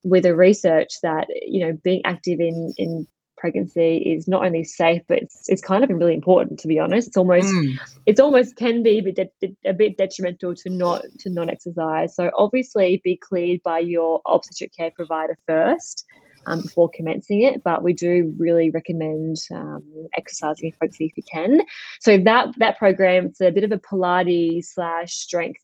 with 0.04 0.24
the 0.24 0.36
research 0.36 0.94
that 1.04 1.28
you 1.46 1.66
know 1.66 1.78
being 1.84 2.02
active 2.06 2.40
in 2.40 2.74
in 2.78 3.06
pregnancy 3.38 3.98
is 3.98 4.28
not 4.28 4.46
only 4.46 4.64
safe, 4.64 5.02
but 5.08 5.20
it's, 5.20 5.48
it's 5.48 5.62
kind 5.62 5.84
of 5.84 5.90
really 5.90 6.14
important 6.14 6.60
to 6.60 6.68
be 6.68 6.80
honest. 6.80 7.08
It's 7.10 7.18
almost 7.18 7.48
mm. 7.48 7.78
it's 8.06 8.20
almost 8.20 8.56
can 8.56 8.84
be 8.84 9.00
a 9.00 9.02
bit, 9.02 9.32
de- 9.42 9.56
a 9.66 9.74
bit 9.74 9.98
detrimental 9.98 10.56
to 10.56 10.70
not 10.70 11.04
to 11.20 11.30
not 11.30 11.50
exercise. 11.50 12.16
So 12.16 12.32
obviously 12.38 13.02
be 13.04 13.18
cleared 13.18 13.62
by 13.64 13.80
your 13.80 14.22
obstetric 14.26 14.76
care 14.76 14.92
provider 14.92 15.38
first. 15.48 16.06
Um, 16.46 16.62
before 16.62 16.90
commencing 16.94 17.42
it, 17.42 17.62
but 17.62 17.84
we 17.84 17.92
do 17.92 18.34
really 18.38 18.70
recommend 18.70 19.36
um, 19.52 19.84
exercising 20.18 20.72
folks 20.80 20.96
if 20.98 21.12
you 21.18 21.24
can. 21.30 21.60
So 22.00 22.18
that 22.20 22.58
that 22.60 22.78
program 22.78 23.26
it's 23.26 23.42
a 23.42 23.52
bit 23.52 23.66
of 23.66 23.74
a 23.74 23.78
Pilates 23.78 24.68
slash 24.68 25.14
strength 25.14 25.60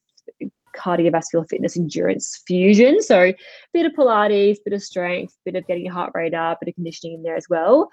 cardiovascular 0.76 1.48
fitness 1.50 1.78
endurance 1.78 2.42
fusion. 2.46 3.02
So 3.02 3.22
a 3.22 3.36
bit 3.74 3.86
of 3.86 3.94
Pilates, 3.94 4.58
bit 4.64 4.74
of 4.74 4.84
strength, 4.84 5.36
bit 5.46 5.56
of 5.56 5.66
getting 5.68 5.86
your 5.86 5.94
heart 5.94 6.12
rate 6.14 6.34
up, 6.34 6.60
bit 6.60 6.70
of 6.70 6.76
conditioning 6.76 7.16
in 7.16 7.24
there 7.24 7.36
as 7.36 7.50
well. 7.50 7.90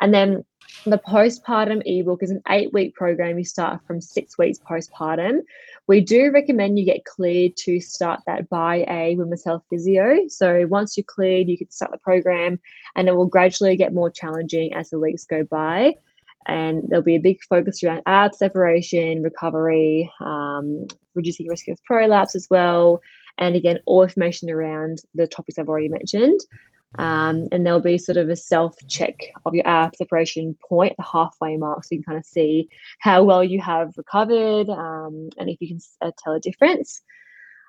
And 0.00 0.12
then 0.12 0.44
the 0.86 0.98
postpartum 0.98 1.82
ebook 1.84 2.22
is 2.22 2.30
an 2.30 2.42
eight 2.48 2.72
week 2.72 2.94
program. 2.94 3.38
You 3.38 3.44
start 3.44 3.80
from 3.86 4.00
six 4.00 4.36
weeks 4.38 4.58
postpartum. 4.58 5.40
We 5.86 6.00
do 6.00 6.30
recommend 6.32 6.78
you 6.78 6.84
get 6.84 7.04
cleared 7.04 7.56
to 7.58 7.80
start 7.80 8.20
that 8.26 8.48
by 8.48 8.84
a 8.88 9.14
women's 9.16 9.44
health 9.44 9.62
physio. 9.70 10.26
So 10.28 10.66
once 10.66 10.96
you're 10.96 11.04
cleared, 11.04 11.48
you 11.48 11.58
can 11.58 11.70
start 11.70 11.92
the 11.92 11.98
program 11.98 12.58
and 12.96 13.08
it 13.08 13.14
will 13.14 13.26
gradually 13.26 13.76
get 13.76 13.94
more 13.94 14.10
challenging 14.10 14.74
as 14.74 14.90
the 14.90 14.98
weeks 14.98 15.24
go 15.24 15.44
by 15.44 15.94
and 16.46 16.82
there'll 16.88 17.02
be 17.02 17.16
a 17.16 17.20
big 17.20 17.42
focus 17.48 17.82
around 17.82 18.02
ab 18.06 18.34
separation, 18.34 19.22
recovery, 19.22 20.10
um, 20.20 20.86
reducing 21.14 21.48
risk 21.48 21.68
of 21.68 21.82
prolapse 21.84 22.34
as 22.34 22.46
well, 22.50 23.00
and 23.38 23.56
again, 23.56 23.78
all 23.86 24.02
information 24.02 24.50
around 24.50 24.98
the 25.14 25.26
topics 25.26 25.58
I've 25.58 25.68
already 25.68 25.88
mentioned. 25.88 26.40
Um, 26.96 27.48
and 27.50 27.66
there'll 27.66 27.80
be 27.80 27.98
sort 27.98 28.18
of 28.18 28.28
a 28.28 28.36
self 28.36 28.76
check 28.86 29.16
of 29.44 29.54
your 29.54 29.66
ab 29.66 29.96
separation 29.96 30.56
point 30.68 30.94
the 30.96 31.02
halfway 31.02 31.56
mark, 31.56 31.84
so 31.84 31.88
you 31.90 31.98
can 31.98 32.12
kind 32.12 32.18
of 32.18 32.24
see 32.24 32.68
how 33.00 33.24
well 33.24 33.42
you 33.42 33.60
have 33.60 33.94
recovered 33.96 34.68
um, 34.70 35.28
and 35.38 35.50
if 35.50 35.60
you 35.60 35.68
can 35.68 35.80
uh, 36.00 36.12
tell 36.22 36.34
a 36.34 36.40
difference. 36.40 37.02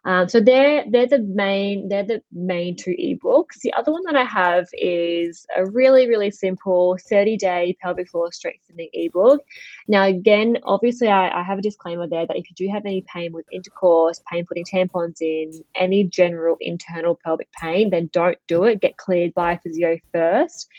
Um, 0.06 0.30
so 0.30 0.40
they're 0.40 0.86
they're 0.90 1.08
the 1.08 1.20
main 1.20 1.90
they're 1.90 2.04
the 2.04 2.22
main 2.32 2.76
two 2.76 2.92
ebooks. 2.92 3.60
The 3.62 3.74
other 3.74 3.92
one 3.92 4.04
that 4.06 4.16
I 4.16 4.24
have 4.24 4.68
is 4.74 5.48
a 5.58 5.66
really 5.66 6.08
really 6.08 6.30
simple 6.30 6.98
30 7.10 7.38
day 7.38 7.76
pelvic 7.82 8.10
floor 8.10 8.32
strengthening 8.32 8.90
ebook. 8.94 9.42
Now 9.88 10.06
again, 10.06 10.60
obviously 10.64 11.08
I, 11.08 11.40
I 11.40 11.44
have 11.44 11.58
a 11.58 11.64
disclaimer 11.64 12.08
there 12.08 12.28
that 12.28 12.38
if 12.38 12.46
you 12.50 12.56
do 12.56 12.72
have 12.72 12.86
any 12.86 13.04
pain 13.12 13.34
with 13.34 13.46
intercourse, 13.52 14.22
pain 14.32 14.46
putting 14.46 14.66
tampons 14.66 15.22
in, 15.22 15.64
any 15.74 16.04
general 16.04 16.58
internal 16.62 17.20
pelvic 17.24 17.52
pain, 17.60 17.90
then 17.90 18.10
don't 18.14 18.38
do 18.48 18.66
it. 18.66 18.82
Get 18.82 18.98
cleared 18.98 19.34
by 19.34 19.54
a 19.54 19.60
physio 19.60 19.98
first. 20.14 20.70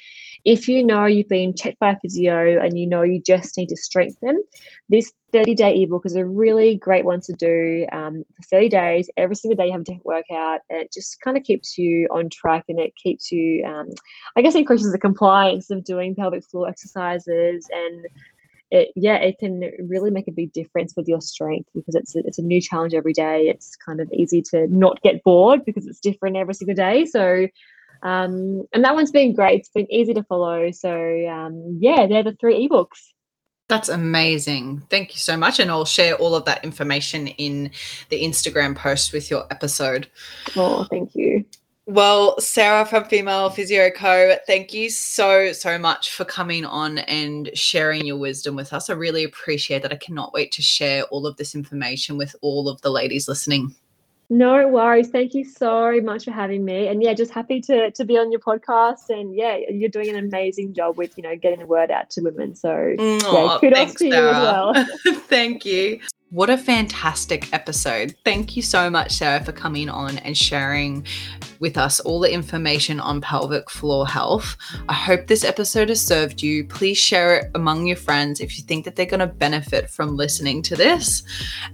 If 0.46 0.68
you 0.68 0.86
know 0.86 1.06
you've 1.06 1.28
been 1.28 1.56
checked 1.56 1.80
by 1.80 1.90
a 1.90 1.98
physio 1.98 2.62
and 2.62 2.78
you 2.78 2.86
know 2.86 3.02
you 3.02 3.20
just 3.20 3.56
need 3.56 3.68
to 3.70 3.76
strengthen, 3.76 4.44
this 4.88 5.12
30 5.32 5.56
day 5.56 5.82
ebook 5.82 6.06
is 6.06 6.14
a 6.14 6.24
really 6.24 6.76
great 6.76 7.04
one 7.04 7.20
to 7.22 7.32
do 7.32 7.84
um, 7.90 8.22
for 8.36 8.42
30 8.44 8.68
days. 8.68 9.10
Every 9.16 9.34
single 9.34 9.56
day 9.56 9.66
you 9.66 9.72
have 9.72 9.80
a 9.80 9.84
different 9.84 10.06
workout. 10.06 10.60
And 10.70 10.82
it 10.82 10.92
just 10.92 11.20
kind 11.20 11.36
of 11.36 11.42
keeps 11.42 11.76
you 11.76 12.06
on 12.12 12.30
track 12.30 12.66
and 12.68 12.78
it 12.78 12.94
keeps 12.94 13.32
you, 13.32 13.64
um, 13.64 13.88
I 14.36 14.42
guess, 14.42 14.54
increases 14.54 14.92
the 14.92 15.00
compliance 15.00 15.68
of 15.70 15.82
doing 15.82 16.14
pelvic 16.14 16.44
floor 16.44 16.68
exercises 16.68 17.66
and 17.72 18.06
it 18.72 18.88
yeah 18.96 19.14
it 19.14 19.38
can 19.38 19.70
really 19.88 20.10
make 20.10 20.26
a 20.26 20.32
big 20.32 20.52
difference 20.52 20.94
with 20.96 21.06
your 21.06 21.20
strength 21.20 21.68
because 21.72 21.94
it's 21.94 22.16
a, 22.16 22.18
it's 22.24 22.38
a 22.38 22.42
new 22.42 22.60
challenge 22.60 22.94
every 22.94 23.12
day 23.12 23.42
it's 23.42 23.76
kind 23.76 24.00
of 24.00 24.12
easy 24.12 24.42
to 24.42 24.66
not 24.66 25.00
get 25.02 25.22
bored 25.22 25.64
because 25.64 25.86
it's 25.86 26.00
different 26.00 26.36
every 26.36 26.52
single 26.52 26.74
day 26.74 27.04
so 27.04 27.46
um, 28.02 28.66
and 28.72 28.84
that 28.84 28.94
one's 28.94 29.10
been 29.10 29.34
great. 29.34 29.60
It's 29.60 29.68
been 29.68 29.90
easy 29.92 30.14
to 30.14 30.22
follow. 30.24 30.70
So 30.70 30.90
um, 31.28 31.78
yeah, 31.80 32.06
they're 32.06 32.22
the 32.22 32.36
three 32.40 32.68
ebooks. 32.68 33.12
That's 33.68 33.88
amazing. 33.88 34.82
Thank 34.90 35.14
you 35.14 35.18
so 35.18 35.36
much. 35.36 35.58
And 35.58 35.70
I'll 35.70 35.84
share 35.84 36.14
all 36.14 36.34
of 36.34 36.44
that 36.44 36.64
information 36.64 37.26
in 37.26 37.70
the 38.10 38.22
Instagram 38.22 38.76
post 38.76 39.12
with 39.12 39.28
your 39.30 39.44
episode. 39.50 40.08
Oh, 40.54 40.84
thank 40.84 41.14
you. 41.14 41.44
Well, 41.88 42.40
Sarah 42.40 42.84
from 42.84 43.04
Female 43.04 43.48
Physio 43.48 43.90
Co., 43.90 44.36
thank 44.46 44.74
you 44.74 44.90
so, 44.90 45.52
so 45.52 45.78
much 45.78 46.10
for 46.10 46.24
coming 46.24 46.64
on 46.64 46.98
and 46.98 47.48
sharing 47.54 48.04
your 48.04 48.18
wisdom 48.18 48.56
with 48.56 48.72
us. 48.72 48.90
I 48.90 48.94
really 48.94 49.22
appreciate 49.22 49.82
that. 49.82 49.92
I 49.92 49.96
cannot 49.96 50.32
wait 50.32 50.50
to 50.52 50.62
share 50.62 51.04
all 51.04 51.28
of 51.28 51.36
this 51.36 51.54
information 51.54 52.18
with 52.18 52.34
all 52.42 52.68
of 52.68 52.80
the 52.82 52.90
ladies 52.90 53.28
listening. 53.28 53.72
No 54.28 54.66
worries. 54.68 55.08
Thank 55.08 55.34
you 55.34 55.44
so 55.44 56.00
much 56.02 56.24
for 56.24 56.32
having 56.32 56.64
me. 56.64 56.88
And 56.88 57.02
yeah, 57.02 57.14
just 57.14 57.30
happy 57.30 57.60
to 57.62 57.90
to 57.92 58.04
be 58.04 58.18
on 58.18 58.32
your 58.32 58.40
podcast. 58.40 59.08
And 59.08 59.34
yeah, 59.34 59.58
you're 59.68 59.88
doing 59.88 60.08
an 60.08 60.16
amazing 60.16 60.74
job 60.74 60.96
with 60.96 61.16
you 61.16 61.22
know 61.22 61.36
getting 61.36 61.60
the 61.60 61.66
word 61.66 61.90
out 61.90 62.10
to 62.10 62.22
women. 62.22 62.54
So 62.56 62.68
Aww, 62.68 63.22
yeah, 63.22 63.58
kudos 63.60 63.78
thanks, 63.78 63.94
to 63.96 64.06
you 64.06 64.12
Sarah. 64.12 64.36
as 64.36 64.42
well. 64.42 64.86
Thank 65.28 65.64
you. 65.64 66.00
What 66.30 66.50
a 66.50 66.58
fantastic 66.58 67.52
episode. 67.52 68.16
Thank 68.24 68.56
you 68.56 68.62
so 68.62 68.90
much, 68.90 69.12
Sarah, 69.12 69.44
for 69.44 69.52
coming 69.52 69.88
on 69.88 70.18
and 70.18 70.36
sharing 70.36 71.06
with 71.60 71.76
us 71.76 72.00
all 72.00 72.20
the 72.20 72.32
information 72.32 73.00
on 73.00 73.20
pelvic 73.20 73.70
floor 73.70 74.06
health. 74.06 74.56
I 74.88 74.94
hope 74.94 75.26
this 75.26 75.44
episode 75.44 75.88
has 75.88 76.04
served 76.04 76.42
you. 76.42 76.64
Please 76.66 76.98
share 76.98 77.36
it 77.36 77.50
among 77.54 77.86
your 77.86 77.96
friends 77.96 78.40
if 78.40 78.56
you 78.58 78.64
think 78.64 78.84
that 78.84 78.96
they're 78.96 79.06
going 79.06 79.20
to 79.20 79.26
benefit 79.26 79.90
from 79.90 80.16
listening 80.16 80.62
to 80.62 80.76
this. 80.76 81.22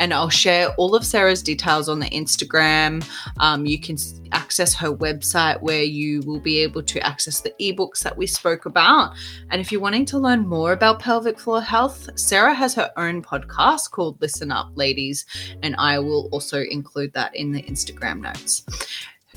And 0.01 0.12
I'll 0.12 0.28
share 0.28 0.68
all 0.74 0.95
of 0.95 1.05
Sarah's 1.05 1.43
details 1.43 1.89
on 1.89 2.01
the 2.01 2.11
Instagram. 2.11 3.05
Um, 3.39 3.66
you 3.66 3.78
can 3.80 3.97
access 4.33 4.74
her 4.74 4.93
website 4.93 5.61
where 5.62 5.83
you 5.83 6.20
will 6.22 6.41
be 6.41 6.59
able 6.61 6.83
to 6.83 7.01
access 7.07 7.41
the 7.41 7.55
ebooks 7.61 8.03
that 8.03 8.16
we 8.16 8.26
spoke 8.26 8.66
about. 8.66 9.14
And 9.51 9.61
if 9.61 9.70
you're 9.70 9.80
wanting 9.80 10.07
to 10.07 10.18
learn 10.18 10.47
more 10.47 10.72
about 10.72 11.01
pelvic 11.01 11.39
floor 11.39 11.61
health, 11.61 12.09
Sarah 12.18 12.55
has 12.55 12.74
her 12.74 12.91
own 12.97 13.22
podcast 13.22 13.91
called 13.91 14.20
Listen 14.20 14.51
Up 14.51 14.70
Ladies, 14.74 15.26
and 15.62 15.74
I 15.78 15.99
will 15.99 16.28
also 16.33 16.62
include 16.62 17.12
that 17.14 17.35
in 17.37 17.53
the 17.53 17.62
Instagram 17.62 18.20
notes. 18.20 18.64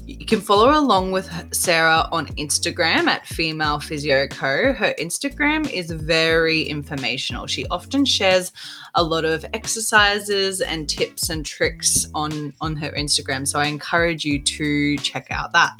You 0.08 0.26
can 0.26 0.40
follow 0.40 0.78
along 0.80 1.14
with 1.14 1.28
Sarah 1.52 2.08
on 2.12 2.28
Instagram 2.36 3.08
at 3.08 3.26
Female 3.26 3.80
Physio 3.80 4.28
Co. 4.28 4.72
Her 4.72 4.94
Instagram 5.00 5.68
is 5.72 5.90
very 5.90 6.62
informational. 6.62 7.48
She 7.48 7.66
often 7.68 8.06
shares 8.06 8.52
a 8.94 9.02
lot 9.02 9.26
of 9.26 9.44
exercises 9.54 10.62
and 10.62 10.88
tips 10.88 11.32
and 11.32 11.44
tricks 11.44 12.08
on 12.14 12.54
on 12.62 12.76
her 12.76 12.92
Instagram. 12.92 13.48
So 13.48 13.58
I 13.60 13.66
encourage 13.66 14.24
you 14.24 14.40
to 14.44 14.96
check 14.98 15.28
out 15.32 15.54
that. 15.54 15.76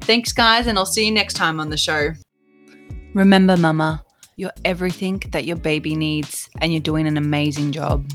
Thanks 0.00 0.32
guys 0.32 0.66
and 0.66 0.78
I'll 0.78 0.86
see 0.86 1.04
you 1.04 1.12
next 1.12 1.34
time 1.34 1.60
on 1.60 1.68
the 1.68 1.76
show. 1.76 2.12
Remember 3.12 3.58
mama, 3.58 4.02
you're 4.36 4.52
everything 4.64 5.22
that 5.32 5.44
your 5.44 5.56
baby 5.56 5.94
needs 5.94 6.48
and 6.62 6.72
you're 6.72 6.80
doing 6.80 7.06
an 7.06 7.18
amazing 7.18 7.72
job. 7.72 8.06